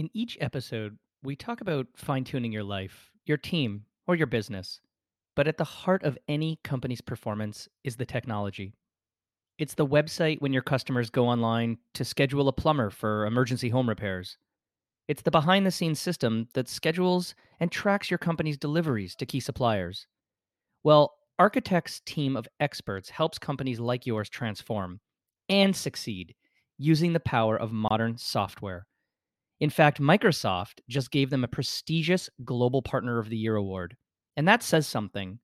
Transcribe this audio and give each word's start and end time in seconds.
In 0.00 0.08
each 0.14 0.38
episode, 0.40 0.96
we 1.22 1.36
talk 1.36 1.60
about 1.60 1.86
fine 1.94 2.24
tuning 2.24 2.52
your 2.52 2.64
life, 2.64 3.10
your 3.26 3.36
team, 3.36 3.84
or 4.06 4.14
your 4.14 4.26
business. 4.26 4.80
But 5.36 5.46
at 5.46 5.58
the 5.58 5.64
heart 5.64 6.04
of 6.04 6.16
any 6.26 6.58
company's 6.64 7.02
performance 7.02 7.68
is 7.84 7.96
the 7.96 8.06
technology. 8.06 8.72
It's 9.58 9.74
the 9.74 9.86
website 9.86 10.40
when 10.40 10.54
your 10.54 10.62
customers 10.62 11.10
go 11.10 11.28
online 11.28 11.76
to 11.92 12.02
schedule 12.06 12.48
a 12.48 12.52
plumber 12.54 12.88
for 12.88 13.26
emergency 13.26 13.68
home 13.68 13.90
repairs. 13.90 14.38
It's 15.06 15.20
the 15.20 15.30
behind 15.30 15.66
the 15.66 15.70
scenes 15.70 16.00
system 16.00 16.48
that 16.54 16.66
schedules 16.66 17.34
and 17.60 17.70
tracks 17.70 18.10
your 18.10 18.16
company's 18.16 18.56
deliveries 18.56 19.14
to 19.16 19.26
key 19.26 19.40
suppliers. 19.40 20.06
Well, 20.82 21.12
Architech's 21.38 22.00
team 22.06 22.38
of 22.38 22.48
experts 22.58 23.10
helps 23.10 23.38
companies 23.38 23.78
like 23.78 24.06
yours 24.06 24.30
transform 24.30 25.00
and 25.50 25.76
succeed 25.76 26.34
using 26.78 27.12
the 27.12 27.20
power 27.20 27.54
of 27.54 27.70
modern 27.70 28.16
software. 28.16 28.86
In 29.60 29.70
fact, 29.70 30.00
Microsoft 30.00 30.80
just 30.88 31.10
gave 31.10 31.30
them 31.30 31.44
a 31.44 31.48
prestigious 31.48 32.30
Global 32.44 32.80
Partner 32.80 33.18
of 33.18 33.28
the 33.28 33.36
Year 33.36 33.56
award. 33.56 33.96
And 34.36 34.48
that 34.48 34.62
says 34.62 34.86
something. 34.86 35.38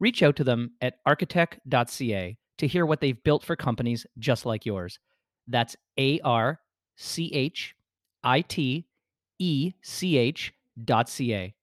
Reach 0.00 0.22
out 0.22 0.36
to 0.36 0.44
them 0.44 0.72
at 0.82 1.02
architech.ca 1.06 2.36
to 2.58 2.66
hear 2.66 2.86
what 2.86 3.00
they've 3.00 3.22
built 3.24 3.42
for 3.44 3.56
companies 3.56 4.06
just 4.18 4.44
like 4.44 4.66
yours. 4.66 4.98
That's 5.46 5.76
A 5.98 6.20
R 6.20 6.60
C 6.96 7.32
H 7.32 7.74
I 8.22 8.42
T 8.42 8.86
E 9.38 9.72
C 9.82 10.18
H 10.18 10.52
dot 10.84 11.08
C 11.08 11.34
A. 11.34 11.54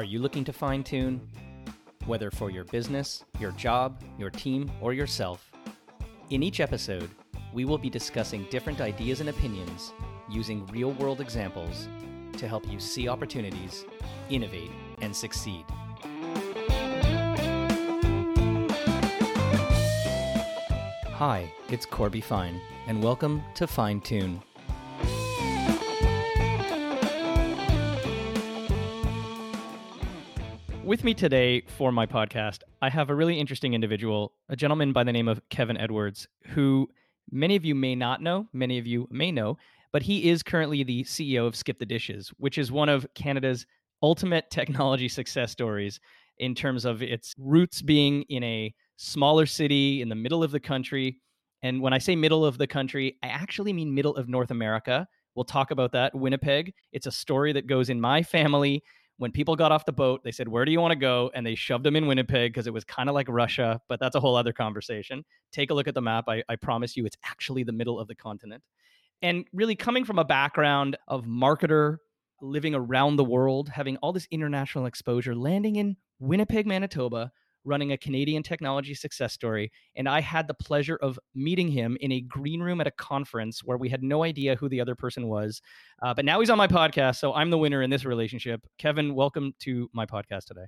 Are 0.00 0.12
you 0.12 0.18
looking 0.18 0.44
to 0.44 0.52
fine 0.54 0.82
tune? 0.82 1.20
Whether 2.06 2.30
for 2.30 2.48
your 2.48 2.64
business, 2.64 3.22
your 3.38 3.50
job, 3.52 4.02
your 4.18 4.30
team, 4.30 4.72
or 4.80 4.94
yourself. 4.94 5.52
In 6.30 6.42
each 6.42 6.60
episode, 6.60 7.10
we 7.52 7.66
will 7.66 7.76
be 7.76 7.90
discussing 7.90 8.46
different 8.48 8.80
ideas 8.80 9.20
and 9.20 9.28
opinions 9.28 9.92
using 10.30 10.66
real 10.68 10.92
world 10.92 11.20
examples 11.20 11.86
to 12.38 12.48
help 12.48 12.66
you 12.72 12.80
see 12.80 13.08
opportunities, 13.08 13.84
innovate, 14.30 14.70
and 15.02 15.14
succeed. 15.14 15.66
Hi, 21.12 21.52
it's 21.68 21.84
Corby 21.84 22.22
Fine, 22.22 22.58
and 22.86 23.02
welcome 23.02 23.42
to 23.54 23.66
Fine 23.66 24.00
Tune. 24.00 24.40
With 30.90 31.04
me 31.04 31.14
today 31.14 31.60
for 31.78 31.92
my 31.92 32.04
podcast, 32.04 32.62
I 32.82 32.90
have 32.90 33.10
a 33.10 33.14
really 33.14 33.38
interesting 33.38 33.74
individual, 33.74 34.32
a 34.48 34.56
gentleman 34.56 34.92
by 34.92 35.04
the 35.04 35.12
name 35.12 35.28
of 35.28 35.40
Kevin 35.48 35.76
Edwards, 35.76 36.26
who 36.48 36.88
many 37.30 37.54
of 37.54 37.64
you 37.64 37.76
may 37.76 37.94
not 37.94 38.20
know, 38.20 38.48
many 38.52 38.76
of 38.76 38.88
you 38.88 39.06
may 39.08 39.30
know, 39.30 39.56
but 39.92 40.02
he 40.02 40.28
is 40.28 40.42
currently 40.42 40.82
the 40.82 41.04
CEO 41.04 41.46
of 41.46 41.54
Skip 41.54 41.78
the 41.78 41.86
Dishes, 41.86 42.32
which 42.38 42.58
is 42.58 42.72
one 42.72 42.88
of 42.88 43.06
Canada's 43.14 43.66
ultimate 44.02 44.50
technology 44.50 45.06
success 45.06 45.52
stories 45.52 46.00
in 46.38 46.56
terms 46.56 46.84
of 46.84 47.04
its 47.04 47.36
roots 47.38 47.82
being 47.82 48.22
in 48.22 48.42
a 48.42 48.74
smaller 48.96 49.46
city 49.46 50.02
in 50.02 50.08
the 50.08 50.16
middle 50.16 50.42
of 50.42 50.50
the 50.50 50.58
country. 50.58 51.20
And 51.62 51.80
when 51.80 51.92
I 51.92 51.98
say 51.98 52.16
middle 52.16 52.44
of 52.44 52.58
the 52.58 52.66
country, 52.66 53.16
I 53.22 53.28
actually 53.28 53.72
mean 53.72 53.94
middle 53.94 54.16
of 54.16 54.28
North 54.28 54.50
America. 54.50 55.06
We'll 55.36 55.44
talk 55.44 55.70
about 55.70 55.92
that. 55.92 56.16
Winnipeg. 56.16 56.74
It's 56.90 57.06
a 57.06 57.12
story 57.12 57.52
that 57.52 57.68
goes 57.68 57.90
in 57.90 58.00
my 58.00 58.24
family 58.24 58.82
when 59.20 59.32
people 59.32 59.54
got 59.54 59.70
off 59.70 59.84
the 59.84 59.92
boat, 59.92 60.24
they 60.24 60.32
said, 60.32 60.48
Where 60.48 60.64
do 60.64 60.72
you 60.72 60.80
want 60.80 60.92
to 60.92 60.98
go? 60.98 61.30
And 61.34 61.44
they 61.46 61.54
shoved 61.54 61.84
them 61.84 61.94
in 61.94 62.06
Winnipeg 62.06 62.54
because 62.54 62.66
it 62.66 62.72
was 62.72 62.84
kind 62.84 63.06
of 63.06 63.14
like 63.14 63.28
Russia, 63.28 63.78
but 63.86 64.00
that's 64.00 64.16
a 64.16 64.20
whole 64.20 64.34
other 64.34 64.54
conversation. 64.54 65.26
Take 65.52 65.70
a 65.70 65.74
look 65.74 65.86
at 65.86 65.92
the 65.92 66.00
map. 66.00 66.24
I, 66.26 66.42
I 66.48 66.56
promise 66.56 66.96
you, 66.96 67.04
it's 67.04 67.18
actually 67.22 67.62
the 67.62 67.72
middle 67.72 68.00
of 68.00 68.08
the 68.08 68.14
continent. 68.14 68.62
And 69.20 69.44
really 69.52 69.76
coming 69.76 70.06
from 70.06 70.18
a 70.18 70.24
background 70.24 70.96
of 71.06 71.26
marketer, 71.26 71.98
living 72.40 72.74
around 72.74 73.16
the 73.16 73.24
world, 73.24 73.68
having 73.68 73.98
all 73.98 74.14
this 74.14 74.26
international 74.30 74.86
exposure, 74.86 75.34
landing 75.34 75.76
in 75.76 75.98
Winnipeg, 76.18 76.66
Manitoba, 76.66 77.30
running 77.64 77.92
a 77.92 77.98
Canadian 77.98 78.42
technology 78.42 78.94
success 78.94 79.32
story. 79.32 79.70
And 79.96 80.08
I 80.08 80.20
had 80.20 80.48
the 80.48 80.54
pleasure 80.54 80.98
of 81.02 81.18
meeting 81.34 81.68
him 81.68 81.96
in 82.00 82.12
a 82.12 82.20
green 82.20 82.60
room 82.60 82.80
at 82.80 82.86
a 82.86 82.92
conference 82.92 83.62
where 83.64 83.76
we 83.76 83.88
had 83.88 84.02
no 84.02 84.24
idea 84.24 84.56
who 84.56 84.68
the 84.68 84.80
other 84.80 84.94
person 84.94 85.28
was. 85.28 85.60
Uh, 86.02 86.14
but 86.14 86.24
now 86.24 86.40
he's 86.40 86.50
on 86.50 86.58
my 86.58 86.68
podcast. 86.68 87.16
So 87.16 87.34
I'm 87.34 87.50
the 87.50 87.58
winner 87.58 87.82
in 87.82 87.90
this 87.90 88.04
relationship. 88.04 88.60
Kevin, 88.78 89.14
welcome 89.14 89.54
to 89.60 89.88
my 89.92 90.06
podcast 90.06 90.44
today. 90.46 90.66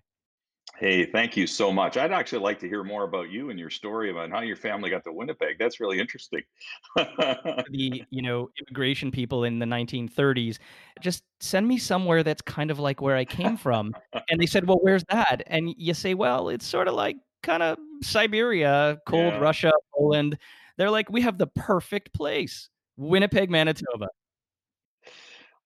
Hey, 0.83 1.07
thank 1.07 1.37
you 1.37 1.47
so 1.47 1.71
much. 1.71 1.97
I'd 1.97 2.11
actually 2.11 2.41
like 2.41 2.59
to 2.59 2.69
hear 2.69 2.83
more 2.83 3.05
about 3.05 3.31
you 3.31 3.51
and 3.51 3.59
your 3.59 3.71
story 3.71 4.11
about 4.11 4.31
how 4.31 4.41
your 4.41 4.57
family 4.57 4.91
got 4.91 5.05
to 5.05 5.13
Winnipeg. 5.13 5.57
That's 5.57 5.79
really 5.79 6.01
interesting. 6.01 6.43
the, 6.97 8.03
you 8.11 8.21
know, 8.21 8.51
immigration 8.61 9.13
people 9.13 9.45
in 9.45 9.61
the 9.61 9.65
1930s 9.65 10.59
just 11.01 11.23
send 11.39 11.69
me 11.69 11.79
somewhere 11.79 12.25
that's 12.25 12.43
kind 12.43 12.69
of 12.69 12.81
like 12.81 13.01
where 13.01 13.15
I 13.15 13.25
came 13.25 13.57
from. 13.57 13.95
and 14.29 14.41
they 14.41 14.47
said, 14.47 14.67
"Well, 14.67 14.81
where's 14.83 15.05
that?" 15.05 15.45
And 15.47 15.73
you 15.79 15.95
say, 15.95 16.15
"Well, 16.15 16.49
it's 16.49 16.67
sort 16.67 16.89
of 16.89 16.95
like 16.95 17.15
kind 17.45 17.63
of 17.63 17.79
Siberia, 18.03 18.99
cold 19.07 19.35
yeah. 19.35 19.39
Russia, 19.39 19.73
Poland." 19.95 20.37
They're 20.79 20.91
like, 20.91 21.09
"We 21.13 21.21
have 21.21 21.39
the 21.39 21.47
perfect 21.47 22.13
place. 22.13 22.71
Winnipeg, 22.97 23.51
Manitoba." 23.51 24.09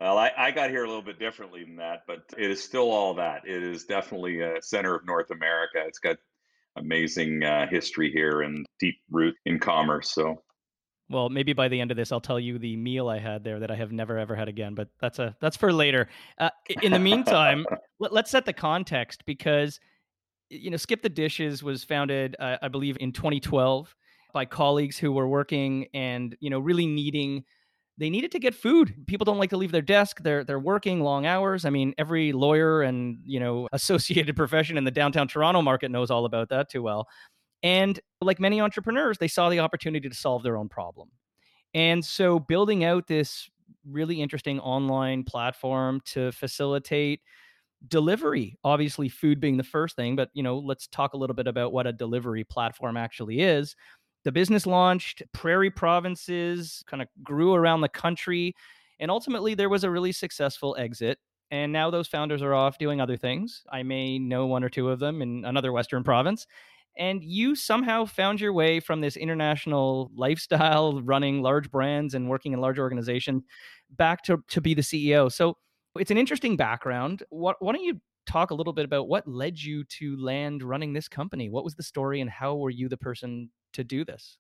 Well, 0.01 0.19
I, 0.19 0.31
I, 0.37 0.51
got 0.51 0.69
here 0.69 0.85
a 0.85 0.87
little 0.87 1.03
bit 1.03 1.19
differently 1.19 1.65
than 1.65 1.77
that, 1.77 2.03
but 2.07 2.23
it 2.37 2.51
is 2.51 2.63
still 2.63 2.91
all 2.91 3.15
that. 3.15 3.47
It 3.47 3.63
is 3.63 3.85
definitely 3.85 4.41
a 4.41 4.61
center 4.61 4.95
of 4.95 5.07
North 5.07 5.31
America. 5.31 5.83
It's 5.87 5.99
got 5.99 6.19
amazing 6.77 7.43
uh, 7.43 7.67
history 7.67 8.13
here 8.13 8.43
and 8.43 8.67
deep 8.79 8.97
root 9.11 9.35
in 9.47 9.59
commerce. 9.59 10.13
So, 10.13 10.43
well, 11.09 11.31
maybe 11.31 11.55
by 11.55 11.69
the 11.69 11.81
end 11.81 11.91
of 11.91 11.97
this, 11.97 12.13
I'll 12.13 12.21
tell 12.21 12.39
you 12.39 12.59
the 12.59 12.77
meal 12.77 13.09
I 13.09 13.19
had 13.19 13.43
there 13.43 13.59
that 13.61 13.71
I 13.71 13.75
have 13.75 13.91
never 13.91 14.19
ever 14.19 14.37
had 14.37 14.49
again. 14.49 14.75
But 14.75 14.89
that's 15.01 15.19
a 15.19 15.35
that's 15.41 15.57
for 15.57 15.73
later. 15.73 16.09
Uh, 16.39 16.51
in 16.83 16.93
the 16.93 16.99
meantime, 16.99 17.65
let, 17.99 18.13
us 18.13 18.31
set 18.31 18.45
the 18.45 18.53
context 18.53 19.25
because 19.25 19.81
you 20.51 20.71
know, 20.71 20.77
Skip 20.77 21.03
the 21.03 21.09
Dishes 21.09 21.63
was 21.63 21.85
founded, 21.85 22.37
uh, 22.39 22.59
I 22.63 22.69
believe, 22.69 22.97
in 23.01 23.13
2012 23.13 23.95
by 24.33 24.45
colleagues 24.45 24.99
who 24.99 25.13
were 25.13 25.27
working 25.27 25.87
and 25.95 26.37
you 26.41 26.51
know 26.51 26.59
really 26.59 26.87
needing 26.87 27.45
they 27.99 28.11
needed 28.11 28.31
to 28.33 28.39
get 28.39 28.55
food. 28.55 28.95
People 29.07 29.25
don't 29.25 29.39
like 29.39 29.51
to 29.51 29.57
leave 29.57 29.73
their 29.73 29.83
desk. 29.83 30.23
They're 30.23 30.45
they're 30.45 30.59
working 30.59 31.01
long 31.01 31.27
hours. 31.27 31.65
I 31.65 31.71
mean, 31.71 31.95
every 31.99 32.33
lawyer 32.33 32.83
and 32.83 33.19
you 33.25 33.41
know 33.41 33.69
associated 33.73 34.37
profession 34.37 34.77
in 34.77 34.85
the 34.85 34.91
downtown 34.91 35.29
Toronto 35.29 35.63
market 35.63 35.91
knows 35.91 36.11
all 36.11 36.25
about 36.25 36.49
that 36.51 36.71
too 36.71 36.83
well. 36.83 37.09
And 37.63 37.99
like 38.21 38.39
many 38.39 38.61
entrepreneurs, 38.61 39.19
they 39.19 39.29
saw 39.29 39.49
the 39.49 39.61
opportunity 39.61 40.09
to 40.09 40.15
solve 40.15 40.43
their 40.43 40.57
own 40.57 40.69
problem. 40.69 41.09
And 41.75 42.05
so 42.05 42.39
building 42.39 42.85
out 42.85 43.07
this 43.07 43.49
really 43.89 44.21
interesting 44.21 44.61
online 44.61 45.25
platform 45.25 46.01
to 46.05 46.33
facilitate 46.33 47.21
delivery 47.89 48.57
obviously 48.65 49.09
food 49.09 49.39
being 49.39 49.57
the 49.57 49.63
first 49.63 49.95
thing 49.95 50.17
but 50.17 50.31
you 50.33 50.43
know 50.43 50.59
let's 50.59 50.87
talk 50.89 51.13
a 51.13 51.17
little 51.17 51.37
bit 51.37 51.47
about 51.47 51.73
what 51.73 51.87
a 51.87 51.93
delivery 51.93 52.43
platform 52.43 52.97
actually 52.97 53.41
is 53.41 53.77
the 54.27 54.33
business 54.33 54.67
launched, 54.67 55.23
prairie 55.33 55.71
provinces 55.71 56.83
kind 56.89 57.01
of 57.01 57.07
grew 57.23 57.55
around 57.55 57.81
the 57.81 57.89
country, 57.89 58.57
and 58.99 59.09
ultimately 59.09 59.55
there 59.55 59.69
was 59.69 59.85
a 59.85 59.91
really 59.91 60.11
successful 60.11 60.75
exit. 60.81 61.19
And 61.53 61.73
now 61.73 61.91
those 61.91 62.09
founders 62.09 62.43
are 62.43 62.53
off 62.53 62.77
doing 62.77 63.01
other 63.01 63.17
things. 63.17 63.63
I 63.71 63.85
may 63.85 64.19
know 64.19 64.47
one 64.47 64.65
or 64.65 64.69
two 64.69 64.91
of 64.91 64.99
them 64.99 65.23
in 65.23 65.45
another 65.45 65.71
Western 65.71 66.03
province. 66.03 66.45
And 66.99 67.23
you 67.23 67.55
somehow 67.55 68.05
found 68.05 68.41
your 68.41 68.53
way 68.53 68.81
from 68.81 69.01
this 69.01 69.17
international 69.17 70.11
lifestyle, 70.17 71.01
running 71.03 71.41
large 71.41 71.71
brands 71.71 72.13
and 72.15 72.29
working 72.29 72.53
in 72.53 72.61
large 72.61 72.81
organizations, 72.81 73.45
back 73.91 74.25
to, 74.25 74.43
to 74.49 74.61
be 74.61 74.75
the 74.75 74.83
CEO. 74.83 75.31
So 75.31 75.57
it's 75.97 76.11
an 76.11 76.19
interesting 76.19 76.57
background. 76.57 77.23
What, 77.29 77.59
why 77.61 77.75
don't 77.75 77.85
you 77.85 78.01
talk 78.27 78.51
a 78.51 78.55
little 78.55 78.73
bit 78.73 78.87
about 78.87 79.07
what 79.07 79.29
led 79.29 79.57
you 79.57 79.85
to 79.85 80.17
land 80.17 80.65
running 80.65 80.95
this 80.95 81.07
company? 81.07 81.49
What 81.49 81.63
was 81.63 81.77
the 81.77 81.85
story, 81.85 82.21
and 82.21 82.29
how 82.29 82.57
were 82.57 82.71
you 82.71 82.89
the 82.89 82.97
person 82.97 83.51
to 83.77 83.85
do 83.85 84.05
this? 84.05 84.39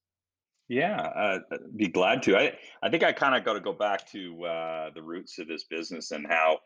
Yeah, 0.68 1.00
uh, 1.00 1.38
uh, 1.52 1.58
be 1.76 1.88
glad 1.88 2.22
to. 2.24 2.36
I 2.36 2.58
I 2.82 2.90
think 2.90 3.04
I 3.04 3.12
kind 3.12 3.36
of 3.36 3.44
got 3.44 3.54
to 3.54 3.60
go 3.60 3.72
back 3.72 4.10
to 4.10 4.44
uh, 4.44 4.90
the 4.94 5.02
roots 5.02 5.38
of 5.38 5.46
this 5.46 5.64
business 5.64 6.10
and 6.10 6.26
how 6.26 6.58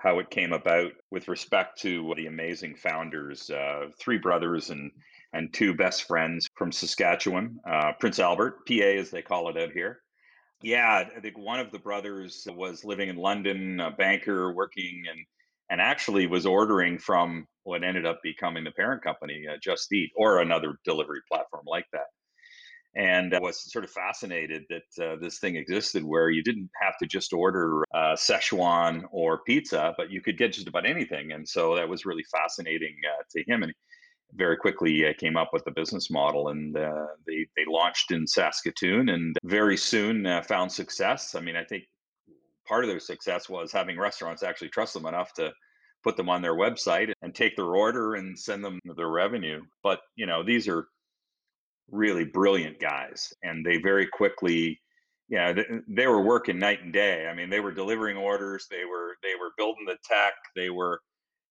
how 0.00 0.18
it 0.18 0.30
came 0.30 0.52
about 0.52 0.92
with 1.10 1.28
respect 1.28 1.80
to 1.80 2.14
the 2.16 2.26
amazing 2.26 2.74
founders, 2.76 3.50
uh, 3.50 3.86
three 3.98 4.18
brothers 4.18 4.70
and 4.70 4.90
and 5.34 5.52
two 5.52 5.74
best 5.74 6.04
friends 6.04 6.48
from 6.56 6.72
Saskatchewan, 6.72 7.58
uh, 7.70 7.92
Prince 8.00 8.18
Albert, 8.18 8.66
PA 8.66 8.74
as 8.74 9.10
they 9.10 9.22
call 9.22 9.48
it 9.50 9.62
out 9.62 9.72
here. 9.72 10.00
Yeah, 10.62 11.04
I 11.16 11.20
think 11.20 11.38
one 11.38 11.60
of 11.60 11.70
the 11.70 11.78
brothers 11.78 12.48
was 12.50 12.84
living 12.84 13.08
in 13.08 13.16
London, 13.16 13.78
a 13.78 13.92
banker 13.92 14.52
working 14.52 15.04
and 15.08 15.20
and 15.70 15.80
actually 15.80 16.26
was 16.26 16.46
ordering 16.46 16.98
from 16.98 17.46
what 17.68 17.84
ended 17.84 18.06
up 18.06 18.18
becoming 18.22 18.64
the 18.64 18.70
parent 18.70 19.02
company, 19.02 19.44
uh, 19.46 19.58
Just 19.62 19.92
Eat, 19.92 20.10
or 20.16 20.40
another 20.40 20.78
delivery 20.84 21.20
platform 21.30 21.64
like 21.66 21.84
that. 21.92 22.08
and 22.94 23.34
I 23.34 23.40
was 23.40 23.70
sort 23.70 23.84
of 23.84 23.90
fascinated 23.90 24.64
that 24.70 25.04
uh, 25.04 25.16
this 25.20 25.38
thing 25.38 25.56
existed 25.56 26.02
where 26.02 26.30
you 26.30 26.42
didn't 26.42 26.70
have 26.82 26.96
to 27.00 27.06
just 27.06 27.34
order 27.34 27.84
uh, 27.94 28.16
Szechuan 28.16 29.04
or 29.12 29.42
pizza, 29.46 29.94
but 29.98 30.10
you 30.10 30.22
could 30.22 30.38
get 30.38 30.54
just 30.54 30.66
about 30.66 30.86
anything. 30.86 31.32
And 31.32 31.46
so 31.46 31.76
that 31.76 31.88
was 31.88 32.06
really 32.06 32.24
fascinating 32.32 32.96
uh, 33.06 33.22
to 33.32 33.44
him. 33.46 33.62
And 33.62 33.72
very 34.32 34.56
quickly 34.56 35.06
uh, 35.06 35.12
came 35.18 35.36
up 35.36 35.50
with 35.52 35.64
the 35.64 35.70
business 35.70 36.10
model 36.10 36.48
and 36.48 36.76
uh, 36.76 37.06
they, 37.26 37.46
they 37.56 37.64
launched 37.66 38.10
in 38.10 38.26
Saskatoon 38.26 39.10
and 39.10 39.36
very 39.44 39.76
soon 39.76 40.26
uh, 40.26 40.42
found 40.42 40.72
success. 40.72 41.34
I 41.34 41.40
mean, 41.40 41.56
I 41.56 41.64
think 41.64 41.84
part 42.66 42.84
of 42.84 42.90
their 42.90 43.00
success 43.00 43.48
was 43.48 43.72
having 43.72 43.98
restaurants 43.98 44.42
actually 44.42 44.68
trust 44.70 44.94
them 44.94 45.06
enough 45.06 45.32
to 45.34 45.52
put 46.08 46.16
them 46.16 46.30
on 46.30 46.40
their 46.40 46.54
website 46.54 47.12
and 47.20 47.34
take 47.34 47.54
their 47.54 47.76
order 47.76 48.14
and 48.14 48.38
send 48.38 48.64
them 48.64 48.80
their 48.96 49.10
revenue. 49.10 49.60
But, 49.82 50.00
you 50.16 50.24
know, 50.24 50.42
these 50.42 50.66
are 50.66 50.86
really 51.90 52.24
brilliant 52.24 52.80
guys 52.80 53.30
and 53.42 53.64
they 53.64 53.78
very 53.78 54.06
quickly 54.06 54.78
yeah 55.30 55.52
they, 55.54 55.64
they 55.88 56.06
were 56.06 56.20
working 56.20 56.58
night 56.58 56.82
and 56.82 56.92
day 56.92 57.26
i 57.26 57.34
mean 57.34 57.48
they 57.48 57.60
were 57.60 57.72
delivering 57.72 58.14
orders 58.14 58.66
they 58.70 58.84
were 58.84 59.16
they 59.22 59.34
were 59.40 59.52
building 59.56 59.86
the 59.86 59.96
tech 60.04 60.34
they 60.54 60.68
were 60.68 61.00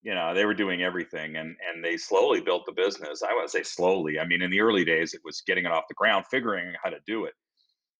you 0.04 0.13
know 0.13 0.36
they 0.36 0.45
were 0.45 0.54
doing 0.54 0.83
everything 0.83 1.38
and 1.38 1.56
and 1.68 1.83
they 1.83 1.98
slowly 1.98 2.39
built 2.39 2.68
the 2.68 2.71
business 2.71 3.24
i 3.24 3.33
would 3.33 3.50
say 3.50 3.63
slowly 3.63 4.19
i 4.19 4.25
mean 4.27 4.44
in 4.44 4.51
the 4.51 4.62
early 4.62 4.86
days 4.86 5.15
it 5.15 5.21
was 5.25 5.42
getting 5.48 5.65
it 5.65 5.71
off 5.71 5.88
the 5.89 5.95
ground 5.95 6.24
figuring 6.30 6.71
how 6.83 6.92
to 6.92 7.00
do 7.07 7.25
it 7.25 7.33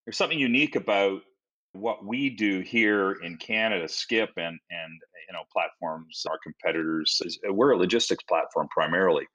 there's 0.06 0.18
something 0.18 0.40
unique 0.40 0.76
about 0.76 1.22
what 1.80 2.06
we 2.06 2.30
do 2.30 2.60
here 2.62 3.14
in 3.24 3.38
canada 3.38 3.88
skip 3.88 4.30
and 4.38 4.60
and 4.70 5.00
you 5.28 5.34
know 5.34 5.44
platforms 5.52 6.26
our 6.30 6.38
competitors 6.44 7.22
is, 7.26 7.40
uh, 7.48 7.54
we're 7.54 7.72
a 7.72 7.78
logistics 7.78 8.24
platform 8.24 8.68
primarily. 8.70 9.26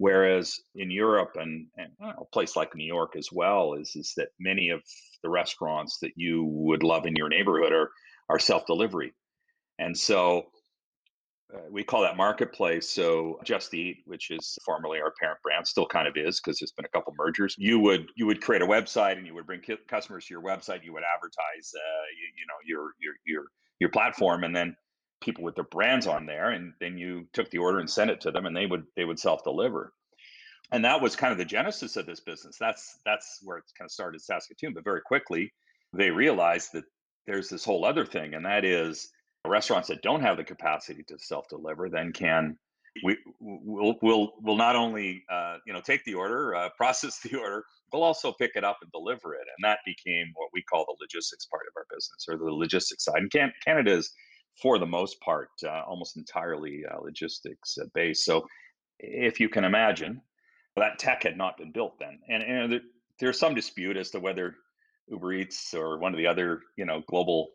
Whereas 0.00 0.60
in 0.76 0.92
Europe 0.92 1.32
and, 1.34 1.66
and 1.76 1.90
a 2.00 2.24
place 2.32 2.54
like 2.54 2.74
New 2.76 2.86
York 2.86 3.16
as 3.16 3.30
well 3.32 3.74
is 3.74 3.96
is 3.96 4.12
that 4.16 4.28
many 4.38 4.70
of 4.70 4.80
the 5.24 5.28
restaurants 5.28 5.98
that 6.02 6.12
you 6.14 6.44
would 6.44 6.84
love 6.84 7.04
in 7.04 7.16
your 7.16 7.28
neighborhood 7.28 7.72
are 7.72 7.90
are 8.28 8.38
self 8.38 8.64
delivery, 8.66 9.12
and 9.80 9.96
so 9.98 10.46
uh, 11.54 11.60
we 11.70 11.82
call 11.82 12.02
that 12.02 12.16
marketplace. 12.16 12.88
So 12.90 13.40
Just 13.44 13.72
Eat, 13.72 14.02
which 14.04 14.30
is 14.30 14.58
formerly 14.64 15.00
our 15.00 15.12
parent 15.20 15.38
brand, 15.42 15.66
still 15.66 15.86
kind 15.86 16.06
of 16.06 16.16
is 16.16 16.40
because 16.40 16.58
there's 16.58 16.72
been 16.72 16.84
a 16.84 16.88
couple 16.88 17.14
mergers. 17.16 17.54
You 17.58 17.78
would 17.80 18.10
you 18.16 18.26
would 18.26 18.42
create 18.42 18.62
a 18.62 18.66
website 18.66 19.16
and 19.16 19.26
you 19.26 19.34
would 19.34 19.46
bring 19.46 19.62
customers 19.88 20.26
to 20.26 20.34
your 20.34 20.42
website. 20.42 20.84
You 20.84 20.92
would 20.92 21.04
advertise, 21.14 21.72
uh, 21.74 22.04
you, 22.16 22.28
you 22.36 22.46
know, 22.46 22.54
your 22.66 22.92
your 23.00 23.14
your 23.24 23.44
your 23.80 23.90
platform, 23.90 24.44
and 24.44 24.54
then 24.54 24.76
people 25.20 25.44
with 25.44 25.54
their 25.54 25.64
brands 25.64 26.06
on 26.06 26.26
there 26.26 26.50
and 26.50 26.72
then 26.80 26.96
you 26.96 27.26
took 27.32 27.50
the 27.50 27.58
order 27.58 27.80
and 27.80 27.90
sent 27.90 28.10
it 28.10 28.20
to 28.20 28.30
them 28.30 28.46
and 28.46 28.56
they 28.56 28.66
would 28.66 28.84
they 28.96 29.04
would 29.04 29.18
self 29.18 29.42
deliver 29.42 29.92
and 30.70 30.84
that 30.84 31.00
was 31.00 31.16
kind 31.16 31.32
of 31.32 31.38
the 31.38 31.44
genesis 31.44 31.96
of 31.96 32.06
this 32.06 32.20
business 32.20 32.56
that's 32.58 32.98
that's 33.04 33.40
where 33.42 33.58
it 33.58 33.64
kind 33.76 33.86
of 33.86 33.92
started 33.92 34.20
saskatoon 34.20 34.72
but 34.72 34.84
very 34.84 35.00
quickly 35.00 35.52
they 35.92 36.10
realized 36.10 36.70
that 36.72 36.84
there's 37.26 37.48
this 37.48 37.64
whole 37.64 37.84
other 37.84 38.06
thing 38.06 38.34
and 38.34 38.44
that 38.44 38.64
is 38.64 39.10
restaurants 39.46 39.88
that 39.88 40.02
don't 40.02 40.20
have 40.20 40.36
the 40.36 40.44
capacity 40.44 41.02
to 41.04 41.18
self 41.18 41.48
deliver 41.48 41.88
then 41.88 42.12
can 42.12 42.56
we 43.04 43.16
will 43.40 43.96
will 44.02 44.32
will 44.42 44.56
not 44.56 44.74
only 44.74 45.22
uh, 45.30 45.56
you 45.66 45.72
know 45.72 45.80
take 45.80 46.04
the 46.04 46.14
order 46.14 46.54
uh, 46.54 46.68
process 46.76 47.20
the 47.20 47.36
order 47.38 47.64
we'll 47.92 48.02
also 48.02 48.32
pick 48.32 48.52
it 48.54 48.64
up 48.64 48.78
and 48.82 48.90
deliver 48.92 49.34
it 49.34 49.46
and 49.56 49.62
that 49.62 49.78
became 49.86 50.26
what 50.34 50.48
we 50.52 50.62
call 50.62 50.84
the 50.86 50.96
logistics 51.00 51.46
part 51.46 51.64
of 51.68 51.72
our 51.76 51.86
business 51.90 52.26
or 52.28 52.36
the 52.36 52.52
logistics 52.52 53.04
side 53.04 53.18
and 53.18 53.30
can, 53.30 53.52
canada 53.64 53.92
is 53.92 54.12
for 54.60 54.78
the 54.78 54.86
most 54.86 55.20
part, 55.20 55.50
uh, 55.64 55.82
almost 55.86 56.16
entirely 56.16 56.82
uh, 56.90 57.00
logistics 57.00 57.78
uh, 57.78 57.84
based. 57.94 58.24
So, 58.24 58.46
if 58.98 59.38
you 59.38 59.48
can 59.48 59.64
imagine, 59.64 60.20
that 60.76 60.98
tech 60.98 61.22
had 61.22 61.36
not 61.36 61.56
been 61.56 61.70
built 61.70 61.98
then, 61.98 62.18
and, 62.28 62.42
and 62.42 62.72
there, 62.72 62.80
there's 63.20 63.38
some 63.38 63.54
dispute 63.54 63.96
as 63.96 64.10
to 64.10 64.20
whether 64.20 64.56
Uber 65.08 65.32
Eats 65.34 65.72
or 65.74 65.98
one 65.98 66.12
of 66.12 66.18
the 66.18 66.26
other, 66.26 66.62
you 66.76 66.84
know, 66.84 67.02
global, 67.08 67.50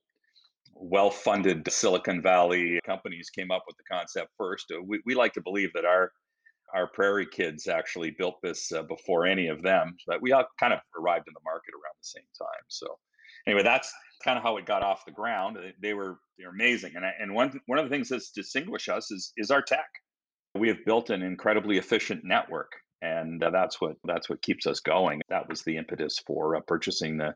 well-funded 0.75 1.72
Silicon 1.72 2.22
Valley 2.22 2.80
companies 2.86 3.30
came 3.30 3.52
up 3.52 3.64
with 3.68 3.78
the 3.78 3.84
concept 3.92 4.30
first. 4.38 4.72
Uh, 4.72 4.81
we, 4.84 5.02
we 5.06 5.16
like 5.16 5.34
to 5.34 5.42
believe 5.42 5.72
that 5.74 5.86
our 5.86 6.12
our 6.74 6.88
prairie 6.88 7.28
kids 7.28 7.68
actually 7.68 8.16
built 8.18 8.42
this 8.42 8.72
uh, 8.72 8.81
before 8.81 9.28
any 9.28 9.48
of 9.48 9.62
them, 9.62 9.96
but 10.08 10.20
we 10.24 10.31
all 10.31 10.44
kind 10.60 10.74
of 10.74 10.80
arrived 11.00 11.28
in 11.28 11.34
the 11.36 11.40
market 11.44 11.72
around 11.75 11.94
the 12.02 12.06
same 12.06 12.24
time. 12.36 12.64
So 12.68 12.98
anyway, 13.46 13.62
that's 13.62 13.94
kind 14.24 14.38
of 14.38 14.44
how 14.44 14.58
it 14.58 14.66
got 14.66 14.81
off 14.81 15.06
the 15.06 15.12
ground. 15.12 15.58
They 15.81 15.94
were 15.94 16.18
they're 16.38 16.50
amazing, 16.50 16.94
and 16.96 17.06
I, 17.06 17.12
and 17.20 17.34
one 17.34 17.60
one 17.68 17.80
of 17.80 17.86
the 17.86 17.90
things 17.90 18.10
that 18.10 18.24
distinguish 18.36 18.90
us 18.90 19.12
is 19.12 19.34
is 19.38 19.52
our 19.52 19.62
tech. 19.62 19.86
We 20.56 20.68
have 20.68 20.86
built 20.86 21.10
an 21.10 21.22
incredibly 21.22 21.78
efficient 21.78 22.24
network, 22.24 22.72
and 23.02 23.44
uh, 23.44 23.50
that's 23.52 23.80
what 23.80 23.96
that's 24.04 24.30
what 24.30 24.42
keeps 24.42 24.66
us 24.66 24.80
going. 24.80 25.22
That 25.30 25.48
was 25.48 25.62
the 25.62 25.78
impetus 25.78 26.20
for 26.25 26.56
uh, 26.56 26.62
purchasing 26.62 27.18
the 27.18 27.36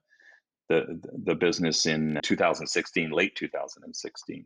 the 0.69 0.99
the 1.25 1.35
business 1.35 1.85
in 1.85 2.19
2016, 2.23 3.11
late 3.11 3.35
2016. 3.35 4.45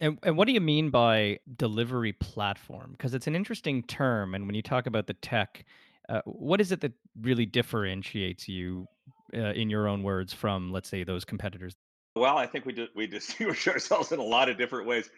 And, 0.00 0.18
and 0.22 0.36
what 0.36 0.46
do 0.46 0.52
you 0.52 0.60
mean 0.60 0.90
by 0.90 1.38
delivery 1.56 2.12
platform? 2.12 2.92
Because 2.92 3.14
it's 3.14 3.26
an 3.26 3.36
interesting 3.36 3.82
term, 3.84 4.34
and 4.34 4.46
when 4.46 4.54
you 4.54 4.62
talk 4.62 4.86
about 4.86 5.06
the 5.06 5.14
tech, 5.14 5.64
uh, 6.08 6.20
what 6.24 6.60
is 6.60 6.72
it 6.72 6.80
that 6.80 6.92
really 7.20 7.46
differentiates 7.46 8.48
you 8.48 8.86
uh, 9.32 9.52
in 9.52 9.70
your 9.70 9.88
own 9.88 10.02
words, 10.02 10.32
from 10.32 10.72
let's 10.72 10.88
say 10.88 11.04
those 11.04 11.24
competitors? 11.24 11.74
Well, 12.16 12.36
I 12.36 12.46
think 12.46 12.64
we 12.64 12.72
do, 12.72 12.86
we 12.94 13.06
distinguish 13.06 13.66
ourselves 13.68 14.12
in 14.12 14.18
a 14.18 14.24
lot 14.24 14.48
of 14.48 14.58
different 14.58 14.86
ways. 14.86 15.10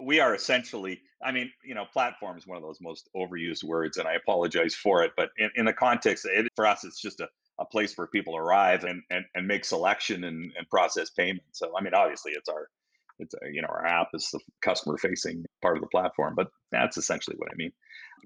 We 0.00 0.20
are 0.20 0.34
essentially, 0.34 1.00
I 1.24 1.32
mean, 1.32 1.50
you 1.64 1.74
know, 1.74 1.86
platform 1.86 2.36
is 2.36 2.46
one 2.46 2.56
of 2.56 2.62
those 2.62 2.80
most 2.80 3.08
overused 3.16 3.64
words, 3.64 3.96
and 3.96 4.06
I 4.06 4.14
apologize 4.14 4.74
for 4.74 5.02
it. 5.02 5.12
But 5.16 5.30
in, 5.38 5.50
in 5.56 5.64
the 5.64 5.72
context, 5.72 6.26
it, 6.30 6.48
for 6.54 6.66
us, 6.66 6.84
it's 6.84 7.00
just 7.00 7.20
a, 7.20 7.28
a 7.60 7.64
place 7.64 7.96
where 7.96 8.06
people 8.06 8.36
arrive 8.36 8.84
and, 8.84 9.02
and, 9.10 9.24
and 9.34 9.46
make 9.46 9.64
selection 9.64 10.24
and, 10.24 10.52
and 10.56 10.68
process 10.70 11.10
payment. 11.10 11.42
So, 11.52 11.72
I 11.76 11.82
mean, 11.82 11.94
obviously, 11.94 12.32
it's 12.32 12.48
our 12.48 12.68
it's 13.18 13.34
a, 13.34 13.52
you 13.52 13.60
know 13.60 13.68
our 13.68 13.84
app 13.84 14.08
is 14.14 14.30
the 14.32 14.40
customer 14.62 14.96
facing 14.96 15.44
part 15.60 15.76
of 15.76 15.82
the 15.82 15.88
platform 15.88 16.32
but 16.34 16.48
that's 16.72 16.96
essentially 16.96 17.36
what 17.36 17.50
i 17.52 17.54
mean 17.54 17.70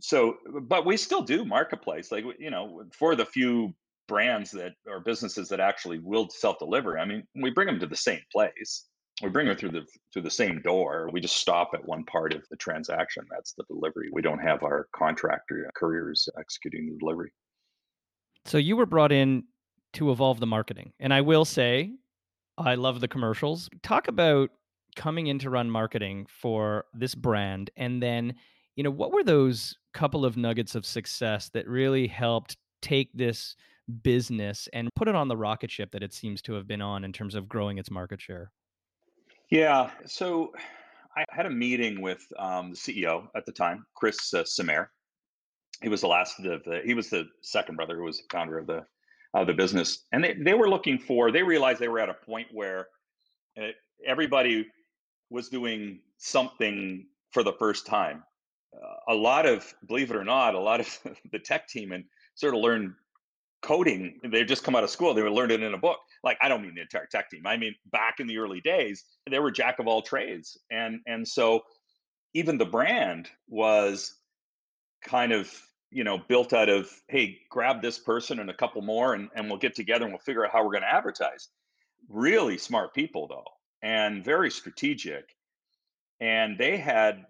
so 0.00 0.36
uh, 0.54 0.60
but 0.60 0.86
we 0.86 0.96
still 0.96 1.20
do 1.20 1.44
marketplace 1.44 2.12
like 2.12 2.22
you 2.38 2.48
know 2.48 2.84
for 2.92 3.16
the 3.16 3.26
few 3.26 3.74
brands 4.06 4.50
that 4.52 4.72
or 4.86 5.00
businesses 5.00 5.48
that 5.48 5.60
actually 5.60 5.98
will 5.98 6.28
self 6.30 6.58
deliver. 6.58 6.98
I 6.98 7.04
mean, 7.04 7.24
we 7.34 7.50
bring 7.50 7.66
them 7.66 7.80
to 7.80 7.86
the 7.86 7.96
same 7.96 8.20
place. 8.32 8.86
We 9.22 9.28
bring 9.28 9.46
them 9.46 9.56
through 9.56 9.70
the 9.70 9.86
through 10.12 10.22
the 10.22 10.30
same 10.30 10.60
door. 10.62 11.08
We 11.12 11.20
just 11.20 11.36
stop 11.36 11.70
at 11.74 11.86
one 11.86 12.04
part 12.04 12.34
of 12.34 12.42
the 12.50 12.56
transaction. 12.56 13.24
That's 13.30 13.52
the 13.52 13.64
delivery. 13.64 14.08
We 14.12 14.22
don't 14.22 14.40
have 14.40 14.62
our 14.62 14.88
contractor 14.94 15.66
uh, 15.66 15.70
couriers 15.78 16.28
executing 16.38 16.90
the 16.90 16.98
delivery. 16.98 17.32
So 18.44 18.58
you 18.58 18.76
were 18.76 18.86
brought 18.86 19.12
in 19.12 19.44
to 19.94 20.10
evolve 20.10 20.40
the 20.40 20.46
marketing. 20.46 20.92
And 21.00 21.14
I 21.14 21.20
will 21.20 21.44
say, 21.44 21.92
I 22.58 22.74
love 22.74 23.00
the 23.00 23.08
commercials. 23.08 23.68
Talk 23.82 24.08
about 24.08 24.50
coming 24.96 25.26
in 25.28 25.38
to 25.40 25.50
run 25.50 25.70
marketing 25.70 26.26
for 26.28 26.84
this 26.94 27.14
brand 27.14 27.70
and 27.76 28.02
then, 28.02 28.34
you 28.76 28.84
know, 28.84 28.90
what 28.90 29.12
were 29.12 29.24
those 29.24 29.76
couple 29.92 30.24
of 30.24 30.36
nuggets 30.36 30.74
of 30.74 30.84
success 30.84 31.48
that 31.50 31.66
really 31.68 32.06
helped 32.06 32.56
take 32.82 33.10
this 33.14 33.56
business 34.02 34.68
and 34.72 34.88
put 34.94 35.08
it 35.08 35.14
on 35.14 35.28
the 35.28 35.36
rocket 35.36 35.70
ship 35.70 35.90
that 35.92 36.02
it 36.02 36.12
seems 36.12 36.42
to 36.42 36.54
have 36.54 36.66
been 36.66 36.82
on 36.82 37.04
in 37.04 37.12
terms 37.12 37.34
of 37.34 37.48
growing 37.48 37.78
its 37.78 37.90
market 37.90 38.20
share? 38.20 38.50
Yeah. 39.50 39.90
So 40.06 40.52
I 41.16 41.24
had 41.30 41.46
a 41.46 41.50
meeting 41.50 42.00
with 42.00 42.24
um, 42.38 42.70
the 42.70 42.76
CEO 42.76 43.28
at 43.36 43.46
the 43.46 43.52
time, 43.52 43.86
Chris 43.94 44.34
uh, 44.34 44.44
He 45.82 45.88
was 45.88 46.00
the 46.00 46.08
last 46.08 46.38
of 46.38 46.44
the, 46.64 46.80
he 46.84 46.94
was 46.94 47.10
the 47.10 47.26
second 47.42 47.76
brother 47.76 47.96
who 47.96 48.04
was 48.04 48.18
the 48.18 48.24
founder 48.30 48.58
of 48.58 48.66
the, 48.66 48.84
of 49.34 49.46
the 49.46 49.52
business. 49.52 50.04
And 50.12 50.22
they, 50.22 50.34
they 50.34 50.54
were 50.54 50.68
looking 50.68 50.98
for, 50.98 51.30
they 51.30 51.42
realized 51.42 51.80
they 51.80 51.88
were 51.88 52.00
at 52.00 52.08
a 52.08 52.14
point 52.14 52.48
where 52.52 52.88
uh, 53.60 53.68
everybody 54.06 54.66
was 55.30 55.48
doing 55.48 56.00
something 56.18 57.06
for 57.32 57.42
the 57.42 57.52
first 57.54 57.86
time. 57.86 58.22
Uh, 58.74 59.12
a 59.12 59.14
lot 59.14 59.46
of, 59.46 59.72
believe 59.86 60.10
it 60.10 60.16
or 60.16 60.24
not, 60.24 60.54
a 60.54 60.60
lot 60.60 60.80
of 60.80 60.98
the 61.32 61.38
tech 61.38 61.68
team 61.68 61.92
and 61.92 62.04
sort 62.34 62.54
of 62.54 62.60
learned 62.60 62.94
coding 63.64 64.20
they've 64.30 64.46
just 64.46 64.62
come 64.62 64.76
out 64.76 64.84
of 64.84 64.90
school 64.90 65.14
they 65.14 65.22
would 65.22 65.32
learn 65.32 65.50
it 65.50 65.62
in 65.62 65.72
a 65.72 65.78
book 65.78 65.98
like 66.22 66.36
i 66.42 66.50
don't 66.50 66.60
mean 66.60 66.74
the 66.74 66.82
entire 66.82 67.08
tech 67.10 67.30
team 67.30 67.46
i 67.46 67.56
mean 67.56 67.74
back 67.92 68.20
in 68.20 68.26
the 68.26 68.36
early 68.36 68.60
days 68.60 69.04
they 69.30 69.38
were 69.38 69.50
jack 69.50 69.78
of 69.78 69.86
all 69.86 70.02
trades 70.02 70.58
and 70.70 71.00
and 71.06 71.26
so 71.26 71.62
even 72.34 72.58
the 72.58 72.64
brand 72.66 73.30
was 73.48 74.16
kind 75.04 75.32
of 75.32 75.50
you 75.90 76.04
know 76.04 76.18
built 76.18 76.52
out 76.52 76.68
of 76.68 76.90
hey 77.08 77.38
grab 77.50 77.82
this 77.82 77.98
person 77.98 78.40
and 78.40 78.50
a 78.50 78.54
couple 78.54 78.82
more 78.82 79.14
and, 79.14 79.28
and 79.36 79.48
we'll 79.48 79.58
get 79.58 79.74
together 79.74 80.04
and 80.04 80.12
we'll 80.12 80.20
figure 80.20 80.44
out 80.44 80.52
how 80.52 80.64
we're 80.64 80.72
going 80.72 80.82
to 80.82 80.92
advertise 80.92 81.48
really 82.08 82.58
smart 82.58 82.94
people 82.94 83.28
though 83.28 83.44
and 83.82 84.24
very 84.24 84.50
strategic 84.50 85.36
and 86.20 86.58
they 86.58 86.76
had 86.76 87.24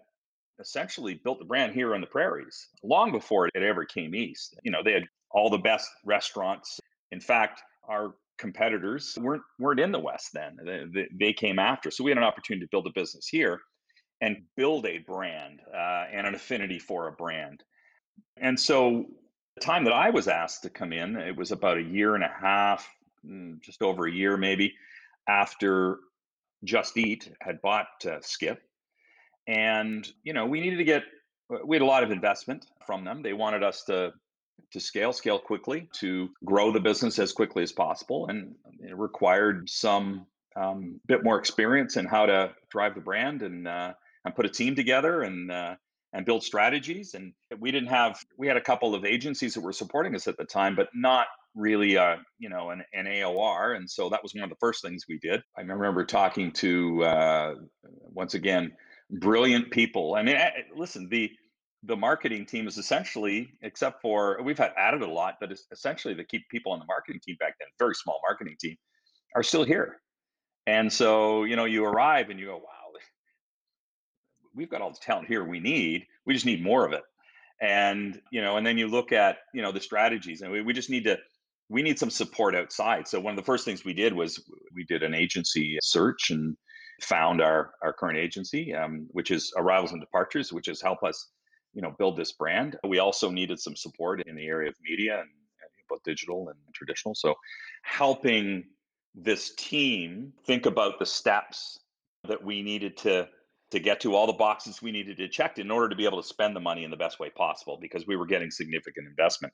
essentially 0.59 1.19
built 1.23 1.37
the 1.37 1.45
brand 1.45 1.73
here 1.73 1.93
on 1.93 2.01
the 2.01 2.07
prairies 2.07 2.69
long 2.83 3.11
before 3.11 3.47
it 3.47 3.61
ever 3.61 3.85
came 3.85 4.15
east 4.15 4.55
you 4.63 4.71
know 4.71 4.81
they 4.83 4.93
had 4.93 5.03
all 5.35 5.49
the 5.49 5.57
best 5.57 5.89
restaurants. 6.05 6.79
In 7.11 7.19
fact, 7.19 7.61
our 7.87 8.15
competitors 8.39 9.15
weren't 9.21 9.43
weren't 9.59 9.79
in 9.79 9.91
the 9.91 9.99
West 9.99 10.29
then. 10.33 10.57
They, 10.93 11.07
they 11.13 11.33
came 11.33 11.59
after, 11.59 11.91
so 11.91 12.03
we 12.03 12.11
had 12.11 12.17
an 12.17 12.23
opportunity 12.23 12.65
to 12.65 12.69
build 12.71 12.87
a 12.87 12.91
business 12.95 13.27
here 13.27 13.59
and 14.25 14.41
build 14.57 14.87
a 14.87 14.97
brand 14.97 15.61
uh, 15.71 16.05
and 16.11 16.25
an 16.25 16.33
affinity 16.33 16.79
for 16.79 17.07
a 17.07 17.11
brand. 17.11 17.63
And 18.37 18.59
so 18.59 19.05
the 19.53 19.61
time 19.61 19.83
that 19.83 19.93
I 19.93 20.09
was 20.09 20.27
asked 20.27 20.63
to 20.63 20.69
come 20.71 20.91
in, 20.91 21.15
it 21.15 21.37
was 21.37 21.51
about 21.51 21.77
a 21.77 21.83
year 21.83 22.15
and 22.15 22.23
a 22.23 22.33
half, 22.41 22.89
mm, 23.23 23.61
just 23.61 23.83
over 23.83 24.07
a 24.07 24.11
year 24.11 24.35
maybe, 24.35 24.73
after 25.27 25.99
Just 26.63 26.97
Eat 26.97 27.31
had 27.39 27.61
bought 27.61 27.87
uh, 28.03 28.19
Skip. 28.21 28.63
And, 29.47 30.11
you 30.23 30.33
know, 30.33 30.47
we 30.47 30.59
needed 30.59 30.77
to 30.77 30.83
get, 30.83 31.03
we 31.63 31.75
had 31.75 31.83
a 31.83 31.85
lot 31.85 32.03
of 32.03 32.09
investment 32.09 32.65
from 32.87 33.05
them. 33.05 33.21
They 33.21 33.33
wanted 33.33 33.61
us 33.61 33.83
to 33.83 34.11
to 34.71 34.79
scale, 34.79 35.13
scale 35.13 35.37
quickly, 35.37 35.87
to 35.93 36.29
grow 36.43 36.71
the 36.71 36.79
business 36.79 37.19
as 37.19 37.31
quickly 37.31 37.61
as 37.61 37.71
possible. 37.71 38.27
And 38.27 38.55
it 38.79 38.97
required 38.97 39.69
some 39.69 40.25
um, 40.55 40.99
bit 41.07 41.23
more 41.23 41.37
experience 41.37 41.97
in 41.97 42.05
how 42.05 42.25
to 42.25 42.51
drive 42.71 42.95
the 42.95 43.01
brand 43.01 43.41
and 43.43 43.67
uh, 43.67 43.93
and 44.25 44.35
put 44.35 44.45
a 44.45 44.49
team 44.49 44.75
together 44.75 45.21
and 45.21 45.51
uh, 45.51 45.75
and 46.13 46.25
build 46.25 46.43
strategies. 46.43 47.13
And 47.13 47.33
we 47.59 47.71
didn't 47.71 47.89
have 47.89 48.19
we 48.37 48.47
had 48.47 48.57
a 48.57 48.61
couple 48.61 48.95
of 48.95 49.05
agencies 49.05 49.53
that 49.53 49.61
were 49.61 49.73
supporting 49.73 50.15
us 50.15 50.27
at 50.27 50.37
the 50.37 50.45
time, 50.45 50.75
but 50.75 50.89
not 50.93 51.27
really 51.55 51.95
a 51.95 52.17
you 52.39 52.49
know 52.49 52.71
an, 52.71 52.83
an 52.93 53.05
AOR. 53.05 53.75
And 53.75 53.89
so 53.89 54.09
that 54.09 54.21
was 54.23 54.33
one 54.33 54.43
of 54.43 54.49
the 54.49 54.57
first 54.59 54.81
things 54.83 55.05
we 55.07 55.19
did. 55.19 55.41
I 55.57 55.61
remember 55.61 56.05
talking 56.05 56.51
to 56.53 57.03
uh, 57.03 57.55
once 57.83 58.33
again 58.33 58.73
brilliant 59.09 59.71
people. 59.71 60.15
I 60.15 60.23
mean, 60.23 60.37
listen 60.75 61.07
the 61.09 61.31
the 61.83 61.95
marketing 61.95 62.47
team 62.47 62.67
is 62.67 62.77
essentially, 62.77 63.47
except 63.61 64.01
for 64.01 64.41
we've 64.43 64.57
had 64.57 64.71
added 64.75 65.03
a 65.03 65.07
lot, 65.07 65.35
but 65.39 65.51
it's 65.51 65.65
essentially 65.71 66.15
the 66.15 66.23
key 66.23 66.43
people 66.49 66.71
on 66.71 66.79
the 66.79 66.85
marketing 66.85 67.21
team 67.23 67.35
back 67.39 67.53
then, 67.59 67.67
very 67.77 67.93
small 67.93 68.19
marketing 68.27 68.55
team, 68.59 68.75
are 69.35 69.43
still 69.43 69.63
here. 69.63 69.97
And 70.67 70.91
so, 70.91 71.43
you 71.43 71.55
know, 71.55 71.65
you 71.65 71.85
arrive 71.85 72.29
and 72.29 72.39
you 72.39 72.47
go, 72.47 72.57
wow, 72.57 72.74
we've 74.55 74.69
got 74.69 74.81
all 74.81 74.91
the 74.91 74.99
talent 75.01 75.27
here 75.27 75.43
we 75.43 75.59
need. 75.59 76.05
We 76.25 76.33
just 76.33 76.45
need 76.45 76.63
more 76.63 76.85
of 76.85 76.93
it. 76.93 77.03
And, 77.61 78.21
you 78.31 78.41
know, 78.41 78.57
and 78.57 78.65
then 78.65 78.77
you 78.77 78.87
look 78.87 79.11
at, 79.11 79.37
you 79.53 79.61
know, 79.61 79.71
the 79.71 79.79
strategies 79.79 80.41
and 80.41 80.51
we, 80.51 80.61
we 80.61 80.73
just 80.73 80.89
need 80.89 81.05
to, 81.05 81.17
we 81.69 81.81
need 81.81 81.97
some 81.97 82.09
support 82.09 82.55
outside. 82.55 83.07
So 83.07 83.19
one 83.19 83.31
of 83.31 83.37
the 83.37 83.45
first 83.45 83.65
things 83.65 83.85
we 83.85 83.93
did 83.93 84.13
was 84.13 84.43
we 84.73 84.83
did 84.83 85.03
an 85.03 85.13
agency 85.13 85.77
search 85.81 86.29
and 86.31 86.55
found 87.01 87.41
our, 87.41 87.71
our 87.81 87.93
current 87.93 88.17
agency, 88.17 88.73
um, 88.73 89.07
which 89.11 89.31
is 89.31 89.51
Arrivals 89.57 89.91
and 89.91 90.01
Departures, 90.01 90.51
which 90.51 90.67
has 90.67 90.81
helped 90.81 91.03
us 91.03 91.31
you 91.75 91.81
know 91.81 91.93
build 91.99 92.17
this 92.17 92.31
brand. 92.31 92.77
We 92.87 92.99
also 92.99 93.29
needed 93.29 93.59
some 93.59 93.75
support 93.75 94.25
in 94.25 94.35
the 94.35 94.47
area 94.47 94.69
of 94.69 94.75
media 94.81 95.19
and 95.19 95.29
both 95.87 96.01
digital 96.03 96.49
and 96.49 96.57
traditional. 96.73 97.13
So 97.13 97.35
helping 97.83 98.63
this 99.13 99.53
team 99.55 100.33
think 100.47 100.65
about 100.65 100.97
the 100.97 101.05
steps 101.05 101.79
that 102.27 102.43
we 102.43 102.63
needed 102.63 102.97
to 102.97 103.27
to 103.75 103.81
get 103.81 103.99
to 103.99 104.15
all 104.15 104.25
the 104.25 104.33
boxes 104.33 104.81
we 104.81 104.91
needed 104.91 105.17
to 105.17 105.27
check 105.27 105.57
in 105.57 105.69
order 105.69 105.89
to 105.89 105.95
be 105.97 106.05
able 106.05 106.21
to 106.21 106.27
spend 106.27 106.55
the 106.55 106.59
money 106.61 106.85
in 106.85 106.91
the 106.91 106.97
best 106.97 107.19
way 107.19 107.29
possible 107.29 107.77
because 107.81 108.07
we 108.07 108.15
were 108.15 108.25
getting 108.25 108.49
significant 108.49 109.05
investment. 109.05 109.53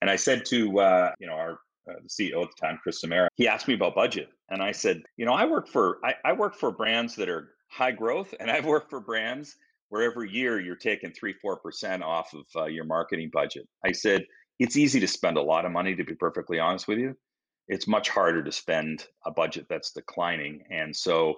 And 0.00 0.10
I 0.10 0.16
said 0.16 0.44
to 0.46 0.80
uh, 0.80 1.12
you 1.20 1.28
know 1.28 1.34
our 1.34 1.60
uh, 1.88 1.94
the 2.02 2.08
CEO 2.08 2.42
at 2.42 2.48
the 2.50 2.60
time, 2.60 2.78
Chris 2.82 3.02
Simair, 3.02 3.28
he 3.36 3.48
asked 3.48 3.66
me 3.68 3.74
about 3.74 3.94
budget, 3.94 4.28
and 4.50 4.62
I 4.62 4.72
said, 4.72 5.02
you 5.16 5.24
know, 5.24 5.32
I 5.32 5.44
work 5.46 5.68
for 5.68 5.98
I, 6.04 6.14
I 6.24 6.32
work 6.32 6.56
for 6.56 6.72
brands 6.72 7.14
that 7.16 7.28
are 7.28 7.50
high 7.68 7.92
growth, 7.92 8.34
and 8.40 8.50
I've 8.50 8.66
worked 8.66 8.90
for 8.90 9.00
brands 9.00 9.56
where 9.88 10.02
every 10.02 10.30
year 10.30 10.60
you're 10.60 10.76
taking 10.76 11.12
three, 11.12 11.32
four 11.32 11.56
percent 11.56 12.02
off 12.02 12.34
of 12.34 12.44
uh, 12.56 12.64
your 12.64 12.84
marketing 12.84 13.30
budget. 13.32 13.68
I 13.84 13.92
said 13.92 14.24
it's 14.58 14.76
easy 14.76 14.98
to 14.98 15.08
spend 15.08 15.36
a 15.36 15.42
lot 15.42 15.64
of 15.64 15.70
money. 15.70 15.94
To 15.94 16.04
be 16.04 16.16
perfectly 16.16 16.58
honest 16.58 16.88
with 16.88 16.98
you, 16.98 17.16
it's 17.68 17.86
much 17.86 18.08
harder 18.08 18.42
to 18.42 18.52
spend 18.52 19.06
a 19.24 19.30
budget 19.30 19.66
that's 19.70 19.92
declining. 19.92 20.64
And 20.70 20.94
so, 20.94 21.36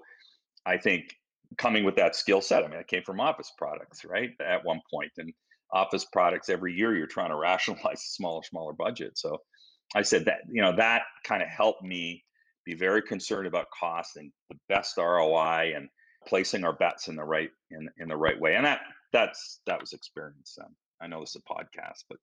I 0.64 0.78
think 0.78 1.14
coming 1.58 1.84
with 1.84 1.96
that 1.96 2.16
skill 2.16 2.40
set. 2.40 2.64
I 2.64 2.68
mean, 2.68 2.78
I 2.78 2.84
came 2.84 3.02
from 3.02 3.20
office 3.20 3.52
products, 3.56 4.04
right? 4.04 4.30
At 4.44 4.64
one 4.64 4.80
point, 4.92 5.12
and 5.18 5.32
office 5.72 6.04
products 6.04 6.48
every 6.48 6.74
year 6.74 6.96
you're 6.96 7.06
trying 7.06 7.30
to 7.30 7.36
rationalize 7.50 8.00
a 8.00 8.12
smaller, 8.12 8.42
smaller 8.42 8.72
budget. 8.72 9.18
So, 9.18 9.38
I 9.94 10.02
said 10.02 10.24
that 10.26 10.40
you 10.50 10.62
know 10.62 10.74
that 10.76 11.02
kind 11.24 11.42
of 11.42 11.48
helped 11.48 11.82
me 11.82 12.24
be 12.64 12.74
very 12.74 13.02
concerned 13.02 13.46
about 13.46 13.66
cost 13.78 14.16
and 14.16 14.32
the 14.48 14.56
best 14.68 14.96
ROI 14.96 15.72
and 15.76 15.88
placing 16.26 16.64
our 16.64 16.72
bets 16.72 17.08
in 17.08 17.16
the 17.16 17.24
right 17.24 17.50
in 17.70 17.88
in 17.98 18.08
the 18.08 18.16
right 18.16 18.40
way 18.40 18.54
and 18.54 18.64
that 18.64 18.80
that's 19.12 19.60
that 19.66 19.80
was 19.80 19.92
experience 19.92 20.56
um, 20.62 20.74
i 21.00 21.06
know 21.06 21.20
this 21.20 21.34
is 21.34 21.42
a 21.46 21.52
podcast 21.52 22.04
but 22.08 22.18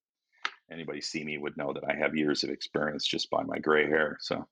anybody 0.72 1.02
see 1.02 1.24
me 1.24 1.38
would 1.38 1.56
know 1.58 1.74
that 1.74 1.84
i 1.90 1.96
have 1.96 2.16
years 2.16 2.44
of 2.44 2.50
experience 2.50 3.06
just 3.06 3.30
by 3.30 3.44
my 3.44 3.58
gray 3.60 3.86
hair 3.86 4.18
so 4.22 4.46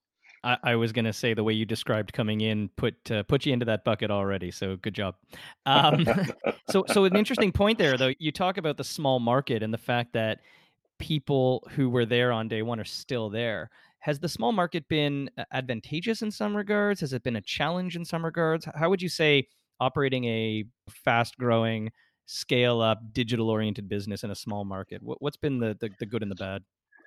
I, 0.44 0.58
I 0.64 0.76
was 0.76 0.92
going 0.92 1.06
to 1.06 1.14
say 1.14 1.34
the 1.34 1.44
way 1.44 1.54
you 1.54 1.66
described 1.66 2.14
coming 2.14 2.42
in 2.42 2.70
put 2.78 3.12
uh, 3.12 3.24
put 3.24 3.46
you 3.46 3.54
into 3.54 3.66
that 3.66 3.84
bucket 3.84 4.12
already. 4.12 4.52
So 4.52 4.76
good 4.78 4.94
job. 4.94 5.16
Um, 5.66 6.06
so 6.70 6.86
so 6.88 7.06
an 7.06 7.16
interesting 7.16 7.52
point 7.52 7.78
there, 7.78 7.98
though. 7.98 8.14
You 8.20 8.32
talk 8.32 8.58
about 8.58 8.78
the 8.78 8.84
small 8.84 9.20
market 9.20 9.64
and 9.64 9.74
the 9.74 9.78
fact 9.78 10.14
that 10.14 10.40
people 11.00 11.68
who 11.72 11.90
were 11.90 12.06
there 12.06 12.32
on 12.32 12.48
day 12.48 12.62
one 12.62 12.80
are 12.80 12.86
still 12.86 13.30
there. 13.30 13.70
Has 14.00 14.20
the 14.20 14.30
small 14.30 14.52
market 14.52 14.88
been 14.88 15.30
uh, 15.38 15.44
advantageous 15.52 16.22
in 16.22 16.32
some 16.32 16.56
regards? 16.56 17.02
Has 17.02 17.14
it 17.14 17.24
been 17.24 17.36
a 17.36 17.42
challenge 17.42 17.96
in 17.96 18.06
some 18.06 18.24
regards? 18.24 18.68
How 18.76 18.90
would 18.90 19.02
you 19.02 19.10
say 19.10 19.48
operating 19.80 20.26
a 20.26 20.66
fast 20.90 21.38
growing, 21.38 21.92
scale 22.26 22.80
up, 22.80 23.00
digital 23.12 23.50
oriented 23.50 23.90
business 23.90 24.24
in 24.24 24.32
a 24.32 24.36
small 24.36 24.66
market? 24.66 25.02
What's 25.02 25.38
been 25.38 25.60
the, 25.60 25.76
the, 25.80 25.90
the 26.00 26.06
good 26.06 26.22
and 26.22 26.32
the 26.32 26.36
bad? 26.36 26.64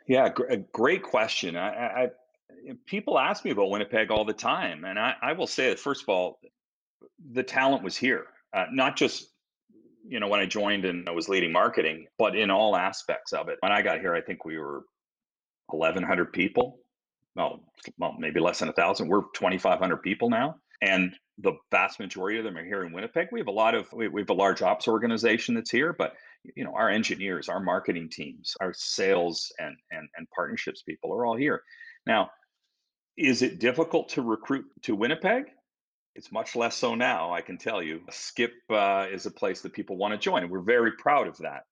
Yeah, 0.09 0.29
gr- 0.29 0.53
great 0.73 1.03
question. 1.03 1.57
I, 1.57 1.69
I, 1.69 2.09
people 2.87 3.19
ask 3.19 3.45
me 3.45 3.51
about 3.51 3.71
Winnipeg 3.71 4.11
all 4.11 4.25
the 4.25 4.33
time, 4.33 4.85
and 4.85 4.99
I, 4.99 5.15
I 5.23 5.33
will 5.33 5.47
say 5.47 5.71
that 5.71 5.79
first 5.79 6.03
of 6.03 6.09
all, 6.09 6.39
the 7.33 7.43
talent 7.43 7.83
was 7.83 7.97
here, 7.97 8.27
uh, 8.53 8.67
not 8.73 8.97
just 8.97 9.27
you 10.07 10.21
know 10.21 10.29
when 10.29 10.41
I 10.41 10.47
joined 10.47 10.85
and 10.85 11.09
I 11.09 11.13
was 11.13 11.29
leading 11.29 11.53
marketing, 11.53 12.07
but 12.19 12.37
in 12.37 12.51
all 12.51 12.77
aspects 12.77 13.33
of 13.33 13.49
it. 13.49 13.59
When 13.61 13.73
I 13.73 13.83
got 13.83 14.01
here, 14.01 14.15
I 14.15 14.21
think 14.21 14.45
we 14.45 14.59
were 14.59 14.83
1,100 15.69 16.33
people. 16.33 16.79
Well, 17.37 17.61
well, 17.99 18.17
maybe 18.19 18.41
less 18.41 18.59
than 18.59 18.69
a 18.69 18.73
thousand. 18.73 19.09
We're 19.09 19.23
2,500 19.35 19.99
people 19.99 20.29
now, 20.29 20.57
and 20.83 21.15
the 21.39 21.53
vast 21.71 22.01
majority 22.01 22.39
of 22.39 22.45
them 22.45 22.57
are 22.57 22.65
here 22.65 22.85
in 22.85 22.93
Winnipeg. 22.93 23.29
We 23.33 23.41
have 23.41 23.49
a 23.49 23.53
lot 23.53 23.75
of 23.75 23.91
we, 23.93 24.09
we 24.09 24.23
have 24.23 24.31
a 24.31 24.35
large 24.35 24.63
ops 24.63 24.89
organization 24.89 25.55
that's 25.55 25.71
here, 25.71 25.93
but 25.93 26.15
you 26.57 26.65
know 26.65 26.75
our 26.75 26.91
engineers, 26.91 27.49
our 27.49 27.61
marketing 27.61 28.09
teams, 28.11 28.55
our 28.61 28.75
sales 28.75 29.53
and 29.59 29.77
and 29.91 30.09
and 30.17 30.27
partnerships 30.35 30.83
people 30.83 31.13
are 31.13 31.25
all 31.25 31.37
here. 31.37 31.63
Now, 32.07 32.31
is 33.17 33.43
it 33.43 33.59
difficult 33.59 34.09
to 34.11 34.23
recruit 34.23 34.67
to 34.83 34.95
Winnipeg? 34.95 35.45
It's 36.15 36.33
much 36.33 36.57
less 36.57 36.77
so 36.77 36.95
now, 36.95 37.33
I 37.33 37.41
can 37.41 37.57
tell 37.57 37.83
you. 37.83 38.01
Skip 38.11 38.53
uh, 38.69 39.07
is 39.11 39.27
a 39.27 39.31
place 39.31 39.61
that 39.61 39.73
people 39.73 39.97
want 39.97 40.13
to 40.13 40.19
join, 40.19 40.49
we're 40.49 40.61
very 40.61 40.93
proud 40.93 41.29
of 41.29 41.37
that. 41.39 41.63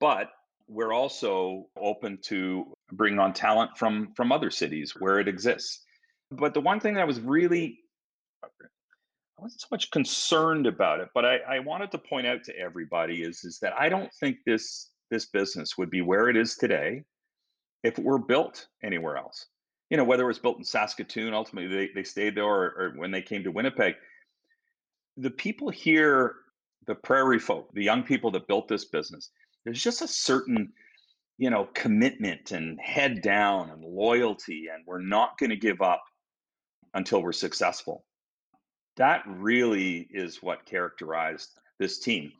But 0.00 0.30
we're 0.68 0.92
also 0.92 1.66
open 1.78 2.18
to 2.22 2.72
bringing 2.92 3.18
on 3.18 3.32
talent 3.32 3.76
from 3.76 4.12
from 4.14 4.32
other 4.32 4.50
cities 4.50 4.94
where 4.98 5.20
it 5.20 5.28
exists. 5.28 5.84
But 6.30 6.54
the 6.54 6.60
one 6.60 6.80
thing 6.80 6.94
that 6.94 7.00
I 7.00 7.04
was 7.04 7.20
really 7.20 7.78
I 8.44 9.42
wasn't 9.42 9.60
so 9.60 9.68
much 9.70 9.90
concerned 9.90 10.66
about 10.66 11.00
it, 11.00 11.08
but 11.14 11.24
I, 11.24 11.36
I 11.38 11.58
wanted 11.60 11.90
to 11.92 11.98
point 11.98 12.26
out 12.26 12.42
to 12.44 12.58
everybody 12.58 13.22
is 13.22 13.44
is 13.44 13.58
that 13.60 13.74
I 13.78 13.88
don't 13.88 14.12
think 14.20 14.38
this 14.46 14.90
this 15.10 15.26
business 15.26 15.78
would 15.78 15.90
be 15.90 16.02
where 16.02 16.28
it 16.28 16.36
is 16.36 16.56
today 16.56 17.02
if 17.82 17.98
it 17.98 18.04
were 18.04 18.18
built 18.18 18.66
anywhere 18.82 19.16
else. 19.16 19.46
You 19.90 19.96
know, 19.96 20.04
whether 20.04 20.24
it 20.24 20.28
was 20.28 20.38
built 20.38 20.58
in 20.58 20.64
Saskatoon, 20.64 21.32
ultimately 21.32 21.74
they, 21.74 21.92
they 21.94 22.02
stayed 22.02 22.34
there, 22.34 22.44
or, 22.44 22.74
or 22.76 22.92
when 22.96 23.10
they 23.10 23.22
came 23.22 23.44
to 23.44 23.52
Winnipeg. 23.52 23.94
The 25.16 25.30
people 25.30 25.70
here, 25.70 26.34
the 26.86 26.94
prairie 26.94 27.38
folk, 27.38 27.72
the 27.72 27.84
young 27.84 28.02
people 28.02 28.30
that 28.32 28.48
built 28.48 28.68
this 28.68 28.84
business, 28.84 29.30
there's 29.64 29.82
just 29.82 30.02
a 30.02 30.08
certain 30.08 30.72
you 31.38 31.50
know 31.50 31.68
commitment 31.74 32.52
and 32.52 32.80
head 32.80 33.20
down 33.22 33.70
and 33.70 33.84
loyalty 33.84 34.68
and 34.72 34.82
we're 34.86 35.00
not 35.00 35.38
going 35.38 35.50
to 35.50 35.56
give 35.56 35.82
up 35.82 36.02
until 36.94 37.22
we're 37.22 37.32
successful 37.32 38.04
that 38.96 39.22
really 39.26 40.08
is 40.10 40.42
what 40.42 40.64
characterized 40.64 41.50
this 41.78 41.98
team 41.98 42.32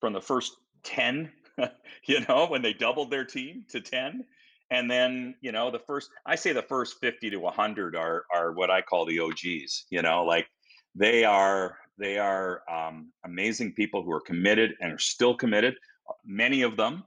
from 0.00 0.12
the 0.12 0.20
first 0.20 0.56
10 0.82 1.30
you 2.06 2.20
know 2.28 2.46
when 2.48 2.62
they 2.62 2.72
doubled 2.72 3.10
their 3.10 3.24
team 3.24 3.64
to 3.68 3.80
10 3.80 4.24
and 4.70 4.90
then 4.90 5.34
you 5.40 5.52
know 5.52 5.70
the 5.70 5.78
first 5.78 6.10
i 6.26 6.34
say 6.34 6.52
the 6.52 6.62
first 6.62 6.96
50 7.00 7.30
to 7.30 7.36
100 7.38 7.96
are 7.96 8.24
are 8.34 8.52
what 8.52 8.70
i 8.70 8.80
call 8.82 9.06
the 9.06 9.20
og's 9.20 9.86
you 9.90 10.02
know 10.02 10.24
like 10.24 10.46
they 10.94 11.24
are 11.24 11.78
they 11.98 12.18
are 12.18 12.62
um, 12.70 13.12
amazing 13.26 13.74
people 13.74 14.02
who 14.02 14.10
are 14.10 14.22
committed 14.22 14.72
and 14.80 14.92
are 14.92 14.98
still 14.98 15.34
committed 15.34 15.74
Many 16.24 16.62
of 16.62 16.76
them 16.76 17.04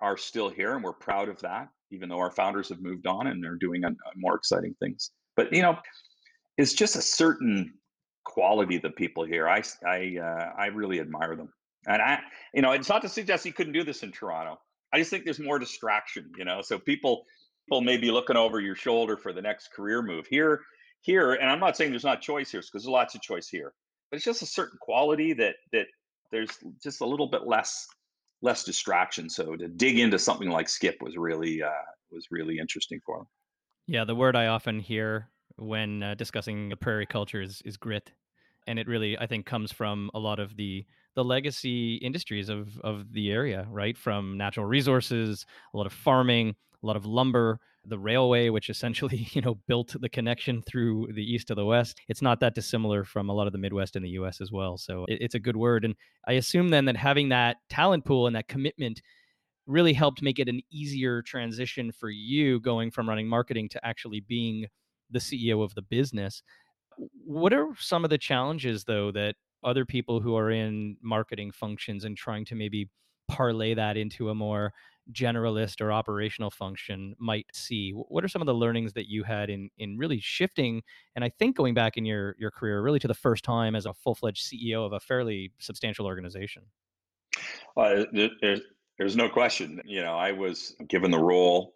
are 0.00 0.16
still 0.16 0.48
here, 0.48 0.74
and 0.74 0.84
we're 0.84 0.92
proud 0.92 1.28
of 1.28 1.40
that, 1.40 1.68
even 1.90 2.08
though 2.08 2.18
our 2.18 2.30
founders 2.30 2.68
have 2.68 2.80
moved 2.80 3.06
on 3.06 3.26
and 3.26 3.42
they're 3.42 3.56
doing 3.56 3.84
a, 3.84 3.88
a 3.88 3.92
more 4.16 4.34
exciting 4.36 4.74
things. 4.80 5.10
But 5.36 5.52
you 5.52 5.62
know, 5.62 5.78
it's 6.56 6.74
just 6.74 6.96
a 6.96 7.02
certain 7.02 7.74
quality 8.24 8.76
of 8.76 8.82
the 8.82 8.90
people 8.90 9.24
here. 9.24 9.48
I 9.48 9.62
I 9.86 10.18
uh, 10.20 10.52
I 10.58 10.66
really 10.66 11.00
admire 11.00 11.36
them, 11.36 11.52
and 11.86 12.00
I 12.00 12.20
you 12.54 12.62
know 12.62 12.72
it's 12.72 12.88
not 12.88 13.02
to 13.02 13.08
suggest 13.08 13.46
you 13.46 13.52
couldn't 13.52 13.72
do 13.72 13.84
this 13.84 14.02
in 14.02 14.12
Toronto. 14.12 14.58
I 14.96 15.00
just 15.00 15.10
think 15.10 15.24
there's 15.24 15.38
more 15.38 15.58
distraction, 15.58 16.32
you 16.38 16.46
know. 16.46 16.62
So 16.62 16.78
people 16.78 17.26
people 17.66 17.82
may 17.82 17.98
be 17.98 18.10
looking 18.10 18.34
over 18.34 18.60
your 18.60 18.74
shoulder 18.74 19.18
for 19.18 19.34
the 19.34 19.42
next 19.42 19.70
career 19.74 20.00
move 20.00 20.26
here 20.26 20.62
here, 21.02 21.34
and 21.34 21.50
I'm 21.50 21.60
not 21.60 21.76
saying 21.76 21.90
there's 21.90 22.02
not 22.02 22.22
choice 22.22 22.50
here 22.50 22.60
because 22.60 22.70
there's 22.72 22.86
lots 22.86 23.14
of 23.14 23.20
choice 23.20 23.46
here, 23.46 23.74
but 24.10 24.16
it's 24.16 24.24
just 24.24 24.40
a 24.40 24.46
certain 24.46 24.78
quality 24.80 25.34
that 25.34 25.56
that 25.74 25.88
there's 26.32 26.48
just 26.82 27.02
a 27.02 27.04
little 27.04 27.26
bit 27.26 27.46
less 27.46 27.86
less 28.40 28.64
distraction. 28.64 29.28
So 29.28 29.54
to 29.54 29.68
dig 29.68 29.98
into 29.98 30.18
something 30.18 30.48
like 30.48 30.66
Skip 30.66 30.96
was 31.02 31.18
really 31.18 31.62
uh, 31.62 31.86
was 32.10 32.28
really 32.30 32.58
interesting 32.58 33.00
for 33.04 33.18
them. 33.18 33.26
Yeah, 33.86 34.06
the 34.06 34.14
word 34.14 34.34
I 34.34 34.46
often 34.46 34.80
hear 34.80 35.28
when 35.56 36.02
uh, 36.02 36.14
discussing 36.14 36.70
the 36.70 36.76
prairie 36.76 37.04
culture 37.04 37.42
is, 37.42 37.60
is 37.66 37.76
grit, 37.76 38.12
and 38.66 38.78
it 38.78 38.88
really 38.88 39.18
I 39.18 39.26
think 39.26 39.44
comes 39.44 39.72
from 39.72 40.10
a 40.14 40.18
lot 40.18 40.38
of 40.38 40.56
the 40.56 40.86
the 41.16 41.24
legacy 41.24 41.96
industries 41.96 42.48
of 42.48 42.78
of 42.82 43.12
the 43.12 43.32
area, 43.32 43.66
right? 43.70 43.98
From 43.98 44.36
natural 44.36 44.66
resources, 44.66 45.44
a 45.74 45.76
lot 45.76 45.86
of 45.86 45.92
farming, 45.92 46.54
a 46.82 46.86
lot 46.86 46.96
of 46.96 47.06
lumber, 47.06 47.58
the 47.86 47.98
railway, 47.98 48.50
which 48.50 48.68
essentially 48.70 49.26
you 49.32 49.40
know 49.40 49.56
built 49.66 49.96
the 50.00 50.08
connection 50.08 50.62
through 50.62 51.08
the 51.14 51.24
east 51.24 51.48
to 51.48 51.54
the 51.54 51.64
west. 51.64 51.98
It's 52.08 52.22
not 52.22 52.38
that 52.40 52.54
dissimilar 52.54 53.02
from 53.02 53.28
a 53.30 53.32
lot 53.32 53.46
of 53.46 53.52
the 53.52 53.58
Midwest 53.58 53.96
in 53.96 54.02
the 54.02 54.10
U.S. 54.10 54.40
as 54.40 54.52
well. 54.52 54.76
So 54.76 55.06
it, 55.08 55.18
it's 55.22 55.34
a 55.34 55.40
good 55.40 55.56
word, 55.56 55.84
and 55.84 55.96
I 56.28 56.34
assume 56.34 56.68
then 56.68 56.84
that 56.84 56.96
having 56.96 57.30
that 57.30 57.56
talent 57.70 58.04
pool 58.04 58.26
and 58.26 58.36
that 58.36 58.46
commitment 58.46 59.00
really 59.66 59.94
helped 59.94 60.22
make 60.22 60.38
it 60.38 60.48
an 60.48 60.60
easier 60.70 61.22
transition 61.22 61.90
for 61.90 62.08
you 62.08 62.60
going 62.60 62.90
from 62.90 63.08
running 63.08 63.26
marketing 63.26 63.68
to 63.70 63.84
actually 63.84 64.20
being 64.20 64.66
the 65.10 65.18
CEO 65.18 65.64
of 65.64 65.74
the 65.74 65.82
business. 65.82 66.42
What 67.24 67.52
are 67.52 67.68
some 67.78 68.04
of 68.04 68.10
the 68.10 68.18
challenges 68.18 68.84
though 68.84 69.10
that 69.12 69.34
other 69.66 69.84
people 69.84 70.20
who 70.20 70.36
are 70.36 70.50
in 70.50 70.96
marketing 71.02 71.50
functions 71.50 72.04
and 72.04 72.16
trying 72.16 72.44
to 72.46 72.54
maybe 72.54 72.88
parlay 73.28 73.74
that 73.74 73.96
into 73.96 74.30
a 74.30 74.34
more 74.34 74.72
generalist 75.12 75.80
or 75.80 75.92
operational 75.92 76.50
function 76.50 77.14
might 77.18 77.46
see 77.52 77.90
what 77.90 78.24
are 78.24 78.28
some 78.28 78.42
of 78.42 78.46
the 78.46 78.54
learnings 78.54 78.92
that 78.92 79.08
you 79.08 79.22
had 79.22 79.50
in 79.50 79.68
in 79.78 79.96
really 79.96 80.18
shifting 80.18 80.82
and 81.14 81.24
i 81.24 81.28
think 81.28 81.56
going 81.56 81.74
back 81.74 81.96
in 81.96 82.04
your 82.04 82.34
your 82.38 82.50
career 82.50 82.82
really 82.82 82.98
to 82.98 83.06
the 83.06 83.14
first 83.14 83.44
time 83.44 83.76
as 83.76 83.86
a 83.86 83.94
full-fledged 83.94 84.44
ceo 84.44 84.84
of 84.84 84.92
a 84.92 84.98
fairly 84.98 85.52
substantial 85.58 86.06
organization 86.06 86.62
uh, 87.76 88.04
there's 88.12 88.60
there's 88.98 89.16
no 89.16 89.28
question. 89.28 89.80
You 89.84 90.02
know, 90.02 90.16
I 90.16 90.32
was 90.32 90.74
given 90.88 91.10
the 91.10 91.18
role 91.18 91.72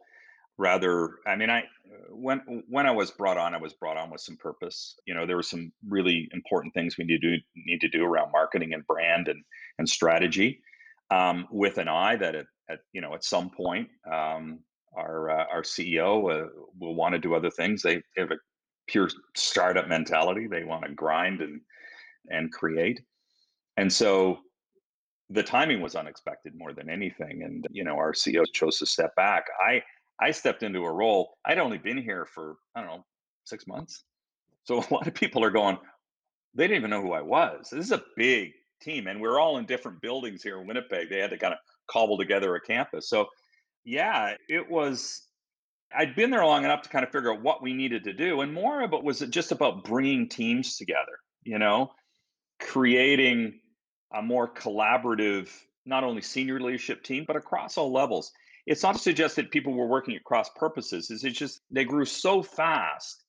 rather 0.60 1.16
I 1.26 1.36
mean 1.36 1.48
I 1.48 1.64
when 2.10 2.62
when 2.68 2.86
I 2.86 2.90
was 2.90 3.10
brought 3.10 3.38
on 3.38 3.54
I 3.54 3.58
was 3.58 3.72
brought 3.72 3.96
on 3.96 4.10
with 4.10 4.20
some 4.20 4.36
purpose. 4.36 4.94
You 5.06 5.14
know, 5.14 5.26
there 5.26 5.36
were 5.36 5.42
some 5.42 5.72
really 5.88 6.28
important 6.32 6.74
things 6.74 6.96
we 6.96 7.04
need 7.04 7.22
to 7.22 7.36
do 7.36 7.42
need 7.56 7.80
to 7.80 7.88
do 7.88 8.04
around 8.04 8.30
marketing 8.30 8.74
and 8.74 8.86
brand 8.86 9.28
and 9.28 9.42
and 9.78 9.88
strategy 9.88 10.60
um, 11.10 11.48
with 11.50 11.78
an 11.78 11.88
eye 11.88 12.16
that 12.16 12.34
at, 12.34 12.46
at, 12.68 12.80
you 12.92 13.00
know 13.00 13.14
at 13.14 13.24
some 13.24 13.50
point 13.50 13.88
um, 14.12 14.60
our 14.94 15.30
uh, 15.30 15.46
our 15.50 15.62
CEO 15.62 16.10
uh, 16.30 16.48
will 16.78 16.94
want 16.94 17.14
to 17.14 17.18
do 17.18 17.34
other 17.34 17.50
things. 17.50 17.82
They 17.82 18.02
have 18.18 18.30
a 18.30 18.38
pure 18.86 19.08
startup 19.34 19.88
mentality. 19.88 20.46
They 20.46 20.64
want 20.64 20.84
to 20.84 20.92
grind 20.92 21.40
and 21.40 21.62
and 22.28 22.52
create. 22.52 23.00
And 23.78 23.90
so 23.90 24.40
the 25.30 25.42
timing 25.42 25.80
was 25.80 25.94
unexpected 25.94 26.52
more 26.56 26.72
than 26.72 26.90
anything. 26.90 27.44
And, 27.44 27.66
you 27.70 27.84
know, 27.84 27.94
our 27.94 28.12
CEO 28.12 28.44
chose 28.52 28.78
to 28.78 28.86
step 28.86 29.14
back. 29.14 29.44
I, 29.64 29.80
I 30.20 30.30
stepped 30.32 30.62
into 30.62 30.84
a 30.84 30.92
role. 30.92 31.36
I'd 31.44 31.58
only 31.58 31.78
been 31.78 31.98
here 31.98 32.26
for, 32.26 32.56
I 32.74 32.80
don't 32.80 32.90
know, 32.90 33.04
six 33.44 33.66
months. 33.66 34.04
So 34.64 34.78
a 34.90 34.94
lot 34.94 35.06
of 35.06 35.14
people 35.14 35.44
are 35.44 35.50
going, 35.50 35.78
they 36.54 36.64
didn't 36.64 36.78
even 36.78 36.90
know 36.90 37.02
who 37.02 37.12
I 37.12 37.22
was. 37.22 37.68
This 37.70 37.86
is 37.86 37.92
a 37.92 38.02
big 38.16 38.52
team. 38.82 39.06
And 39.06 39.20
we're 39.20 39.38
all 39.38 39.58
in 39.58 39.66
different 39.66 40.00
buildings 40.00 40.42
here 40.42 40.60
in 40.60 40.66
Winnipeg. 40.66 41.08
They 41.08 41.18
had 41.18 41.30
to 41.30 41.38
kind 41.38 41.54
of 41.54 41.60
cobble 41.90 42.18
together 42.18 42.54
a 42.54 42.60
campus. 42.60 43.08
So, 43.08 43.26
yeah, 43.84 44.34
it 44.48 44.68
was, 44.70 45.22
I'd 45.96 46.14
been 46.14 46.30
there 46.30 46.44
long 46.44 46.64
enough 46.64 46.82
to 46.82 46.88
kind 46.88 47.04
of 47.04 47.12
figure 47.12 47.32
out 47.32 47.42
what 47.42 47.62
we 47.62 47.72
needed 47.72 48.04
to 48.04 48.12
do. 48.12 48.40
And 48.40 48.52
more 48.52 48.82
of 48.82 48.92
it 48.92 49.02
was 49.02 49.22
it 49.22 49.30
just 49.30 49.52
about 49.52 49.84
bringing 49.84 50.28
teams 50.28 50.76
together, 50.76 51.18
you 51.44 51.58
know, 51.58 51.90
creating 52.60 53.60
a 54.12 54.22
more 54.22 54.52
collaborative, 54.52 55.48
not 55.86 56.04
only 56.04 56.20
senior 56.20 56.60
leadership 56.60 57.02
team, 57.02 57.24
but 57.26 57.36
across 57.36 57.78
all 57.78 57.92
levels. 57.92 58.32
It's 58.66 58.82
not 58.82 58.94
to 58.94 59.00
suggest 59.00 59.36
that 59.36 59.50
people 59.50 59.72
were 59.72 59.86
working 59.86 60.14
at 60.14 60.24
cross 60.24 60.50
purposes. 60.56 61.10
It's 61.10 61.38
just 61.38 61.60
they 61.70 61.84
grew 61.84 62.04
so 62.04 62.42
fast 62.42 63.24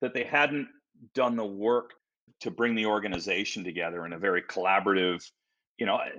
that 0.00 0.14
they 0.14 0.24
hadn't 0.24 0.68
done 1.14 1.36
the 1.36 1.44
work 1.44 1.92
to 2.40 2.50
bring 2.50 2.74
the 2.74 2.86
organization 2.86 3.64
together 3.64 4.04
in 4.04 4.12
a 4.12 4.18
very 4.18 4.42
collaborative, 4.42 5.22
you 5.78 5.86
know, 5.86 5.96
eh, 5.96 6.18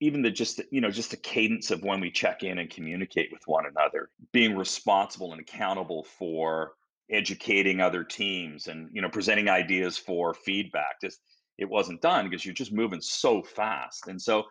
even 0.00 0.22
the 0.22 0.30
just 0.30 0.60
you 0.70 0.80
know 0.80 0.90
just 0.90 1.10
the 1.10 1.16
cadence 1.16 1.70
of 1.70 1.82
when 1.82 2.00
we 2.00 2.10
check 2.10 2.42
in 2.42 2.58
and 2.58 2.70
communicate 2.70 3.30
with 3.32 3.42
one 3.46 3.64
another, 3.66 4.10
being 4.32 4.56
responsible 4.56 5.32
and 5.32 5.40
accountable 5.40 6.04
for 6.04 6.72
educating 7.10 7.80
other 7.80 8.04
teams 8.04 8.68
and 8.68 8.88
you 8.92 9.02
know 9.02 9.08
presenting 9.08 9.48
ideas 9.48 9.98
for 9.98 10.34
feedback. 10.34 11.00
Just 11.00 11.20
it 11.58 11.68
wasn't 11.68 12.00
done 12.00 12.28
because 12.28 12.44
you're 12.44 12.54
just 12.54 12.72
moving 12.72 13.00
so 13.00 13.42
fast. 13.42 14.06
And 14.06 14.20
so 14.22 14.44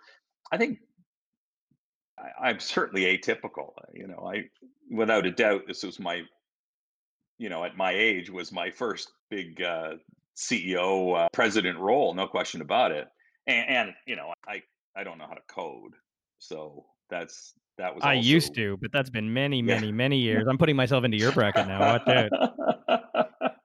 I 0.52 0.58
think 0.58 0.80
I, 2.18 2.50
am 2.50 2.60
certainly 2.60 3.04
atypical. 3.04 3.72
Uh, 3.78 3.92
you 3.94 4.08
know, 4.08 4.30
I 4.32 4.50
without 4.90 5.26
a 5.26 5.32
doubt 5.32 5.64
this 5.68 5.84
was 5.84 6.00
my, 6.00 6.24
you 7.38 7.50
know, 7.50 7.64
at 7.64 7.78
my 7.78 7.92
age 7.92 8.30
was 8.30 8.52
my 8.52 8.72
first 8.72 9.12
big 9.30 9.62
uh, 9.62 9.94
CEO 10.36 11.18
uh, 11.18 11.28
president 11.34 11.78
role, 11.80 12.14
no 12.14 12.28
question 12.28 12.62
about 12.62 12.92
it. 12.92 13.08
And, 13.46 13.70
and 13.70 13.94
you 14.06 14.16
know, 14.16 14.34
I 14.48 14.62
I 14.96 15.04
don't 15.04 15.18
know 15.18 15.28
how 15.28 15.36
to 15.36 15.42
code, 15.48 15.94
so 16.40 16.86
that's 17.10 17.54
that 17.78 17.94
was. 17.94 18.04
I 18.04 18.16
also, 18.16 18.28
used 18.28 18.56
to, 18.56 18.78
but 18.82 18.92
that's 18.92 19.10
been 19.10 19.32
many, 19.34 19.62
many, 19.62 19.88
yeah. 19.88 19.92
many 19.92 20.18
years. 20.20 20.46
I'm 20.50 20.58
putting 20.58 20.76
myself 20.76 21.04
into 21.04 21.18
your 21.18 21.32
bracket 21.32 21.68
now. 21.68 21.80
Watch 21.80 22.08
out. 22.08 22.97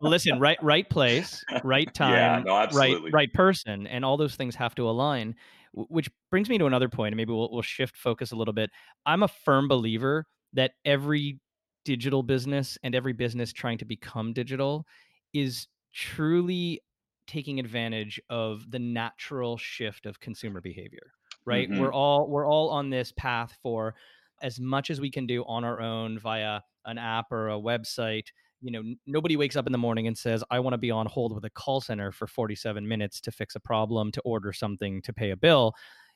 Listen, 0.02 0.40
right, 0.40 0.58
right 0.62 0.88
place, 0.88 1.44
right 1.64 1.92
time, 1.94 2.12
yeah, 2.12 2.42
no, 2.44 2.66
right, 2.76 2.96
right 3.12 3.32
person, 3.32 3.86
and 3.86 4.04
all 4.04 4.16
those 4.16 4.34
things 4.34 4.54
have 4.56 4.74
to 4.74 4.88
align. 4.88 5.34
Which 5.74 6.10
brings 6.30 6.50
me 6.50 6.58
to 6.58 6.66
another 6.66 6.88
point, 6.88 7.12
and 7.12 7.16
maybe 7.16 7.32
we'll 7.32 7.50
we'll 7.50 7.62
shift 7.62 7.96
focus 7.96 8.32
a 8.32 8.36
little 8.36 8.52
bit. 8.52 8.70
I'm 9.06 9.22
a 9.22 9.28
firm 9.28 9.68
believer 9.68 10.26
that 10.52 10.72
every 10.84 11.38
digital 11.84 12.22
business 12.22 12.78
and 12.82 12.94
every 12.94 13.12
business 13.12 13.52
trying 13.52 13.78
to 13.78 13.84
become 13.84 14.32
digital 14.32 14.86
is 15.32 15.66
truly 15.92 16.80
taking 17.26 17.58
advantage 17.58 18.20
of 18.30 18.70
the 18.70 18.78
natural 18.78 19.56
shift 19.56 20.06
of 20.06 20.20
consumer 20.20 20.60
behavior 20.60 21.12
right 21.44 21.70
mm-hmm. 21.70 21.80
we're 21.80 21.92
all 21.92 22.28
we're 22.28 22.46
all 22.46 22.70
on 22.70 22.90
this 22.90 23.12
path 23.16 23.56
for 23.62 23.94
as 24.42 24.60
much 24.60 24.90
as 24.90 25.00
we 25.00 25.10
can 25.10 25.26
do 25.26 25.44
on 25.46 25.64
our 25.64 25.80
own 25.80 26.18
via 26.18 26.60
an 26.84 26.98
app 26.98 27.30
or 27.30 27.50
a 27.50 27.58
website 27.58 28.26
you 28.62 28.70
know 28.70 28.82
nobody 29.06 29.36
wakes 29.36 29.56
up 29.56 29.66
in 29.66 29.72
the 29.72 29.78
morning 29.78 30.06
and 30.06 30.16
says 30.16 30.42
i 30.50 30.58
want 30.58 30.72
to 30.72 30.78
be 30.78 30.90
on 30.90 31.06
hold 31.06 31.34
with 31.34 31.44
a 31.44 31.50
call 31.50 31.80
center 31.80 32.12
for 32.12 32.26
47 32.26 32.86
minutes 32.86 33.20
to 33.20 33.32
fix 33.32 33.54
a 33.54 33.60
problem 33.60 34.12
to 34.12 34.20
order 34.22 34.52
something 34.52 35.02
to 35.02 35.12
pay 35.12 35.30
a 35.30 35.36
bill. 35.36 35.74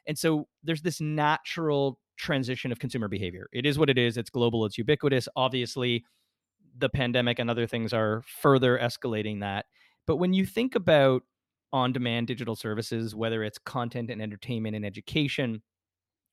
And 0.08 0.16
so 0.16 0.46
there's 0.62 0.82
this 0.82 1.00
natural 1.00 1.98
transition 2.16 2.70
of 2.70 2.78
consumer 2.78 3.08
behavior. 3.08 3.48
It 3.52 3.66
is 3.66 3.78
what 3.78 3.90
it 3.90 3.98
is. 3.98 4.16
It's 4.16 4.30
global. 4.30 4.64
It's 4.64 4.78
ubiquitous. 4.78 5.28
Obviously 5.34 6.04
the 6.78 6.88
pandemic 6.88 7.38
and 7.38 7.50
other 7.50 7.66
things 7.66 7.92
are 7.92 8.22
further 8.40 8.78
escalating 8.78 9.40
that. 9.40 9.66
But 10.06 10.16
when 10.16 10.32
you 10.32 10.46
think 10.46 10.74
about 10.76 11.22
on 11.72 11.92
demand 11.92 12.28
digital 12.28 12.54
services, 12.54 13.14
whether 13.14 13.42
it's 13.42 13.58
content 13.58 14.10
and 14.10 14.22
entertainment 14.22 14.76
and 14.76 14.86
education 14.86 15.62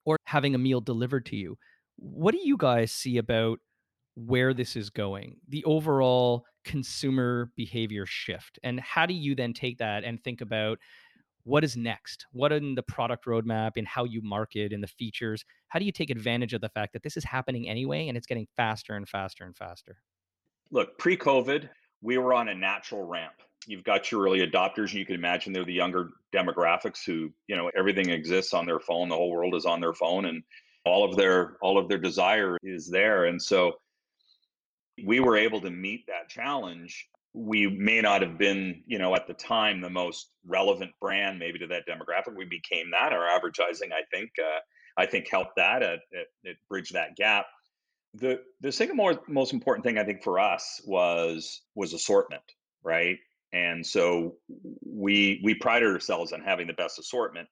or 0.05 0.17
having 0.25 0.55
a 0.55 0.57
meal 0.57 0.81
delivered 0.81 1.25
to 1.27 1.35
you. 1.35 1.57
What 1.97 2.33
do 2.33 2.39
you 2.43 2.57
guys 2.57 2.91
see 2.91 3.17
about 3.17 3.59
where 4.15 4.53
this 4.53 4.75
is 4.75 4.89
going, 4.89 5.37
the 5.49 5.63
overall 5.65 6.45
consumer 6.63 7.51
behavior 7.55 8.05
shift? 8.05 8.59
And 8.63 8.79
how 8.79 9.05
do 9.05 9.13
you 9.13 9.35
then 9.35 9.53
take 9.53 9.77
that 9.79 10.03
and 10.03 10.23
think 10.23 10.41
about 10.41 10.79
what 11.43 11.63
is 11.63 11.75
next? 11.75 12.25
What 12.31 12.51
in 12.53 12.75
the 12.75 12.83
product 12.83 13.25
roadmap 13.25 13.71
and 13.75 13.87
how 13.87 14.05
you 14.05 14.21
market 14.21 14.71
and 14.71 14.81
the 14.81 14.87
features? 14.87 15.43
How 15.67 15.79
do 15.79 15.85
you 15.85 15.91
take 15.91 16.09
advantage 16.09 16.53
of 16.53 16.61
the 16.61 16.69
fact 16.69 16.93
that 16.93 17.03
this 17.03 17.17
is 17.17 17.23
happening 17.23 17.67
anyway 17.67 18.07
and 18.07 18.17
it's 18.17 18.27
getting 18.27 18.47
faster 18.55 18.95
and 18.95 19.07
faster 19.07 19.43
and 19.43 19.55
faster? 19.55 19.97
Look, 20.71 20.97
pre 20.97 21.17
COVID, 21.17 21.69
we 22.01 22.17
were 22.17 22.33
on 22.33 22.47
a 22.47 22.55
natural 22.55 23.03
ramp 23.03 23.33
you've 23.67 23.83
got 23.83 24.11
your 24.11 24.23
early 24.23 24.45
adopters 24.45 24.89
and 24.89 24.93
you 24.93 25.05
can 25.05 25.15
imagine 25.15 25.53
they're 25.53 25.65
the 25.65 25.73
younger 25.73 26.09
demographics 26.33 27.05
who 27.05 27.31
you 27.47 27.55
know 27.55 27.71
everything 27.77 28.09
exists 28.09 28.53
on 28.53 28.65
their 28.65 28.79
phone 28.79 29.09
the 29.09 29.15
whole 29.15 29.31
world 29.31 29.55
is 29.55 29.65
on 29.65 29.79
their 29.79 29.93
phone 29.93 30.25
and 30.25 30.43
all 30.85 31.03
of 31.03 31.15
their 31.15 31.57
all 31.61 31.77
of 31.77 31.87
their 31.87 31.97
desire 31.97 32.57
is 32.63 32.89
there 32.89 33.25
and 33.25 33.41
so 33.41 33.73
we 35.03 35.19
were 35.19 35.37
able 35.37 35.61
to 35.61 35.69
meet 35.69 36.05
that 36.07 36.29
challenge 36.29 37.09
we 37.35 37.67
may 37.67 37.99
not 37.99 38.21
have 38.21 38.37
been 38.37 38.83
you 38.85 38.99
know 38.99 39.15
at 39.15 39.25
the 39.27 39.33
time 39.33 39.81
the 39.81 39.89
most 39.89 40.29
relevant 40.45 40.91
brand 41.01 41.39
maybe 41.39 41.57
to 41.57 41.67
that 41.67 41.87
demographic. 41.87 42.35
We 42.35 42.45
became 42.45 42.91
that. 42.91 43.13
Our 43.13 43.27
advertising 43.27 43.91
i 43.91 44.01
think 44.15 44.31
uh, 44.39 44.59
i 44.97 45.05
think 45.05 45.27
helped 45.29 45.55
that 45.55 45.81
it, 45.81 45.99
it, 46.11 46.27
it 46.43 46.57
bridged 46.69 46.93
that 46.93 47.15
gap. 47.15 47.45
The 48.13 48.41
the 48.61 48.71
second 48.71 48.95
more, 48.95 49.19
most 49.27 49.53
important 49.53 49.83
thing 49.83 49.97
i 49.97 50.03
think 50.03 50.23
for 50.23 50.39
us 50.39 50.81
was 50.85 51.61
was 51.75 51.93
assortment 51.93 52.43
right? 52.83 53.17
And 53.53 53.85
so 53.85 54.35
we 54.85 55.39
we 55.43 55.55
prided 55.55 55.91
ourselves 55.91 56.33
on 56.33 56.41
having 56.41 56.67
the 56.67 56.73
best 56.73 56.99
assortment 56.99 57.47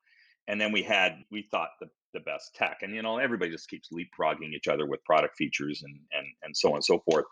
and 0.47 0.59
then 0.59 0.71
we 0.71 0.81
had 0.81 1.23
we 1.31 1.47
thought 1.51 1.69
the, 1.79 1.87
the 2.13 2.19
best 2.21 2.55
tech 2.55 2.79
and 2.81 2.95
you 2.95 3.01
know 3.01 3.17
everybody 3.17 3.51
just 3.51 3.69
keeps 3.69 3.89
leapfrogging 3.91 4.53
each 4.53 4.67
other 4.67 4.85
with 4.85 5.03
product 5.03 5.37
features 5.37 5.83
and 5.83 5.95
and 6.13 6.27
and 6.43 6.55
so 6.55 6.69
on 6.69 6.75
and 6.75 6.85
so 6.85 6.99
forth 6.99 7.25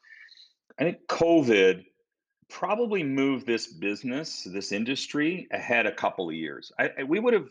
i 0.79 0.83
think 0.83 0.97
covid 1.07 1.83
probably 2.49 3.03
moved 3.03 3.45
this 3.45 3.67
business 3.67 4.47
this 4.51 4.71
industry 4.71 5.47
ahead 5.51 5.85
a 5.85 5.91
couple 5.91 6.29
of 6.29 6.35
years 6.35 6.71
I, 6.79 6.89
I 6.99 7.03
we 7.03 7.19
would 7.19 7.33
have 7.33 7.49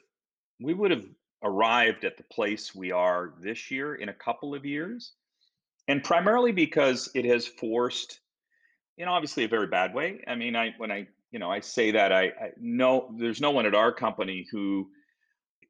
we 0.60 0.74
would 0.74 0.90
have 0.90 1.04
arrived 1.42 2.04
at 2.04 2.16
the 2.16 2.24
place 2.24 2.74
we 2.74 2.92
are 2.92 3.34
this 3.40 3.70
year 3.70 3.94
in 3.94 4.08
a 4.08 4.14
couple 4.14 4.54
of 4.54 4.64
years. 4.64 5.12
And 5.86 6.02
primarily 6.02 6.52
because 6.52 7.10
it 7.14 7.24
has 7.24 7.46
forced, 7.46 8.20
you 8.96 9.06
know, 9.06 9.12
obviously 9.12 9.44
a 9.44 9.48
very 9.48 9.68
bad 9.68 9.94
way. 9.94 10.22
I 10.26 10.34
mean, 10.34 10.56
I 10.56 10.74
when 10.76 10.90
I 10.90 11.06
you 11.30 11.38
know 11.38 11.50
I 11.50 11.60
say 11.60 11.92
that 11.92 12.12
I, 12.12 12.24
I 12.24 12.50
know 12.58 13.14
there's 13.16 13.40
no 13.40 13.52
one 13.52 13.66
at 13.66 13.74
our 13.74 13.92
company 13.92 14.46
who, 14.50 14.90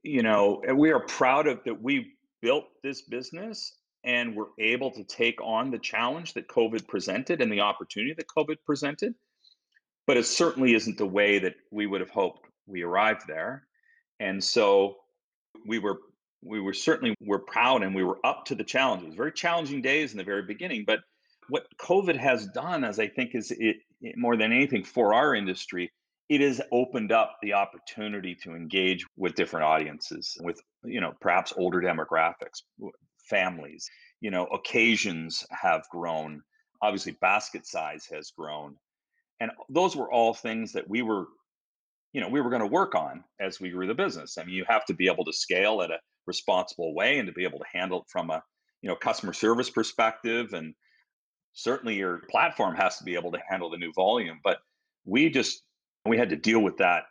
you 0.02 0.22
know, 0.22 0.62
and 0.66 0.78
we 0.78 0.90
are 0.90 1.00
proud 1.00 1.46
of 1.46 1.62
that 1.64 1.82
we 1.82 2.12
built 2.40 2.64
this 2.82 3.02
business 3.02 3.76
and 4.04 4.34
we're 4.34 4.46
able 4.58 4.90
to 4.92 5.04
take 5.04 5.40
on 5.42 5.70
the 5.70 5.78
challenge 5.78 6.34
that 6.34 6.48
COVID 6.48 6.86
presented 6.86 7.40
and 7.40 7.50
the 7.50 7.60
opportunity 7.60 8.14
that 8.14 8.26
COVID 8.26 8.56
presented. 8.64 9.14
But 10.06 10.16
it 10.16 10.24
certainly 10.24 10.74
isn't 10.74 10.96
the 10.96 11.06
way 11.06 11.38
that 11.40 11.54
we 11.70 11.86
would 11.86 12.00
have 12.00 12.10
hoped 12.10 12.46
we 12.66 12.82
arrived 12.82 13.22
there. 13.26 13.66
And 14.20 14.42
so 14.42 14.96
we 15.66 15.78
were 15.78 15.98
we 16.42 16.60
were 16.60 16.72
certainly 16.72 17.16
were 17.20 17.40
proud 17.40 17.82
and 17.82 17.94
we 17.94 18.04
were 18.04 18.18
up 18.24 18.44
to 18.46 18.54
the 18.54 18.64
challenges. 18.64 19.14
Very 19.14 19.32
challenging 19.32 19.82
days 19.82 20.12
in 20.12 20.18
the 20.18 20.24
very 20.24 20.42
beginning, 20.42 20.84
but 20.86 21.00
what 21.48 21.66
COVID 21.80 22.16
has 22.16 22.46
done, 22.48 22.84
as 22.84 22.98
I 22.98 23.08
think 23.08 23.34
is 23.34 23.50
it, 23.50 23.76
it 24.00 24.16
more 24.16 24.36
than 24.36 24.52
anything 24.52 24.84
for 24.84 25.14
our 25.14 25.34
industry, 25.34 25.90
it 26.28 26.40
has 26.40 26.60
opened 26.72 27.12
up 27.12 27.36
the 27.42 27.54
opportunity 27.54 28.34
to 28.42 28.54
engage 28.54 29.06
with 29.16 29.34
different 29.34 29.64
audiences, 29.64 30.36
with 30.40 30.60
you 30.84 31.00
know 31.00 31.12
perhaps 31.20 31.52
older 31.56 31.80
demographics, 31.80 32.62
families. 33.28 33.88
You 34.20 34.30
know, 34.30 34.46
occasions 34.46 35.44
have 35.50 35.82
grown. 35.90 36.42
Obviously, 36.82 37.16
basket 37.20 37.66
size 37.66 38.06
has 38.12 38.30
grown, 38.36 38.76
and 39.40 39.50
those 39.68 39.96
were 39.96 40.10
all 40.12 40.34
things 40.34 40.72
that 40.72 40.88
we 40.88 41.02
were 41.02 41.26
you 42.12 42.20
know 42.20 42.28
we 42.28 42.40
were 42.40 42.50
going 42.50 42.62
to 42.62 42.66
work 42.66 42.94
on 42.94 43.22
as 43.40 43.60
we 43.60 43.70
grew 43.70 43.86
the 43.86 43.94
business 43.94 44.38
i 44.38 44.44
mean 44.44 44.54
you 44.54 44.64
have 44.66 44.84
to 44.84 44.94
be 44.94 45.08
able 45.08 45.24
to 45.24 45.32
scale 45.32 45.82
at 45.82 45.90
a 45.90 45.98
responsible 46.26 46.94
way 46.94 47.18
and 47.18 47.26
to 47.26 47.32
be 47.32 47.44
able 47.44 47.58
to 47.58 47.64
handle 47.72 48.00
it 48.00 48.06
from 48.08 48.30
a 48.30 48.42
you 48.82 48.88
know 48.88 48.96
customer 48.96 49.32
service 49.32 49.70
perspective 49.70 50.52
and 50.52 50.74
certainly 51.52 51.94
your 51.94 52.22
platform 52.30 52.74
has 52.74 52.96
to 52.96 53.04
be 53.04 53.14
able 53.14 53.30
to 53.32 53.38
handle 53.48 53.70
the 53.70 53.76
new 53.76 53.92
volume 53.94 54.40
but 54.42 54.58
we 55.04 55.28
just 55.28 55.62
we 56.08 56.18
had 56.18 56.30
to 56.30 56.36
deal 56.36 56.60
with 56.60 56.76
that 56.78 57.04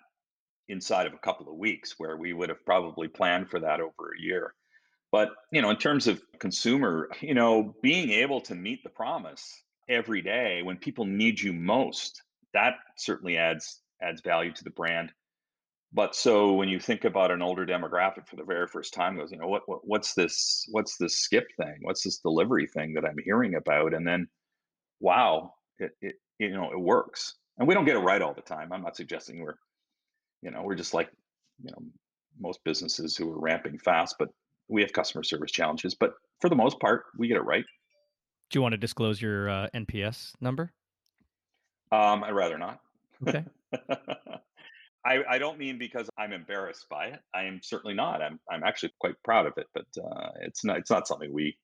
inside 0.69 1.07
of 1.07 1.13
a 1.13 1.19
couple 1.19 1.49
of 1.49 1.57
weeks 1.57 1.95
where 1.97 2.17
we 2.17 2.33
would 2.33 2.49
have 2.49 2.65
probably 2.65 3.07
planned 3.07 3.49
for 3.49 3.59
that 3.59 3.79
over 3.79 4.11
a 4.17 4.21
year 4.21 4.53
but 5.11 5.29
you 5.51 5.61
know 5.61 5.69
in 5.69 5.77
terms 5.77 6.07
of 6.07 6.21
consumer 6.39 7.09
you 7.21 7.33
know 7.33 7.73
being 7.81 8.09
able 8.11 8.41
to 8.41 8.55
meet 8.55 8.83
the 8.83 8.89
promise 8.89 9.63
every 9.89 10.21
day 10.21 10.61
when 10.63 10.77
people 10.77 11.05
need 11.05 11.39
you 11.39 11.53
most 11.53 12.21
that 12.53 12.75
certainly 12.97 13.37
adds 13.37 13.81
adds 14.01 14.21
value 14.21 14.51
to 14.53 14.63
the 14.63 14.71
brand. 14.71 15.11
But 15.93 16.15
so 16.15 16.53
when 16.53 16.67
you 16.67 16.79
think 16.79 17.05
about 17.05 17.31
an 17.31 17.41
older 17.41 17.65
demographic 17.65 18.27
for 18.27 18.35
the 18.35 18.43
very 18.43 18.67
first 18.67 18.93
time, 18.93 19.15
goes, 19.15 19.31
you 19.31 19.37
know, 19.37 19.47
what, 19.47 19.63
what 19.67 19.79
what's 19.83 20.13
this 20.13 20.67
what's 20.71 20.97
this 20.97 21.17
skip 21.17 21.47
thing? 21.57 21.77
What's 21.81 22.03
this 22.03 22.19
delivery 22.19 22.67
thing 22.67 22.93
that 22.93 23.05
I'm 23.05 23.17
hearing 23.23 23.55
about? 23.55 23.93
And 23.93 24.05
then, 24.05 24.27
wow, 24.99 25.53
it, 25.79 25.91
it 26.01 26.15
you 26.39 26.51
know 26.51 26.71
it 26.71 26.79
works. 26.79 27.35
And 27.57 27.67
we 27.67 27.73
don't 27.73 27.85
get 27.85 27.95
it 27.95 27.99
right 27.99 28.21
all 28.21 28.33
the 28.33 28.41
time. 28.41 28.71
I'm 28.71 28.83
not 28.83 28.95
suggesting 28.95 29.39
we're, 29.41 29.57
you 30.41 30.51
know, 30.51 30.61
we're 30.63 30.75
just 30.75 30.93
like, 30.93 31.09
you 31.63 31.71
know, 31.71 31.87
most 32.39 32.63
businesses 32.63 33.17
who 33.17 33.31
are 33.31 33.39
ramping 33.39 33.79
fast, 33.79 34.15
but 34.19 34.29
we 34.67 34.81
have 34.81 34.93
customer 34.93 35.23
service 35.23 35.51
challenges. 35.51 35.95
But 35.95 36.13
for 36.39 36.49
the 36.49 36.55
most 36.55 36.79
part, 36.79 37.05
we 37.17 37.27
get 37.27 37.37
it 37.37 37.45
right. 37.45 37.65
Do 38.49 38.57
you 38.57 38.61
want 38.61 38.73
to 38.73 38.77
disclose 38.77 39.21
your 39.21 39.49
uh, 39.49 39.67
NPS 39.73 40.33
number? 40.39 40.71
Um, 41.91 42.23
I'd 42.23 42.31
rather 42.31 42.57
not. 42.57 42.79
Okay. 43.27 43.43
I, 45.05 45.23
I 45.29 45.37
don't 45.37 45.57
mean 45.57 45.77
because 45.77 46.09
I'm 46.17 46.33
embarrassed 46.33 46.87
by 46.89 47.07
it. 47.07 47.19
I 47.33 47.43
am 47.43 47.61
certainly 47.63 47.95
not. 47.95 48.21
I'm 48.21 48.39
I'm 48.51 48.63
actually 48.63 48.91
quite 48.99 49.15
proud 49.23 49.45
of 49.45 49.53
it, 49.55 49.67
but 49.73 49.85
uh, 49.97 50.31
it's 50.41 50.65
not 50.65 50.77
it's 50.77 50.91
not 50.91 51.07
something 51.07 51.31
we 51.31 51.57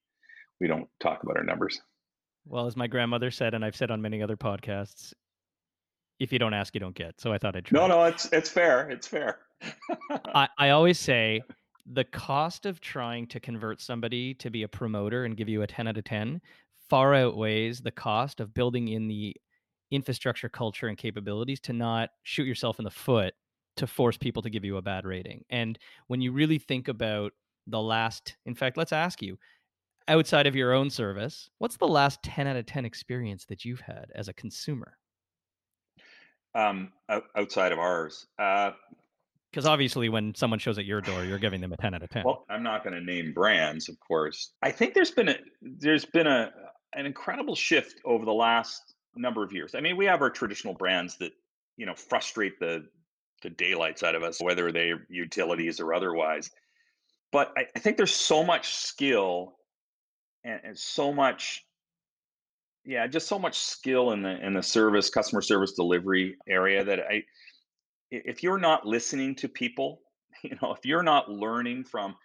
we 0.62 0.68
don't 0.68 0.88
talk 1.02 1.24
about 1.24 1.36
our 1.36 1.44
numbers. 1.44 1.80
Well, 2.46 2.68
as 2.68 2.78
my 2.78 2.88
grandmother 2.88 3.32
said, 3.32 3.54
and 3.54 3.64
I've 3.64 3.76
said 3.76 3.92
on 3.92 4.02
many 4.02 4.22
other 4.22 4.38
podcasts, 4.38 5.14
if 6.20 6.32
you 6.32 6.40
don't 6.40 6.54
ask, 6.54 6.74
you 6.74 6.80
don't 6.80 6.96
get. 6.96 7.20
So 7.20 7.34
I 7.34 7.38
thought 7.38 7.56
I'd 7.56 7.66
try. 7.66 7.80
No, 7.80 7.88
no, 7.88 8.04
it's 8.04 8.26
it's 8.32 8.50
fair. 8.50 8.90
It's 8.90 9.08
fair. 9.08 9.40
I, 10.36 10.48
I 10.58 10.70
always 10.70 11.00
say 11.00 11.42
the 11.86 12.04
cost 12.04 12.66
of 12.66 12.80
trying 12.80 13.28
to 13.28 13.40
convert 13.40 13.82
somebody 13.82 14.34
to 14.36 14.50
be 14.50 14.64
a 14.64 14.68
promoter 14.68 15.26
and 15.26 15.36
give 15.36 15.50
you 15.50 15.62
a 15.62 15.68
10 15.68 15.88
out 15.88 15.98
of 15.98 16.04
10 16.04 16.42
far 16.90 17.14
outweighs 17.14 17.82
the 17.82 17.92
cost 17.92 18.40
of 18.40 18.54
building 18.54 18.90
in 18.90 19.08
the 19.08 19.36
infrastructure, 19.92 20.50
culture, 20.50 20.88
and 20.88 20.98
capabilities 20.98 21.60
to 21.62 21.74
not 21.74 22.10
shoot 22.24 22.46
yourself 22.46 22.80
in 22.80 22.86
the 22.86 22.92
foot 22.92 23.34
to 23.78 23.88
force 23.88 24.18
people 24.18 24.42
to 24.44 24.50
give 24.50 24.64
you 24.64 24.78
a 24.78 24.82
bad 24.82 25.06
rating. 25.06 25.44
And 25.50 25.78
when 26.08 26.22
you 26.22 26.32
really 26.32 26.60
think 26.60 26.88
about 26.88 27.34
the 27.68 27.82
last, 27.82 28.36
in 28.46 28.56
fact, 28.56 28.78
let's 28.78 28.94
ask 28.94 29.22
you 29.22 29.38
outside 30.08 30.48
of 30.48 30.56
your 30.56 30.74
own 30.74 30.90
service, 30.90 31.50
what's 31.58 31.78
the 31.78 31.88
last 31.88 32.22
10 32.24 32.48
out 32.48 32.56
of 32.56 32.66
10 32.66 32.86
experience 32.86 33.46
that 33.46 33.66
you've 33.66 33.82
had 33.82 34.06
as 34.16 34.28
a 34.28 34.34
consumer? 34.34 34.98
Um, 36.56 36.92
outside 37.36 37.72
of 37.72 37.80
ours, 37.80 38.28
because 38.38 39.66
uh, 39.66 39.72
obviously, 39.72 40.08
when 40.10 40.36
someone 40.36 40.60
shows 40.60 40.78
at 40.78 40.86
your 40.86 41.02
door, 41.02 41.24
you're 41.24 41.40
giving 41.40 41.62
them 41.62 41.74
a 41.74 41.78
10 41.78 41.96
out 41.96 42.04
of 42.04 42.12
10. 42.12 42.24
Well, 42.24 42.46
I'm 42.48 42.62
not 42.62 42.84
going 42.84 42.94
to 42.94 43.02
name 43.02 43.34
brands, 43.34 43.90
of 43.90 44.00
course. 44.00 44.52
I 44.62 44.70
think 44.70 44.94
there's 44.94 45.10
been 45.10 45.30
a 45.30 45.38
there's 45.62 46.06
been 46.06 46.28
a 46.28 46.52
an 46.94 47.08
incredible 47.08 47.56
shift 47.56 48.00
over 48.06 48.24
the 48.24 48.34
last 48.34 48.94
number 49.16 49.44
of 49.44 49.52
years. 49.52 49.76
I 49.76 49.82
mean, 49.82 49.98
we 49.98 50.06
have 50.06 50.22
our 50.22 50.30
traditional 50.30 50.74
brands 50.74 51.18
that 51.18 51.32
you 51.78 51.86
know 51.86 51.96
frustrate 51.96 52.60
the 52.60 52.86
the 53.42 53.50
daylights 53.50 54.04
out 54.04 54.16
of 54.16 54.24
us, 54.24 54.42
whether 54.42 54.72
they're 54.72 55.06
utilities 55.10 55.80
or 55.80 55.94
otherwise. 55.94 56.50
But 57.32 57.52
I, 57.58 57.66
I 57.76 57.80
think 57.80 57.98
there's 57.98 58.16
so 58.16 58.44
much 58.44 58.76
skill 58.76 59.56
and, 60.44 60.62
and 60.64 60.78
so 60.78 61.12
much 61.12 61.66
yeah 62.86 63.08
just 63.08 63.28
so 63.28 63.40
much 63.40 63.58
skill 63.60 64.12
in 64.12 64.22
the 64.22 64.46
in 64.46 64.54
the 64.54 64.64
service 64.64 65.10
customer 65.10 65.42
service 65.42 65.74
delivery 65.74 66.36
area 66.48 66.84
that 66.84 67.00
i 67.00 67.24
if 68.12 68.44
you're 68.44 68.60
not 68.60 68.86
listening 68.86 69.36
to 69.36 69.48
people 69.48 70.02
you 70.44 70.58
know 70.62 70.74
if 70.74 70.86
you're 70.86 71.04
not 71.04 71.30
learning 71.30 71.84
from 71.84 72.16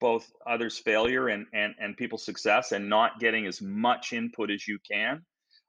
both 0.00 0.30
others 0.46 0.78
failure 0.78 1.28
and 1.28 1.46
and 1.54 1.74
and 1.80 1.96
people's 1.96 2.24
success 2.24 2.72
and 2.72 2.88
not 2.88 3.18
getting 3.20 3.46
as 3.46 3.62
much 3.62 4.12
input 4.12 4.50
as 4.50 4.66
you 4.66 4.78
can 4.90 5.22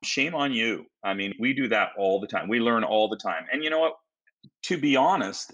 shame 0.06 0.36
on 0.36 0.54
you. 0.54 0.86
I 1.04 1.14
mean, 1.14 1.34
we 1.40 1.54
do 1.54 1.68
that 1.70 1.90
all 1.98 2.20
the 2.20 2.28
time. 2.28 2.48
We 2.48 2.60
learn 2.60 2.84
all 2.84 3.10
the 3.10 3.18
time. 3.18 3.46
And 3.52 3.64
you 3.64 3.70
know 3.70 3.80
what? 3.80 3.94
To 4.64 4.78
be 4.78 4.96
honest, 4.96 5.54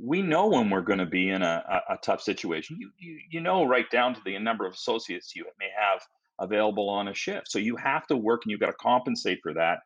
we 0.00 0.22
know 0.22 0.46
when 0.46 0.70
we're 0.70 0.82
going 0.82 1.00
to 1.00 1.06
be 1.06 1.30
in 1.30 1.42
a, 1.42 1.64
a, 1.68 1.94
a 1.94 1.98
tough 1.98 2.22
situation. 2.22 2.76
You, 2.78 2.90
you, 2.98 3.18
you 3.30 3.40
know, 3.40 3.64
right 3.64 3.90
down 3.90 4.14
to 4.14 4.20
the 4.24 4.38
number 4.38 4.64
of 4.64 4.74
associates 4.74 5.34
you 5.34 5.44
may 5.58 5.68
have 5.76 6.00
available 6.40 6.88
on 6.88 7.08
a 7.08 7.14
shift. 7.14 7.50
So 7.50 7.58
you 7.58 7.76
have 7.76 8.06
to 8.08 8.16
work 8.16 8.42
and 8.44 8.50
you've 8.50 8.60
got 8.60 8.66
to 8.66 8.72
compensate 8.74 9.40
for 9.42 9.54
that. 9.54 9.80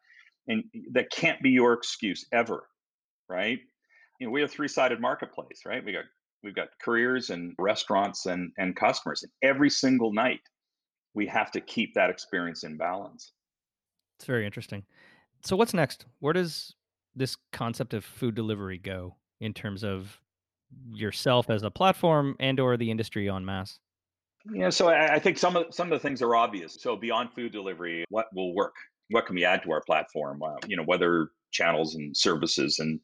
And 0.49 0.65
that 0.93 1.11
can't 1.11 1.41
be 1.41 1.51
your 1.51 1.73
excuse 1.73 2.27
ever, 2.33 2.67
right? 3.29 3.59
You 4.19 4.27
know, 4.27 4.33
we 4.33 4.41
have 4.41 4.51
three-sided 4.51 5.01
marketplace, 5.01 5.63
right? 5.65 5.85
We 5.85 5.93
got 5.93 6.05
we've 6.43 6.55
got 6.55 6.69
careers 6.85 7.31
and 7.31 7.55
restaurants 7.59 8.27
and 8.27 8.51
and 8.59 8.75
customers. 8.75 9.23
And 9.23 9.33
every 9.43 9.71
single 9.71 10.13
night, 10.13 10.41
we 11.15 11.27
have 11.29 11.51
to 11.53 11.61
keep 11.61 11.95
that 11.95 12.11
experience 12.11 12.65
in 12.65 12.77
balance. 12.77 13.33
It's 14.19 14.27
very 14.27 14.47
interesting. 14.47 14.85
So 15.45 15.57
what's 15.57 15.75
next? 15.75 16.07
Where 16.21 16.33
does 16.33 16.75
this 17.15 17.37
concept 17.53 17.95
of 17.95 18.05
food 18.05 18.35
delivery 18.35 18.79
go 18.79 19.17
in 19.41 19.53
terms 19.53 19.85
of 19.85 20.21
yourself 20.93 21.51
as 21.51 21.63
a 21.63 21.71
platform 21.71 22.37
and 22.41 22.59
or 22.59 22.77
the 22.77 22.91
industry 22.91 23.29
en 23.29 23.45
masse? 23.45 23.79
Yeah, 24.51 24.71
so 24.71 24.89
I, 24.89 25.15
I 25.15 25.19
think 25.19 25.39
some 25.39 25.57
of 25.57 25.67
some 25.75 25.93
of 25.93 26.01
the 26.01 26.09
things 26.09 26.23
are 26.23 26.35
obvious. 26.35 26.79
So 26.81 26.97
beyond 26.97 27.31
food 27.35 27.53
delivery, 27.53 28.05
what 28.11 28.27
will 28.35 28.55
work? 28.55 28.75
What 29.11 29.27
can 29.27 29.37
we 29.37 29.45
add 29.45 29.63
to 29.65 29.73
our 29.73 29.83
platform? 29.83 30.43
Uh, 30.43 30.57
you 30.67 30.77
know, 30.77 30.85
whether 30.85 31.31
channels 31.53 31.95
and 31.95 32.17
services. 32.17 32.79
And 32.79 33.01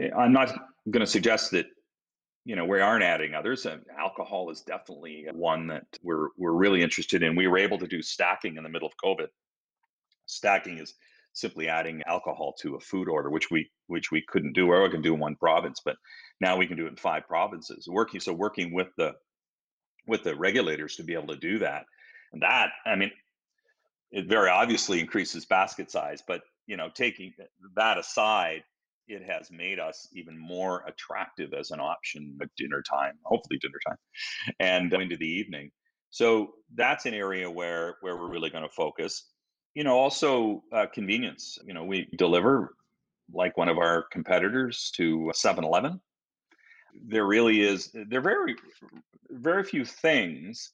eh, 0.00 0.10
I'm 0.18 0.32
not 0.32 0.54
going 0.90 1.04
to 1.04 1.10
suggest 1.10 1.50
that 1.52 1.66
you 2.44 2.56
know 2.56 2.64
we 2.64 2.80
aren't 2.80 3.04
adding 3.04 3.34
others. 3.34 3.66
Uh, 3.66 3.78
alcohol 3.98 4.50
is 4.50 4.62
definitely 4.62 5.26
one 5.32 5.66
that 5.68 5.86
we're 6.02 6.28
we're 6.36 6.52
really 6.52 6.82
interested 6.82 7.22
in. 7.22 7.36
We 7.36 7.46
were 7.46 7.58
able 7.58 7.78
to 7.78 7.86
do 7.86 8.02
stacking 8.02 8.56
in 8.56 8.62
the 8.64 8.70
middle 8.70 8.88
of 8.88 8.94
COVID, 9.04 9.28
Stacking 10.26 10.78
is 10.78 10.94
simply 11.32 11.68
adding 11.68 12.02
alcohol 12.06 12.54
to 12.60 12.74
a 12.76 12.80
food 12.80 13.08
order, 13.08 13.30
which 13.30 13.50
we 13.50 13.70
which 13.86 14.10
we 14.10 14.22
couldn't 14.28 14.54
do, 14.54 14.68
or 14.70 14.82
we 14.82 14.90
can 14.90 15.02
do 15.02 15.14
in 15.14 15.20
one 15.20 15.36
province, 15.36 15.80
but 15.84 15.96
now 16.40 16.56
we 16.56 16.66
can 16.66 16.76
do 16.76 16.86
it 16.86 16.90
in 16.90 16.96
five 16.96 17.26
provinces. 17.28 17.86
Working 17.88 18.20
so 18.20 18.32
working 18.32 18.74
with 18.74 18.88
the 18.96 19.14
with 20.06 20.22
the 20.22 20.34
regulators 20.36 20.96
to 20.96 21.04
be 21.04 21.14
able 21.14 21.28
to 21.28 21.36
do 21.36 21.58
that, 21.60 21.84
and 22.32 22.42
that 22.42 22.70
I 22.84 22.96
mean, 22.96 23.10
it 24.10 24.28
very 24.28 24.50
obviously 24.50 25.00
increases 25.00 25.46
basket 25.46 25.90
size, 25.90 26.22
but 26.26 26.42
you 26.66 26.76
know, 26.76 26.88
taking 26.94 27.32
that 27.76 27.98
aside, 27.98 28.62
it 29.08 29.22
has 29.22 29.50
made 29.50 29.78
us 29.78 30.08
even 30.12 30.36
more 30.36 30.84
attractive 30.86 31.52
as 31.52 31.70
an 31.70 31.80
option 31.80 32.36
at 32.42 32.48
dinner 32.56 32.82
time, 32.82 33.14
hopefully 33.24 33.58
dinner 33.60 33.78
time, 33.86 33.96
and 34.58 34.92
into 34.92 35.16
the 35.16 35.28
evening. 35.28 35.70
So 36.10 36.54
that's 36.74 37.06
an 37.06 37.14
area 37.14 37.50
where 37.50 37.96
where 38.00 38.16
we're 38.16 38.30
really 38.30 38.50
going 38.50 38.64
to 38.64 38.74
focus. 38.74 39.30
You 39.74 39.84
know 39.84 39.96
also 39.96 40.62
uh, 40.72 40.86
convenience. 40.92 41.58
You 41.66 41.74
know 41.74 41.84
we 41.84 42.08
deliver 42.16 42.74
like 43.32 43.56
one 43.56 43.68
of 43.68 43.78
our 43.78 44.06
competitors 44.12 44.92
to 44.96 45.32
7-eleven 45.34 46.00
there 47.06 47.26
really 47.26 47.62
is 47.62 47.90
there 47.92 48.20
are 48.20 48.22
very 48.22 48.56
very 49.30 49.64
few 49.64 49.84
things 49.84 50.72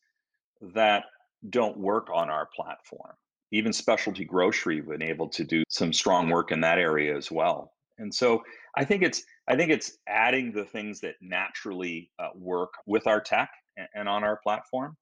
that 0.75 1.05
don't 1.51 1.77
work 1.77 2.09
on 2.13 2.31
our 2.31 2.49
platform. 2.55 3.15
Even 3.51 3.73
specialty 3.73 4.25
grocery 4.25 4.77
have 4.77 4.89
been 4.89 5.03
able 5.03 5.29
to 5.29 5.45
do 5.45 5.63
some 5.69 5.93
strong 5.93 6.31
work 6.31 6.53
in 6.53 6.61
that 6.61 6.79
area 6.79 7.17
as 7.17 7.31
well. 7.31 7.73
And 7.99 8.15
so 8.15 8.43
I 8.77 8.85
think 8.85 9.03
it's 9.03 9.25
I 9.49 9.57
think 9.57 9.71
it's 9.71 9.99
adding 10.09 10.53
the 10.53 10.65
things 10.65 11.01
that 11.01 11.17
naturally 11.21 12.11
uh, 12.19 12.29
work 12.35 12.75
with 12.87 13.07
our 13.07 13.21
tech 13.21 13.51
and, 13.77 13.89
and 13.95 14.09
on 14.09 14.25
our 14.25 14.37
platform. 14.37 14.97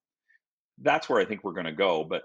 That's 0.79 1.09
where 1.09 1.21
I 1.21 1.25
think 1.25 1.45
we're 1.45 1.53
going 1.53 1.67
to 1.67 1.73
go. 1.73 2.05
But 2.05 2.23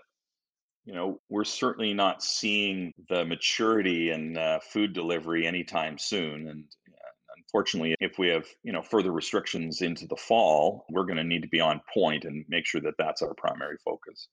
you 0.85 0.93
know, 0.93 1.19
we're 1.29 1.43
certainly 1.43 1.93
not 1.93 2.23
seeing 2.23 2.93
the 3.09 3.25
maturity 3.25 4.11
in 4.11 4.37
uh, 4.37 4.59
food 4.61 4.93
delivery 4.93 5.47
anytime 5.47 5.97
soon. 5.97 6.47
And 6.47 6.65
unfortunately, 7.37 7.95
if 7.99 8.17
we 8.17 8.27
have 8.29 8.45
you 8.63 8.71
know 8.71 8.81
further 8.81 9.11
restrictions 9.11 9.81
into 9.81 10.07
the 10.07 10.15
fall, 10.15 10.85
we're 10.89 11.05
going 11.05 11.17
to 11.17 11.23
need 11.23 11.41
to 11.41 11.49
be 11.49 11.59
on 11.59 11.81
point 11.93 12.25
and 12.25 12.45
make 12.47 12.65
sure 12.65 12.81
that 12.81 12.95
that's 12.97 13.21
our 13.21 13.33
primary 13.35 13.77
focus. 13.83 14.27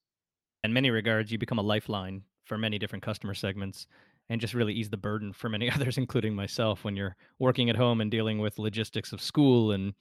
In 0.65 0.73
many 0.73 0.91
regards, 0.91 1.33
you 1.33 1.39
become 1.39 1.59
a 1.59 1.63
lifeline 1.63 2.23
for 2.45 2.59
many 2.59 2.79
different 2.79 3.05
customer 3.05 3.35
segments 3.35 3.87
and 4.29 4.41
just 4.41 4.55
really 4.55 4.73
ease 4.73 4.91
the 4.91 4.97
burden 4.97 5.33
for 5.33 5.49
many 5.49 5.71
others, 5.75 5.99
including 5.99 6.35
myself, 6.35 6.85
when 6.85 6.97
you're 6.97 7.17
working 7.39 7.71
at 7.71 7.77
home 7.77 8.01
and 8.01 8.11
dealing 8.11 8.39
with 8.39 8.59
logistics 8.59 9.13
of 9.13 9.21
school 9.21 9.73
and 9.73 9.95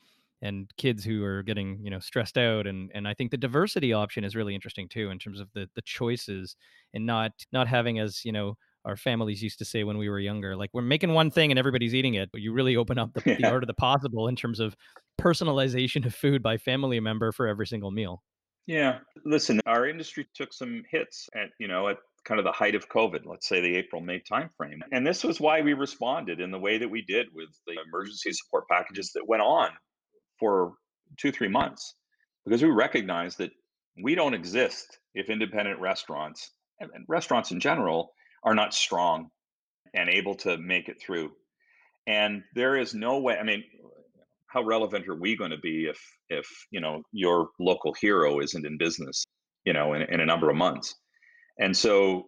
and 0.44 0.72
kids 0.78 1.04
who 1.04 1.24
are 1.24 1.44
getting 1.44 1.80
you 1.84 1.90
know 1.92 2.00
stressed 2.00 2.38
out 2.38 2.66
and 2.66 2.92
and 2.96 3.08
I 3.08 3.14
think 3.14 3.32
the 3.32 3.38
diversity 3.38 3.94
option 3.94 4.24
is 4.24 4.36
really 4.36 4.56
interesting 4.56 4.90
too 4.90 5.12
in 5.12 5.20
terms 5.20 5.40
of 5.40 5.50
the 5.54 5.70
the 5.76 5.84
choices 5.84 6.56
and 6.94 7.06
not 7.06 7.32
not 7.52 7.68
having 7.68 8.00
as 8.00 8.26
you 8.26 8.32
know 8.32 8.58
our 8.86 8.96
families 8.96 9.42
used 9.42 9.60
to 9.60 9.66
say 9.66 9.84
when 9.84 9.98
we 9.98 10.10
were 10.10 10.20
younger 10.20 10.56
like 10.56 10.70
we're 10.74 10.82
making 10.82 11.14
one 11.14 11.32
thing 11.32 11.52
and 11.52 11.60
everybody's 11.60 11.94
eating 11.94 12.16
it 12.16 12.30
but 12.32 12.42
you 12.42 12.54
really 12.54 12.76
open 12.76 12.98
up 12.98 13.14
the, 13.14 13.22
yeah. 13.26 13.36
the 13.40 13.48
art 13.48 13.64
of 13.64 13.68
the 13.68 13.74
possible 13.74 14.28
in 14.28 14.36
terms 14.36 14.60
of 14.60 14.76
personalization 15.20 16.06
of 16.06 16.14
food 16.14 16.42
by 16.42 16.58
family 16.58 17.00
member 17.00 17.32
for 17.32 17.48
every 17.48 17.68
single 17.68 17.92
meal 17.92 18.22
yeah 18.68 19.00
listen 19.26 19.60
our 19.66 19.88
industry 19.88 20.28
took 20.34 20.54
some 20.54 20.84
hits 20.92 21.30
at 21.36 21.50
you 21.60 21.68
know 21.68 21.88
at 21.88 21.98
kind 22.24 22.40
of 22.40 22.46
the 22.46 22.52
height 22.52 22.76
of 22.76 22.88
covid 22.90 23.26
let's 23.26 23.48
say 23.48 23.60
the 23.62 23.76
april 23.76 24.02
may 24.02 24.22
timeframe 24.32 24.80
and 24.92 25.06
this 25.06 25.24
was 25.24 25.40
why 25.40 25.62
we 25.62 25.74
responded 25.74 26.40
in 26.40 26.52
the 26.52 26.60
way 26.60 26.78
that 26.78 26.90
we 26.90 27.02
did 27.02 27.28
with 27.34 27.50
the 27.68 27.76
emergency 27.88 28.32
support 28.32 28.68
packages 28.68 29.12
that 29.14 29.28
went 29.28 29.42
on 29.42 29.70
for 30.40 30.74
two, 31.18 31.32
three 31.32 31.48
months 31.48 31.96
because 32.46 32.64
we 32.64 32.70
recognize 32.70 33.36
that 33.36 33.52
we 34.04 34.16
don't 34.16 34.34
exist 34.34 34.98
if 35.14 35.30
independent 35.30 35.80
restaurants 35.80 36.52
and, 36.80 36.90
restaurants 37.08 37.52
in 37.52 37.60
general 37.60 38.12
are 38.44 38.56
not 38.56 38.74
strong 38.74 39.30
and 39.94 40.10
able 40.10 40.36
to 40.36 40.58
make 40.58 40.90
it 40.90 41.02
through. 41.02 41.32
And 42.08 42.44
there 42.56 42.78
is 42.78 42.94
no 42.94 43.20
way, 43.20 43.38
I 43.38 43.44
mean, 43.44 43.64
how 44.52 44.64
relevant 44.64 45.08
are 45.08 45.16
we 45.16 45.36
going 45.36 45.52
to 45.52 45.58
be 45.58 45.86
if 45.86 46.00
if 46.30 46.46
you 46.72 46.82
know 46.82 47.04
your 47.14 47.50
local 47.60 47.94
hero 47.94 48.42
isn't 48.42 48.66
in 48.66 48.78
business 48.78 49.26
you 49.66 49.72
know 49.72 49.94
in, 49.94 50.02
in 50.04 50.20
a 50.20 50.26
number 50.26 50.50
of 50.50 50.58
months? 50.58 50.96
And 51.60 51.76
so 51.76 52.26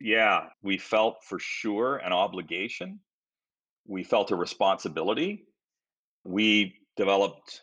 yeah 0.00 0.44
we 0.62 0.78
felt 0.78 1.16
for 1.24 1.38
sure 1.38 1.96
an 1.96 2.12
obligation. 2.12 3.00
We 3.86 4.04
felt 4.04 4.30
a 4.30 4.36
responsibility. 4.36 5.46
We 6.24 6.74
developed 6.96 7.62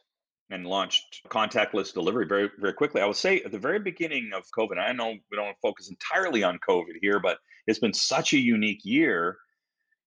and 0.49 0.67
launched 0.67 1.21
contactless 1.29 1.93
delivery 1.93 2.25
very 2.27 2.49
very 2.60 2.73
quickly. 2.73 3.01
I 3.01 3.06
will 3.06 3.13
say 3.13 3.41
at 3.41 3.51
the 3.51 3.60
very 3.60 3.79
beginning 3.79 4.32
of 4.36 4.43
COVID, 4.58 4.77
I 4.77 4.91
know 4.91 5.12
we 5.32 5.38
don't 5.38 5.58
focus 5.62 5.89
entirely 5.89 6.43
on 6.43 6.60
COVID 6.67 6.95
here, 7.01 7.19
but 7.19 7.38
it's 7.67 7.79
been 7.79 7.93
such 7.93 8.34
a 8.34 8.38
unique 8.38 8.82
year. 8.84 9.38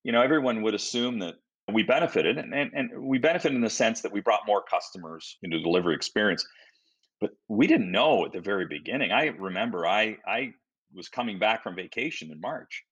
You 0.04 0.12
know, 0.12 0.22
everyone 0.22 0.62
would 0.62 0.74
assume 0.74 1.18
that 1.20 1.34
we 1.72 1.82
benefited, 1.82 2.38
and, 2.38 2.54
and, 2.54 2.70
and 2.74 3.02
we 3.02 3.18
benefited 3.18 3.56
in 3.56 3.62
the 3.62 3.70
sense 3.70 4.02
that 4.02 4.12
we 4.12 4.20
brought 4.20 4.46
more 4.46 4.62
customers 4.62 5.36
into 5.42 5.58
delivery 5.58 5.96
experience. 5.96 6.46
But 7.20 7.30
we 7.48 7.66
didn't 7.66 7.90
know 7.90 8.24
at 8.24 8.32
the 8.32 8.40
very 8.40 8.66
beginning. 8.66 9.10
I 9.10 9.26
remember 9.26 9.86
I 9.86 10.18
I 10.26 10.52
was 10.94 11.08
coming 11.08 11.38
back 11.38 11.62
from 11.62 11.74
vacation 11.74 12.30
in 12.30 12.40
March, 12.40 12.84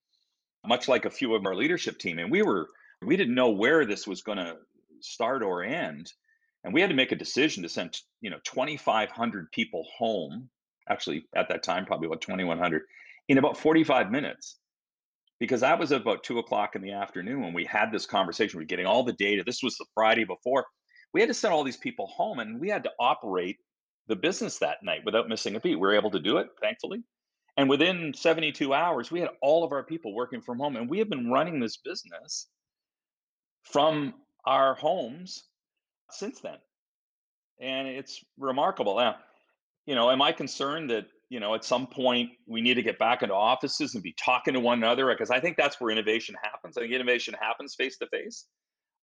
much 0.66 0.88
like 0.88 1.04
a 1.04 1.10
few 1.10 1.34
of 1.34 1.46
our 1.46 1.54
leadership 1.54 1.98
team, 1.98 2.18
and 2.18 2.30
we 2.30 2.42
were 2.42 2.68
we 3.02 3.16
didn't 3.16 3.34
know 3.34 3.50
where 3.50 3.84
this 3.84 4.06
was 4.06 4.22
going 4.22 4.38
to 4.38 4.56
start 5.00 5.42
or 5.42 5.62
end 5.62 6.10
and 6.64 6.72
we 6.72 6.80
had 6.80 6.90
to 6.90 6.96
make 6.96 7.12
a 7.12 7.16
decision 7.16 7.62
to 7.62 7.68
send 7.68 7.98
you 8.20 8.30
know 8.30 8.38
2500 8.44 9.52
people 9.52 9.86
home 9.96 10.48
actually 10.88 11.26
at 11.36 11.48
that 11.48 11.62
time 11.62 11.84
probably 11.84 12.06
about 12.06 12.20
2100 12.20 12.82
in 13.28 13.38
about 13.38 13.56
45 13.56 14.10
minutes 14.10 14.56
because 15.38 15.60
that 15.60 15.78
was 15.78 15.92
about 15.92 16.24
two 16.24 16.38
o'clock 16.38 16.74
in 16.74 16.82
the 16.82 16.92
afternoon 16.92 17.42
when 17.42 17.52
we 17.52 17.64
had 17.64 17.92
this 17.92 18.06
conversation 18.06 18.58
we 18.58 18.64
are 18.64 18.66
getting 18.66 18.86
all 18.86 19.04
the 19.04 19.12
data 19.12 19.42
this 19.44 19.62
was 19.62 19.76
the 19.76 19.86
friday 19.94 20.24
before 20.24 20.66
we 21.12 21.20
had 21.20 21.28
to 21.28 21.34
send 21.34 21.54
all 21.54 21.64
these 21.64 21.76
people 21.76 22.06
home 22.08 22.38
and 22.38 22.60
we 22.60 22.68
had 22.68 22.84
to 22.84 22.90
operate 22.98 23.58
the 24.08 24.16
business 24.16 24.58
that 24.58 24.82
night 24.82 25.00
without 25.04 25.28
missing 25.28 25.54
a 25.54 25.60
beat 25.60 25.76
we 25.76 25.80
were 25.80 25.94
able 25.94 26.10
to 26.10 26.20
do 26.20 26.38
it 26.38 26.48
thankfully 26.60 27.02
and 27.56 27.68
within 27.68 28.12
72 28.14 28.74
hours 28.74 29.10
we 29.10 29.20
had 29.20 29.30
all 29.40 29.64
of 29.64 29.72
our 29.72 29.84
people 29.84 30.14
working 30.14 30.40
from 30.40 30.58
home 30.58 30.76
and 30.76 30.90
we 30.90 30.98
have 30.98 31.08
been 31.08 31.30
running 31.30 31.60
this 31.60 31.78
business 31.78 32.48
from 33.62 34.12
our 34.44 34.74
homes 34.74 35.44
since 36.14 36.40
then. 36.40 36.58
And 37.60 37.88
it's 37.88 38.24
remarkable. 38.38 38.96
Now, 38.96 39.16
you 39.86 39.94
know, 39.94 40.10
am 40.10 40.22
I 40.22 40.32
concerned 40.32 40.90
that, 40.90 41.06
you 41.28 41.40
know, 41.40 41.54
at 41.54 41.64
some 41.64 41.86
point 41.86 42.30
we 42.46 42.60
need 42.60 42.74
to 42.74 42.82
get 42.82 42.98
back 42.98 43.22
into 43.22 43.34
offices 43.34 43.94
and 43.94 44.02
be 44.02 44.14
talking 44.22 44.54
to 44.54 44.60
one 44.60 44.78
another? 44.78 45.06
Because 45.06 45.30
I 45.30 45.40
think 45.40 45.56
that's 45.56 45.80
where 45.80 45.90
innovation 45.90 46.34
happens. 46.42 46.76
I 46.76 46.82
think 46.82 46.92
innovation 46.92 47.34
happens 47.40 47.74
face 47.74 47.96
to 47.98 48.06
face. 48.08 48.46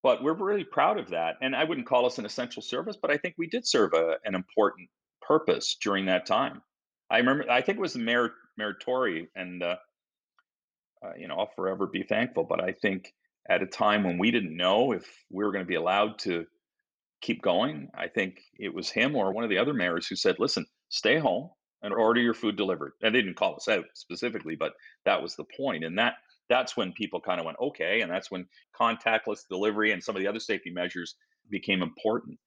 But 0.03 0.23
we're 0.23 0.33
really 0.33 0.63
proud 0.63 0.97
of 0.97 1.09
that. 1.11 1.35
And 1.41 1.55
I 1.55 1.63
wouldn't 1.63 1.87
call 1.87 2.05
us 2.05 2.17
an 2.17 2.25
essential 2.25 2.61
service, 2.61 2.97
but 2.99 3.11
I 3.11 3.17
think 3.17 3.35
we 3.37 3.47
did 3.47 3.67
serve 3.67 3.93
a, 3.93 4.15
an 4.25 4.33
important 4.33 4.89
purpose 5.21 5.77
during 5.81 6.05
that 6.07 6.25
time. 6.25 6.61
I 7.11 7.17
remember, 7.17 7.49
I 7.49 7.61
think 7.61 7.77
it 7.77 7.81
was 7.81 7.95
Mayor, 7.95 8.31
Mayor 8.57 8.73
Tory, 8.73 9.29
and, 9.35 9.61
uh, 9.61 9.75
uh, 11.05 11.11
you 11.17 11.27
know, 11.27 11.35
I'll 11.35 11.51
forever 11.55 11.85
be 11.85 12.03
thankful. 12.03 12.43
But 12.43 12.63
I 12.63 12.71
think 12.71 13.13
at 13.49 13.61
a 13.61 13.67
time 13.67 14.03
when 14.03 14.17
we 14.17 14.31
didn't 14.31 14.57
know 14.57 14.91
if 14.91 15.05
we 15.29 15.43
were 15.43 15.51
going 15.51 15.63
to 15.63 15.69
be 15.69 15.75
allowed 15.75 16.17
to 16.19 16.45
keep 17.21 17.41
going. 17.41 17.89
I 17.95 18.07
think 18.07 18.41
it 18.57 18.73
was 18.73 18.89
him 18.89 19.15
or 19.15 19.31
one 19.31 19.43
of 19.43 19.49
the 19.49 19.57
other 19.57 19.73
mayors 19.73 20.07
who 20.07 20.15
said, 20.15 20.37
listen, 20.39 20.65
stay 20.89 21.17
home 21.17 21.49
and 21.81 21.93
order 21.93 22.19
your 22.19 22.33
food 22.33 22.55
delivered. 22.57 22.93
And 23.01 23.13
they 23.13 23.21
didn't 23.21 23.37
call 23.37 23.55
us 23.55 23.67
out 23.67 23.85
specifically, 23.93 24.55
but 24.55 24.73
that 25.05 25.21
was 25.21 25.35
the 25.35 25.45
point. 25.57 25.83
And 25.83 25.97
that 25.97 26.15
that's 26.49 26.75
when 26.75 26.91
people 26.93 27.21
kind 27.21 27.39
of 27.39 27.45
went, 27.45 27.57
okay. 27.61 28.01
And 28.01 28.11
that's 28.11 28.29
when 28.29 28.45
contactless 28.79 29.47
delivery 29.49 29.91
and 29.91 30.03
some 30.03 30.15
of 30.15 30.21
the 30.21 30.27
other 30.27 30.39
safety 30.39 30.69
measures 30.69 31.15
became 31.49 31.81
important. 31.81 32.37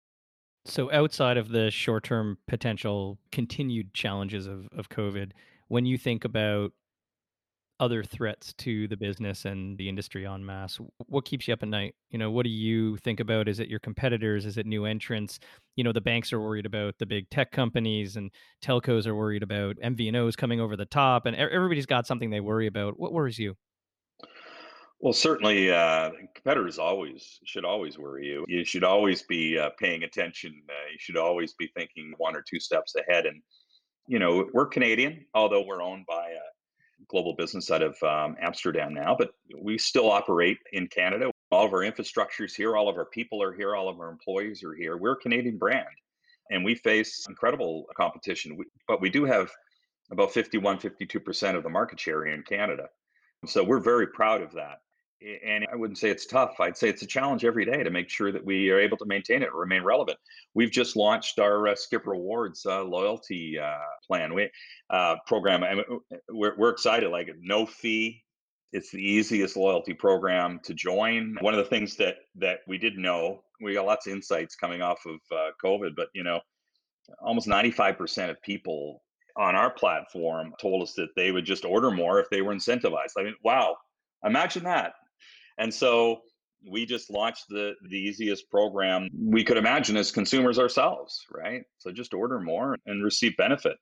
So 0.66 0.90
outside 0.92 1.36
of 1.36 1.48
the 1.48 1.70
short-term 1.70 2.38
potential 2.48 3.18
continued 3.32 3.92
challenges 3.94 4.46
of, 4.46 4.68
of 4.76 4.88
COVID, 4.88 5.32
when 5.68 5.84
you 5.86 5.98
think 5.98 6.24
about 6.24 6.72
other 7.80 8.04
threats 8.04 8.52
to 8.54 8.86
the 8.88 8.96
business 8.96 9.44
and 9.44 9.76
the 9.78 9.88
industry 9.88 10.26
en 10.26 10.44
masse 10.44 10.78
what 11.06 11.24
keeps 11.24 11.48
you 11.48 11.54
up 11.54 11.62
at 11.62 11.68
night 11.68 11.94
you 12.10 12.18
know 12.18 12.30
what 12.30 12.44
do 12.44 12.50
you 12.50 12.96
think 12.98 13.18
about 13.20 13.48
is 13.48 13.58
it 13.58 13.68
your 13.68 13.80
competitors 13.80 14.46
is 14.46 14.56
it 14.56 14.66
new 14.66 14.84
entrants 14.84 15.40
you 15.76 15.82
know 15.82 15.92
the 15.92 16.00
banks 16.00 16.32
are 16.32 16.40
worried 16.40 16.66
about 16.66 16.94
the 16.98 17.06
big 17.06 17.28
tech 17.30 17.50
companies 17.50 18.16
and 18.16 18.30
telcos 18.64 19.06
are 19.06 19.14
worried 19.16 19.42
about 19.42 19.76
mvnos 19.76 20.36
coming 20.36 20.60
over 20.60 20.76
the 20.76 20.84
top 20.84 21.26
and 21.26 21.34
everybody's 21.36 21.86
got 21.86 22.06
something 22.06 22.30
they 22.30 22.40
worry 22.40 22.66
about 22.66 22.98
what 22.98 23.12
worries 23.12 23.38
you 23.38 23.56
well, 25.00 25.12
certainly, 25.12 25.70
uh, 25.70 26.12
competitors 26.34 26.78
always 26.78 27.38
should 27.44 27.66
always 27.66 27.98
worry 27.98 28.26
you. 28.26 28.46
You 28.48 28.64
should 28.64 28.84
always 28.84 29.20
be 29.20 29.58
uh, 29.58 29.68
paying 29.78 30.02
attention. 30.02 30.62
Uh, 30.66 30.90
you 30.90 30.98
should 30.98 31.18
always 31.18 31.52
be 31.52 31.70
thinking 31.76 32.14
one 32.16 32.34
or 32.34 32.42
two 32.48 32.58
steps 32.58 32.94
ahead. 32.94 33.26
And 33.26 33.42
you 34.08 34.18
know, 34.18 34.48
we're 34.54 34.64
Canadian, 34.64 35.26
although 35.34 35.62
we're 35.62 35.82
owned 35.82 36.06
by 36.06 36.30
a 36.30 36.53
global 37.08 37.34
business 37.34 37.70
out 37.70 37.82
of 37.82 38.00
um, 38.02 38.36
Amsterdam 38.40 38.94
now, 38.94 39.14
but 39.18 39.30
we 39.60 39.78
still 39.78 40.10
operate 40.10 40.58
in 40.72 40.86
Canada. 40.88 41.30
All 41.50 41.66
of 41.66 41.72
our 41.72 41.82
infrastructure 41.82 42.44
is 42.44 42.54
here, 42.54 42.76
all 42.76 42.88
of 42.88 42.96
our 42.96 43.06
people 43.06 43.42
are 43.42 43.52
here, 43.52 43.76
all 43.76 43.88
of 43.88 44.00
our 44.00 44.10
employees 44.10 44.62
are 44.64 44.74
here. 44.74 44.96
We're 44.96 45.12
a 45.12 45.16
Canadian 45.20 45.58
brand 45.58 45.86
and 46.50 46.64
we 46.64 46.74
face 46.74 47.24
incredible 47.28 47.86
competition. 47.96 48.56
We, 48.56 48.66
but 48.86 49.00
we 49.00 49.10
do 49.10 49.24
have 49.24 49.50
about 50.10 50.32
51, 50.32 50.78
52% 50.78 51.56
of 51.56 51.62
the 51.62 51.68
market 51.68 51.98
share 51.98 52.24
here 52.24 52.34
in 52.34 52.42
Canada. 52.42 52.88
So 53.46 53.62
we're 53.62 53.80
very 53.80 54.06
proud 54.08 54.42
of 54.42 54.52
that 54.52 54.78
and 55.44 55.66
I 55.70 55.76
wouldn't 55.76 55.98
say 55.98 56.10
it's 56.10 56.26
tough. 56.26 56.60
I'd 56.60 56.76
say 56.76 56.88
it's 56.88 57.02
a 57.02 57.06
challenge 57.06 57.44
every 57.44 57.64
day 57.64 57.82
to 57.82 57.90
make 57.90 58.08
sure 58.08 58.32
that 58.32 58.44
we 58.44 58.70
are 58.70 58.78
able 58.78 58.96
to 58.98 59.04
maintain 59.06 59.42
it, 59.42 59.52
remain 59.52 59.82
relevant. 59.82 60.18
We've 60.54 60.70
just 60.70 60.96
launched 60.96 61.38
our 61.38 61.68
uh, 61.68 61.74
Skip 61.74 62.06
Rewards 62.06 62.66
uh, 62.66 62.84
loyalty 62.84 63.58
uh, 63.58 63.78
plan 64.06 64.34
we, 64.34 64.50
uh, 64.90 65.16
program. 65.26 65.62
and 65.62 65.80
we're, 66.28 66.56
we're 66.56 66.70
excited. 66.70 67.10
Like 67.10 67.30
no 67.40 67.66
fee. 67.66 68.22
It's 68.72 68.90
the 68.90 68.98
easiest 68.98 69.56
loyalty 69.56 69.94
program 69.94 70.60
to 70.64 70.74
join. 70.74 71.36
One 71.40 71.54
of 71.54 71.58
the 71.58 71.70
things 71.70 71.96
that 71.96 72.16
that 72.36 72.60
we 72.66 72.76
did 72.76 72.98
know, 72.98 73.44
we 73.60 73.74
got 73.74 73.86
lots 73.86 74.06
of 74.06 74.12
insights 74.12 74.56
coming 74.56 74.82
off 74.82 75.06
of 75.06 75.20
uh, 75.30 75.50
COVID, 75.64 75.94
but 75.96 76.08
you 76.12 76.24
know, 76.24 76.40
almost 77.20 77.46
95% 77.46 78.30
of 78.30 78.42
people 78.42 79.02
on 79.36 79.54
our 79.54 79.70
platform 79.70 80.54
told 80.60 80.82
us 80.82 80.94
that 80.94 81.10
they 81.16 81.30
would 81.30 81.44
just 81.44 81.64
order 81.64 81.90
more 81.90 82.18
if 82.18 82.28
they 82.30 82.42
were 82.42 82.54
incentivized. 82.54 83.12
I 83.16 83.22
mean, 83.22 83.34
wow, 83.44 83.76
imagine 84.24 84.64
that 84.64 84.94
and 85.58 85.72
so, 85.72 86.20
we 86.66 86.86
just 86.86 87.10
launched 87.10 87.48
the 87.48 87.74
the 87.88 87.96
easiest 87.96 88.50
program 88.50 89.08
we 89.18 89.44
could 89.44 89.56
imagine 89.56 89.96
as 89.96 90.10
consumers 90.10 90.58
ourselves, 90.58 91.24
right? 91.30 91.62
So 91.78 91.92
just 91.92 92.14
order 92.14 92.40
more 92.40 92.78
and 92.86 93.04
receive 93.04 93.36
benefit. 93.36 93.76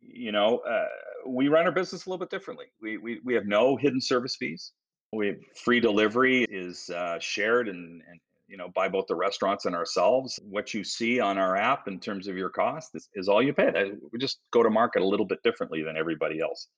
You 0.00 0.32
know, 0.32 0.58
uh, 0.58 0.86
we 1.26 1.48
run 1.48 1.66
our 1.66 1.72
business 1.72 2.06
a 2.06 2.10
little 2.10 2.18
bit 2.18 2.30
differently. 2.30 2.66
We 2.80 2.98
we 2.98 3.20
we 3.24 3.34
have 3.34 3.46
no 3.46 3.76
hidden 3.76 4.00
service 4.00 4.36
fees. 4.36 4.72
We 5.12 5.28
have 5.28 5.36
free 5.54 5.80
delivery 5.80 6.44
is 6.50 6.90
uh, 6.90 7.18
shared 7.20 7.68
and, 7.68 8.02
and 8.08 8.20
you 8.48 8.56
know 8.56 8.68
by 8.74 8.88
both 8.88 9.06
the 9.06 9.14
restaurants 9.14 9.64
and 9.64 9.74
ourselves. 9.74 10.38
What 10.42 10.74
you 10.74 10.84
see 10.84 11.20
on 11.20 11.38
our 11.38 11.56
app 11.56 11.88
in 11.88 12.00
terms 12.00 12.28
of 12.28 12.36
your 12.36 12.50
cost 12.50 12.90
is, 12.94 13.08
is 13.14 13.28
all 13.28 13.42
you 13.42 13.52
pay. 13.52 13.92
We 14.12 14.18
just 14.18 14.40
go 14.52 14.62
to 14.62 14.70
market 14.70 15.02
a 15.02 15.06
little 15.06 15.26
bit 15.26 15.42
differently 15.42 15.82
than 15.82 15.96
everybody 15.96 16.40
else 16.40 16.68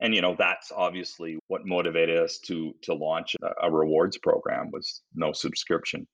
and 0.00 0.14
you 0.14 0.20
know 0.20 0.34
that's 0.38 0.72
obviously 0.74 1.38
what 1.48 1.66
motivated 1.66 2.18
us 2.18 2.38
to 2.38 2.74
to 2.82 2.94
launch 2.94 3.36
a, 3.62 3.70
rewards 3.70 4.18
program 4.18 4.70
was 4.72 5.02
no 5.14 5.32
subscription. 5.32 6.06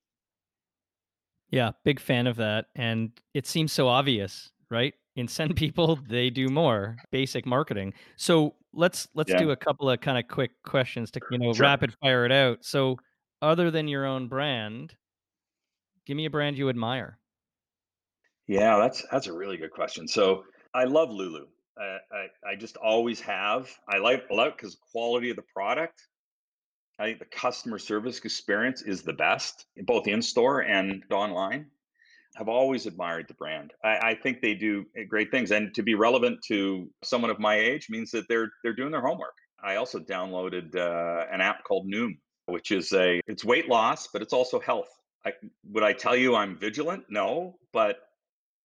Yeah 1.51 1.72
big 1.85 2.01
fan 2.01 2.27
of 2.27 2.37
that 2.37 2.66
and 2.75 3.11
it 3.35 3.46
seems 3.46 3.72
so 3.72 3.88
obvious 3.88 4.51
right? 4.70 4.94
Incent 5.16 5.57
people 5.57 5.99
they 6.09 6.31
do 6.31 6.49
more 6.49 6.96
basic 7.11 7.46
marketing. 7.46 7.94
So 8.16 8.55
let's 8.72 9.09
let's 9.14 9.31
yeah. 9.31 9.38
do 9.38 9.51
a 9.51 9.57
couple 9.57 9.88
of 9.88 10.01
kind 10.01 10.18
of 10.18 10.29
quick 10.29 10.51
questions 10.64 11.11
to 11.12 11.20
you 11.31 11.38
know 11.38 11.53
sure. 11.53 11.62
rapid 11.62 11.94
fire 12.03 12.25
it 12.27 12.33
out. 12.33 12.64
So 12.64 12.96
other 13.40 13.70
than 13.70 13.88
your 13.88 14.07
own 14.07 14.29
brand 14.29 14.94
give 16.07 16.16
me 16.16 16.27
a 16.27 16.31
brand 16.31 16.57
you 16.57 16.68
admire. 16.68 17.18
Yeah 18.46 18.79
that's 18.79 19.05
that's 19.11 19.27
a 19.27 19.33
really 19.33 19.57
good 19.57 19.70
question. 19.70 20.09
So 20.09 20.44
i 20.75 20.85
love 20.85 21.11
lulu 21.11 21.46
I, 21.79 22.51
I, 22.53 22.57
just 22.57 22.77
always 22.77 23.21
have. 23.21 23.71
I 23.89 23.99
like 23.99 24.25
a 24.31 24.35
lot 24.35 24.57
because 24.57 24.77
quality 24.93 25.31
of 25.31 25.37
the 25.37 25.45
product. 25.55 26.01
I 26.99 27.05
think 27.05 27.19
the 27.19 27.27
customer 27.27 27.79
service 27.79 28.19
experience 28.21 28.83
is 28.83 29.03
the 29.03 29.12
best, 29.12 29.67
both 29.83 30.07
in 30.07 30.23
store 30.23 30.61
and 30.61 31.03
online. 31.11 31.67
I've 32.39 32.49
always 32.49 32.87
admired 32.87 33.29
the 33.29 33.35
brand. 33.35 33.73
I, 33.83 33.99
I, 34.11 34.15
think 34.15 34.41
they 34.41 34.55
do 34.55 34.85
eh, 34.97 35.05
great 35.05 35.31
things, 35.31 35.51
and 35.51 35.75
to 35.75 35.83
be 35.83 35.95
relevant 35.95 36.41
to 36.49 36.91
someone 37.03 37.31
of 37.31 37.39
my 37.39 37.57
age 37.57 37.89
means 37.89 38.11
that 38.11 38.29
they're 38.29 38.51
they're 38.62 38.75
doing 38.75 38.91
their 38.91 39.01
homework. 39.01 39.35
I 39.62 39.77
also 39.77 39.99
downloaded 39.99 40.77
uh, 40.77 41.27
an 41.33 41.41
app 41.41 41.65
called 41.65 41.87
Noom, 41.87 42.19
which 42.47 42.73
is 42.73 42.93
a 42.93 43.21
it's 43.27 43.45
weight 43.45 43.69
loss, 43.69 44.09
but 44.12 44.23
it's 44.23 44.35
also 44.35 44.61
health. 44.61 44.89
I, 45.25 45.33
would 45.71 45.83
I 45.83 45.93
tell 45.93 46.15
you 46.15 46.35
I'm 46.35 46.59
vigilant? 46.59 47.05
No, 47.09 47.59
but 47.73 47.99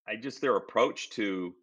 I 0.08 0.16
just 0.16 0.42
their 0.42 0.58
approach 0.58 1.10
to 1.12 1.54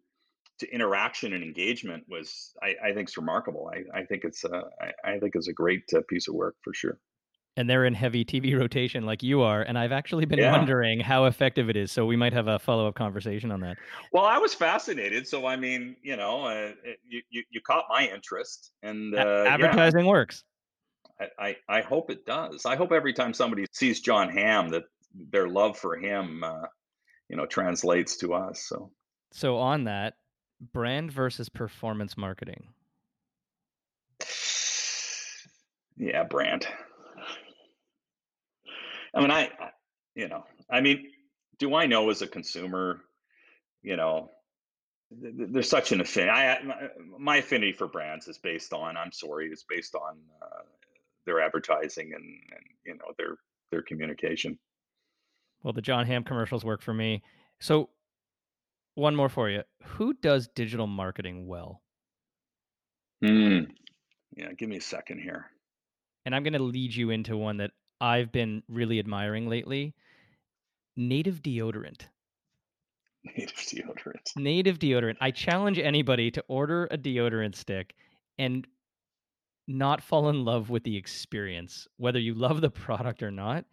to 0.59 0.73
interaction 0.73 1.33
and 1.33 1.43
engagement 1.43 2.03
was 2.07 2.53
I, 2.61 2.75
I 2.89 2.93
think 2.93 3.09
is 3.09 3.17
remarkable. 3.17 3.71
I, 3.73 3.99
I 3.99 4.05
think 4.05 4.23
it's 4.23 4.43
a, 4.43 4.63
I, 4.81 5.13
I 5.13 5.19
think 5.19 5.35
it's 5.35 5.47
a 5.47 5.53
great 5.53 5.83
uh, 5.95 6.01
piece 6.09 6.27
of 6.27 6.35
work 6.35 6.55
for 6.63 6.73
sure. 6.73 6.99
And 7.57 7.69
they're 7.69 7.85
in 7.85 7.93
heavy 7.93 8.23
TV 8.23 8.57
rotation 8.59 9.05
like 9.05 9.23
you 9.23 9.41
are, 9.41 9.61
and 9.61 9.77
I've 9.77 9.91
actually 9.91 10.25
been 10.25 10.39
yeah. 10.39 10.51
wondering 10.51 10.99
how 10.99 11.25
effective 11.25 11.69
it 11.69 11.75
is. 11.75 11.91
So 11.91 12.05
we 12.05 12.15
might 12.15 12.33
have 12.33 12.47
a 12.47 12.59
follow 12.59 12.87
up 12.87 12.95
conversation 12.95 13.51
on 13.51 13.59
that. 13.61 13.77
Well, 14.13 14.25
I 14.25 14.37
was 14.37 14.53
fascinated. 14.53 15.27
So 15.27 15.45
I 15.45 15.55
mean, 15.55 15.95
you 16.01 16.15
know, 16.15 16.45
uh, 16.45 16.71
you, 17.07 17.21
you, 17.29 17.43
you 17.49 17.61
caught 17.61 17.85
my 17.89 18.07
interest, 18.07 18.71
and 18.83 19.15
uh, 19.15 19.45
advertising 19.47 20.05
yeah. 20.05 20.11
works. 20.11 20.43
I, 21.19 21.25
I, 21.37 21.55
I 21.67 21.81
hope 21.81 22.09
it 22.11 22.25
does. 22.25 22.65
I 22.65 22.75
hope 22.75 22.91
every 22.91 23.13
time 23.13 23.33
somebody 23.33 23.65
sees 23.73 23.99
Jon 23.99 24.29
Hamm 24.29 24.69
that 24.69 24.83
their 25.13 25.49
love 25.49 25.77
for 25.77 25.97
him, 25.97 26.43
uh, 26.43 26.67
you 27.27 27.35
know, 27.35 27.45
translates 27.45 28.17
to 28.17 28.33
us. 28.35 28.65
So 28.67 28.91
so 29.31 29.57
on 29.57 29.85
that, 29.85 30.15
brand 30.59 31.11
versus 31.11 31.49
performance 31.49 32.17
marketing? 32.17 32.67
Yeah, 35.97 36.23
brand. 36.23 36.67
I 39.13 39.21
mean, 39.21 39.31
I, 39.31 39.49
you 40.15 40.27
know, 40.27 40.45
I 40.69 40.81
mean, 40.81 41.07
do 41.57 41.75
I 41.75 41.87
know 41.87 42.09
as 42.09 42.21
a 42.21 42.27
consumer, 42.27 43.01
you 43.81 43.97
know, 43.97 44.31
there's 45.11 45.69
such 45.69 45.91
an 45.91 46.01
affinity. 46.01 46.31
I, 46.31 46.59
my 47.17 47.37
affinity 47.37 47.71
for 47.71 47.87
brands 47.87 48.27
is 48.27 48.37
based 48.37 48.73
on, 48.73 48.95
I'm 48.95 49.11
sorry, 49.11 49.49
it's 49.51 49.65
based 49.67 49.95
on 49.95 50.17
uh, 50.41 50.61
their 51.25 51.41
advertising 51.41 52.13
and, 52.13 52.23
and, 52.23 52.63
you 52.85 52.93
know, 52.93 53.13
their, 53.17 53.35
their 53.71 53.81
communication. 53.81 54.59
Well, 55.63 55.73
the 55.73 55.81
Jon 55.81 56.05
Hamm 56.05 56.23
commercials 56.23 56.63
work 56.63 56.81
for 56.81 56.93
me. 56.93 57.23
So 57.59 57.89
one 58.95 59.15
more 59.15 59.29
for 59.29 59.49
you. 59.49 59.63
Who 59.83 60.13
does 60.13 60.47
digital 60.55 60.87
marketing 60.87 61.47
well? 61.47 61.81
Hmm. 63.23 63.59
Yeah, 64.35 64.53
give 64.57 64.69
me 64.69 64.77
a 64.77 64.81
second 64.81 65.19
here. 65.19 65.47
And 66.25 66.35
I'm 66.35 66.43
going 66.43 66.53
to 66.53 66.59
lead 66.59 66.93
you 66.93 67.09
into 67.09 67.37
one 67.37 67.57
that 67.57 67.71
I've 67.99 68.31
been 68.31 68.63
really 68.67 68.99
admiring 68.99 69.49
lately. 69.49 69.93
Native 70.95 71.41
deodorant. 71.41 72.01
Native 73.37 73.55
deodorant. 73.55 74.35
Native 74.35 74.79
deodorant. 74.79 75.17
I 75.19 75.31
challenge 75.31 75.79
anybody 75.79 76.31
to 76.31 76.43
order 76.47 76.87
a 76.91 76.97
deodorant 76.97 77.55
stick 77.55 77.95
and 78.37 78.65
not 79.67 80.01
fall 80.01 80.29
in 80.29 80.45
love 80.45 80.69
with 80.69 80.83
the 80.83 80.97
experience, 80.97 81.87
whether 81.97 82.19
you 82.19 82.33
love 82.33 82.61
the 82.61 82.69
product 82.69 83.21
or 83.21 83.31
not 83.31 83.65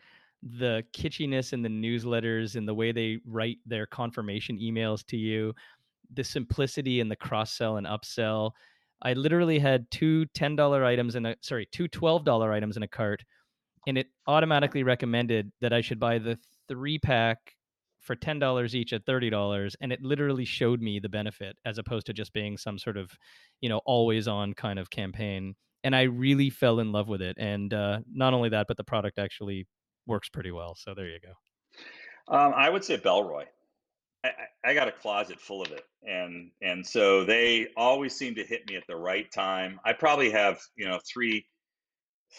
the 0.58 0.84
kitschiness 0.92 1.52
in 1.52 1.62
the 1.62 1.68
newsletters 1.68 2.56
and 2.56 2.68
the 2.68 2.74
way 2.74 2.92
they 2.92 3.18
write 3.26 3.58
their 3.66 3.86
confirmation 3.86 4.58
emails 4.58 5.04
to 5.06 5.16
you, 5.16 5.52
the 6.12 6.24
simplicity 6.24 7.00
and 7.00 7.10
the 7.10 7.16
cross 7.16 7.52
sell 7.52 7.76
and 7.76 7.86
upsell. 7.86 8.52
I 9.02 9.12
literally 9.12 9.58
had 9.58 9.90
two 9.90 10.26
$10 10.34 10.84
items 10.84 11.16
in 11.16 11.26
a 11.26 11.36
sorry, 11.40 11.68
two 11.72 11.88
$12 11.88 12.50
items 12.50 12.76
in 12.76 12.82
a 12.82 12.88
cart 12.88 13.24
and 13.86 13.98
it 13.98 14.08
automatically 14.26 14.82
recommended 14.82 15.52
that 15.60 15.72
I 15.72 15.80
should 15.80 16.00
buy 16.00 16.18
the 16.18 16.38
3 16.68 16.98
pack 16.98 17.38
for 18.00 18.16
$10 18.16 18.74
each 18.74 18.92
at 18.92 19.04
$30 19.04 19.74
and 19.80 19.92
it 19.92 20.00
literally 20.02 20.44
showed 20.44 20.80
me 20.80 21.00
the 21.00 21.08
benefit 21.08 21.56
as 21.64 21.78
opposed 21.78 22.06
to 22.06 22.12
just 22.12 22.32
being 22.32 22.56
some 22.56 22.78
sort 22.78 22.96
of, 22.96 23.10
you 23.60 23.68
know, 23.68 23.80
always 23.84 24.28
on 24.28 24.54
kind 24.54 24.78
of 24.78 24.90
campaign 24.90 25.54
and 25.84 25.94
I 25.94 26.02
really 26.02 26.50
fell 26.50 26.80
in 26.80 26.90
love 26.90 27.08
with 27.08 27.22
it. 27.22 27.36
And 27.38 27.72
uh, 27.72 28.00
not 28.12 28.34
only 28.34 28.48
that, 28.48 28.66
but 28.66 28.76
the 28.76 28.84
product 28.84 29.18
actually 29.18 29.66
works 30.06 30.28
pretty 30.28 30.50
well. 30.50 30.74
So 30.74 30.94
there 30.94 31.08
you 31.08 31.18
go. 31.20 32.34
Um, 32.34 32.52
I 32.56 32.70
would 32.70 32.84
say 32.84 32.96
Bellroy. 32.98 33.44
I, 34.24 34.30
I, 34.64 34.74
got 34.74 34.88
a 34.88 34.92
closet 34.92 35.40
full 35.40 35.62
of 35.62 35.70
it, 35.70 35.84
and 36.02 36.50
and 36.60 36.84
so 36.84 37.24
they 37.24 37.68
always 37.76 38.16
seem 38.16 38.34
to 38.36 38.44
hit 38.44 38.68
me 38.68 38.76
at 38.76 38.82
the 38.88 38.96
right 38.96 39.30
time. 39.30 39.78
I 39.84 39.92
probably 39.92 40.30
have 40.30 40.58
you 40.76 40.88
know 40.88 40.98
three 41.12 41.46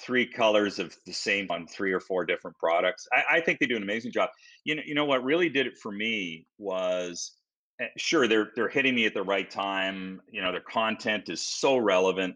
three 0.04 0.28
colors 0.28 0.80
of 0.80 0.96
the 1.06 1.14
same 1.14 1.48
on 1.50 1.66
three 1.68 1.94
or 1.94 2.00
four 2.00 2.26
different 2.26 2.58
products. 2.58 3.08
I, 3.12 3.38
I 3.38 3.42
think 3.42 3.60
they 3.60 3.66
do 3.66 3.78
an 3.78 3.84
amazing 3.84 4.12
job. 4.12 4.30
You 4.64 4.76
know, 4.76 4.82
you 4.86 4.96
know 4.96 5.06
what 5.06 5.24
really 5.24 5.50
did 5.50 5.68
it 5.68 5.78
for 5.78 5.92
me 5.92 6.46
was 6.58 7.34
eh, 7.80 7.88
sure 7.98 8.28
they're 8.28 8.52
they're 8.56 8.70
hitting 8.70 8.96
me 8.96 9.06
at 9.06 9.14
the 9.14 9.24
right 9.24 9.50
time. 9.50 10.22
You 10.30 10.42
know, 10.42 10.52
their 10.52 10.62
content 10.62 11.30
is 11.30 11.42
so 11.42 11.78
relevant. 11.78 12.36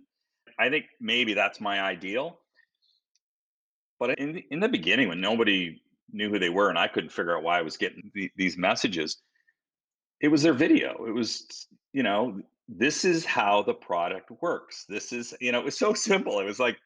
I 0.59 0.69
think 0.69 0.85
maybe 0.99 1.33
that's 1.33 1.59
my 1.59 1.81
ideal. 1.81 2.40
But 4.01 4.17
in 4.17 4.33
the, 4.33 4.43
in 4.49 4.59
the 4.59 4.67
beginning, 4.67 5.09
when 5.09 5.21
nobody 5.21 5.79
knew 6.11 6.31
who 6.31 6.39
they 6.39 6.49
were, 6.49 6.69
and 6.69 6.79
I 6.79 6.87
couldn't 6.87 7.11
figure 7.11 7.37
out 7.37 7.43
why 7.43 7.59
I 7.59 7.61
was 7.61 7.77
getting 7.77 8.09
the, 8.15 8.31
these 8.35 8.57
messages, 8.57 9.21
it 10.21 10.29
was 10.29 10.41
their 10.41 10.55
video. 10.55 11.05
It 11.05 11.13
was, 11.13 11.67
you 11.93 12.01
know, 12.01 12.41
this 12.67 13.05
is 13.05 13.25
how 13.25 13.61
the 13.61 13.75
product 13.75 14.31
works. 14.41 14.85
This 14.89 15.13
is, 15.13 15.35
you 15.39 15.51
know, 15.51 15.59
it 15.59 15.65
was 15.65 15.77
so 15.77 15.93
simple. 16.09 16.39
It 16.39 16.45
was 16.45 16.59
like, 16.59 16.79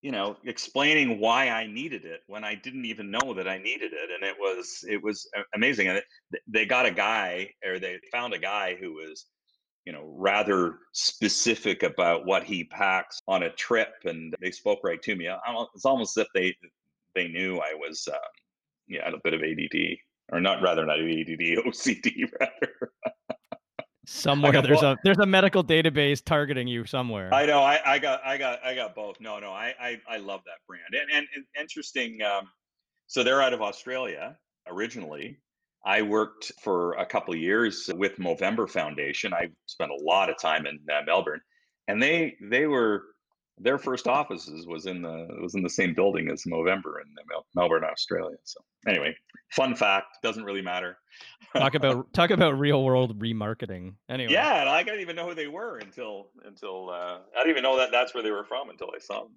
you 0.00 0.10
know, 0.10 0.36
explaining 0.44 1.20
why 1.20 1.50
I 1.50 1.68
needed 1.68 2.04
it 2.04 2.22
when 2.26 2.42
I 2.42 2.56
didn't 2.56 2.86
even 2.86 3.12
know 3.12 3.32
that 3.34 3.46
I 3.46 3.58
needed 3.58 3.92
it, 3.92 4.10
and 4.12 4.24
it 4.28 4.34
was 4.40 4.84
it 4.88 5.00
was 5.00 5.30
amazing. 5.54 5.86
And 5.86 6.02
they 6.48 6.66
got 6.66 6.84
a 6.84 6.90
guy, 6.90 7.50
or 7.64 7.78
they 7.78 8.00
found 8.10 8.34
a 8.34 8.40
guy 8.40 8.74
who 8.74 8.94
was 8.94 9.26
you 9.84 9.92
know, 9.92 10.12
rather 10.16 10.78
specific 10.92 11.82
about 11.82 12.24
what 12.24 12.44
he 12.44 12.64
packs 12.64 13.18
on 13.26 13.42
a 13.42 13.50
trip, 13.50 13.94
and 14.04 14.34
they 14.40 14.50
spoke 14.50 14.80
right 14.84 15.02
to 15.02 15.16
me. 15.16 15.28
It's 15.74 15.84
almost 15.84 16.16
as 16.16 16.22
if 16.22 16.28
they 16.34 16.54
they 17.14 17.28
knew 17.28 17.58
I 17.58 17.74
was, 17.74 18.08
um, 18.10 18.18
yeah, 18.88 19.08
a 19.08 19.18
bit 19.22 19.34
of 19.34 19.42
ADD, 19.42 19.98
or 20.32 20.40
not 20.40 20.62
rather 20.62 20.86
not 20.86 21.00
ADD, 21.00 21.64
OCD 21.66 22.30
rather. 22.40 22.92
somewhere 24.06 24.60
there's 24.62 24.82
a 24.82 24.96
there's 25.04 25.18
a 25.18 25.26
medical 25.26 25.62
database 25.62 26.24
targeting 26.24 26.66
you 26.66 26.84
somewhere. 26.84 27.32
I 27.32 27.46
know. 27.46 27.60
I, 27.60 27.80
I 27.84 27.98
got 27.98 28.24
I 28.24 28.36
got 28.38 28.64
I 28.64 28.74
got 28.74 28.94
both. 28.94 29.20
No, 29.20 29.38
no. 29.38 29.50
I 29.50 29.74
I, 29.80 30.00
I 30.08 30.16
love 30.18 30.40
that 30.46 30.58
brand, 30.66 30.84
and 30.92 31.10
and, 31.16 31.26
and 31.34 31.44
interesting. 31.60 32.20
Um, 32.22 32.48
so 33.06 33.22
they're 33.22 33.42
out 33.42 33.52
of 33.52 33.62
Australia 33.62 34.36
originally, 34.68 35.38
I 35.84 36.02
worked 36.02 36.52
for 36.62 36.92
a 36.94 37.06
couple 37.06 37.34
of 37.34 37.40
years 37.40 37.90
with 37.94 38.16
Movember 38.16 38.70
Foundation. 38.70 39.34
I 39.34 39.48
spent 39.66 39.90
a 39.90 40.04
lot 40.04 40.30
of 40.30 40.38
time 40.38 40.66
in 40.66 40.78
uh, 40.92 41.02
Melbourne, 41.04 41.40
and 41.88 42.02
they 42.02 42.36
they 42.40 42.66
were 42.66 43.02
their 43.58 43.78
first 43.78 44.06
offices 44.06 44.66
was 44.66 44.86
in 44.86 45.02
the 45.02 45.28
was 45.40 45.54
in 45.54 45.62
the 45.62 45.70
same 45.70 45.94
building 45.94 46.30
as 46.30 46.44
Movember 46.44 47.00
in 47.02 47.14
Mel- 47.28 47.46
Melbourne, 47.54 47.84
Australia. 47.84 48.36
So 48.44 48.60
anyway, 48.86 49.14
fun 49.50 49.74
fact 49.74 50.18
doesn't 50.22 50.44
really 50.44 50.62
matter. 50.62 50.98
talk 51.56 51.74
about 51.76 52.12
talk 52.12 52.30
about 52.30 52.58
real 52.58 52.84
world 52.84 53.18
remarketing. 53.18 53.94
Anyway, 54.08 54.32
yeah, 54.32 54.64
I 54.68 54.82
didn't 54.84 55.00
even 55.00 55.16
know 55.16 55.28
who 55.28 55.34
they 55.34 55.48
were 55.48 55.78
until 55.78 56.28
until 56.44 56.90
uh, 56.90 57.18
I 57.36 57.38
didn't 57.38 57.50
even 57.50 57.62
know 57.64 57.76
that 57.76 57.90
that's 57.90 58.14
where 58.14 58.22
they 58.22 58.30
were 58.30 58.44
from 58.44 58.70
until 58.70 58.90
I 58.94 58.98
saw 58.98 59.22
them. 59.22 59.32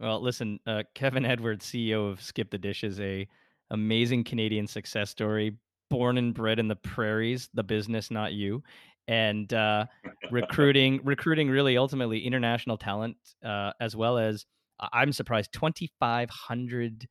Well, 0.00 0.20
listen, 0.22 0.60
uh, 0.66 0.84
Kevin 0.94 1.24
Edwards, 1.24 1.66
CEO 1.66 2.10
of 2.10 2.22
Skip 2.22 2.50
the 2.50 2.58
Dish, 2.58 2.84
is 2.84 3.00
a 3.00 3.26
amazing 3.70 4.24
Canadian 4.24 4.66
success 4.66 5.10
story. 5.10 5.56
Born 5.90 6.18
and 6.18 6.34
bred 6.34 6.58
in 6.58 6.68
the 6.68 6.76
prairies, 6.76 7.48
the 7.54 7.62
business, 7.62 8.10
not 8.10 8.34
you, 8.34 8.62
and 9.06 9.50
uh, 9.54 9.86
recruiting, 10.30 11.00
recruiting 11.02 11.48
really 11.48 11.78
ultimately 11.78 12.26
international 12.26 12.76
talent 12.76 13.16
uh, 13.42 13.72
as 13.80 13.96
well 13.96 14.18
as 14.18 14.44
I'm 14.92 15.12
surprised 15.12 15.52
2,500 15.54 17.08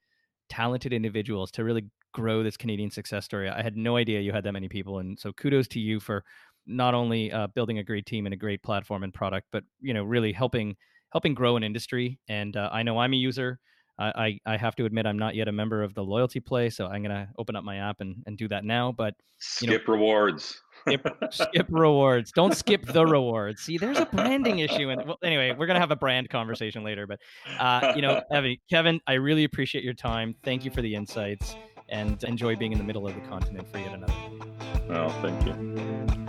talented 0.50 0.94
individuals 0.94 1.52
to 1.52 1.64
really 1.64 1.86
grow 2.14 2.44
this 2.44 2.58
Canadian 2.58 2.90
success 2.90 3.26
story. 3.26 3.50
I 3.50 3.62
had 3.62 3.76
no 3.76 3.98
idea 3.98 4.22
you 4.22 4.32
had 4.32 4.44
that 4.46 4.54
many 4.54 4.70
people, 4.70 5.00
and 5.00 5.20
so 5.20 5.34
kudos 5.34 5.68
to 5.70 5.80
you 5.80 6.00
for 6.00 6.24
not 6.66 6.94
only 6.94 7.32
uh, 7.32 7.48
building 7.48 7.80
a 7.80 7.84
great 7.84 8.06
team 8.06 8.26
and 8.26 8.34
a 8.34 8.38
great 8.38 8.64
platform 8.64 9.04
and 9.04 9.14
product, 9.14 9.48
but 9.52 9.64
you 9.80 9.94
know 9.94 10.04
really 10.04 10.34
helping 10.34 10.76
helping 11.12 11.34
grow 11.34 11.56
an 11.56 11.64
industry. 11.64 12.20
And 12.28 12.56
uh, 12.58 12.70
I 12.72 12.84
know 12.84 12.98
I'm 12.98 13.14
a 13.14 13.18
user. 13.18 13.60
I, 14.00 14.40
I, 14.46 14.54
I 14.54 14.58
have 14.58 14.76
to 14.76 14.86
admit 14.86 15.06
I'm 15.06 15.18
not 15.18 15.36
yet 15.36 15.48
a 15.48 15.52
member 15.52 15.84
of 15.84 15.94
the 15.94 16.04
loyalty 16.04 16.40
play, 16.40 16.70
so 16.70 16.88
I'm 16.88 17.02
gonna 17.02 17.30
open 17.38 17.56
up 17.56 17.64
my 17.64 17.78
app 17.78 18.02
and, 18.02 18.24
and 18.26 18.38
do 18.38 18.48
that 18.50 18.64
now. 18.64 18.92
But 18.92 19.16
you 19.62 19.68
skip 19.68 19.88
know, 19.88 19.94
rewards. 19.94 20.62
Skip, 20.88 21.08
skip 21.32 21.68
rewards. 21.70 22.32
Don't 22.32 22.56
skip 22.56 22.86
the 22.86 23.06
rewards. 23.06 23.62
See, 23.62 23.78
there's 23.78 24.00
a 24.00 24.06
branding 24.06 24.60
issue. 24.60 24.90
And 24.90 25.06
well, 25.06 25.18
anyway, 25.24 25.56
we're 25.58 25.68
gonna 25.68 25.80
have 25.80 25.92
a 25.92 25.96
brand 25.96 26.30
conversation 26.30 26.84
later. 26.84 27.08
But 27.08 27.20
uh, 27.60 27.94
you 27.96 28.02
know, 28.02 28.22
Evan, 28.32 28.58
Kevin, 28.70 29.02
I 29.08 29.14
really 29.14 29.44
appreciate 29.44 29.84
your 29.84 29.96
time. 29.96 30.36
Thank 30.44 30.64
you 30.64 30.72
for 30.72 30.82
the 30.82 30.94
insights, 30.94 31.56
and 31.90 32.24
enjoy 32.24 32.56
being 32.56 32.72
in 32.72 32.78
the 32.78 32.84
middle 32.84 33.08
of 33.08 33.16
the 33.16 33.22
continent 33.22 33.68
for 33.72 33.80
yet 33.80 33.94
another. 33.94 34.14
Oh, 34.90 35.10
thank 35.22 35.46
you. 35.46 36.27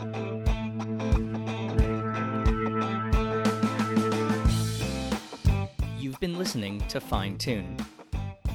You've 6.20 6.32
been 6.32 6.38
listening 6.40 6.80
to 6.88 7.00
Fine 7.00 7.38
Tune. 7.38 7.76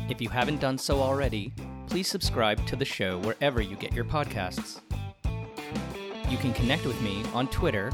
If 0.09 0.19
you 0.19 0.27
haven't 0.27 0.59
done 0.59 0.77
so 0.77 0.99
already, 0.99 1.53
please 1.87 2.09
subscribe 2.09 2.65
to 2.67 2.75
the 2.75 2.83
show 2.83 3.19
wherever 3.19 3.61
you 3.61 3.77
get 3.77 3.93
your 3.93 4.03
podcasts. 4.03 4.81
You 6.29 6.37
can 6.39 6.51
connect 6.51 6.85
with 6.85 7.01
me 7.01 7.23
on 7.33 7.47
Twitter 7.47 7.89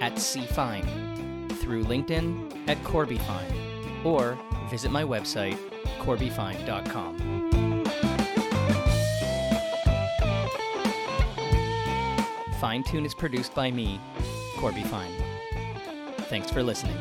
at 0.00 0.14
CFine, 0.14 1.52
through 1.60 1.84
LinkedIn 1.84 2.68
at 2.68 2.78
CorbyFine, 2.78 4.04
or 4.04 4.36
visit 4.68 4.90
my 4.90 5.04
website, 5.04 5.56
corbyfine.com. 6.00 7.52
Fine 12.58 12.82
Tune 12.82 13.06
is 13.06 13.14
produced 13.14 13.54
by 13.54 13.70
me, 13.70 14.00
Corby 14.56 14.82
Fine. 14.82 15.14
Thanks 16.22 16.50
for 16.50 16.64
listening. 16.64 16.98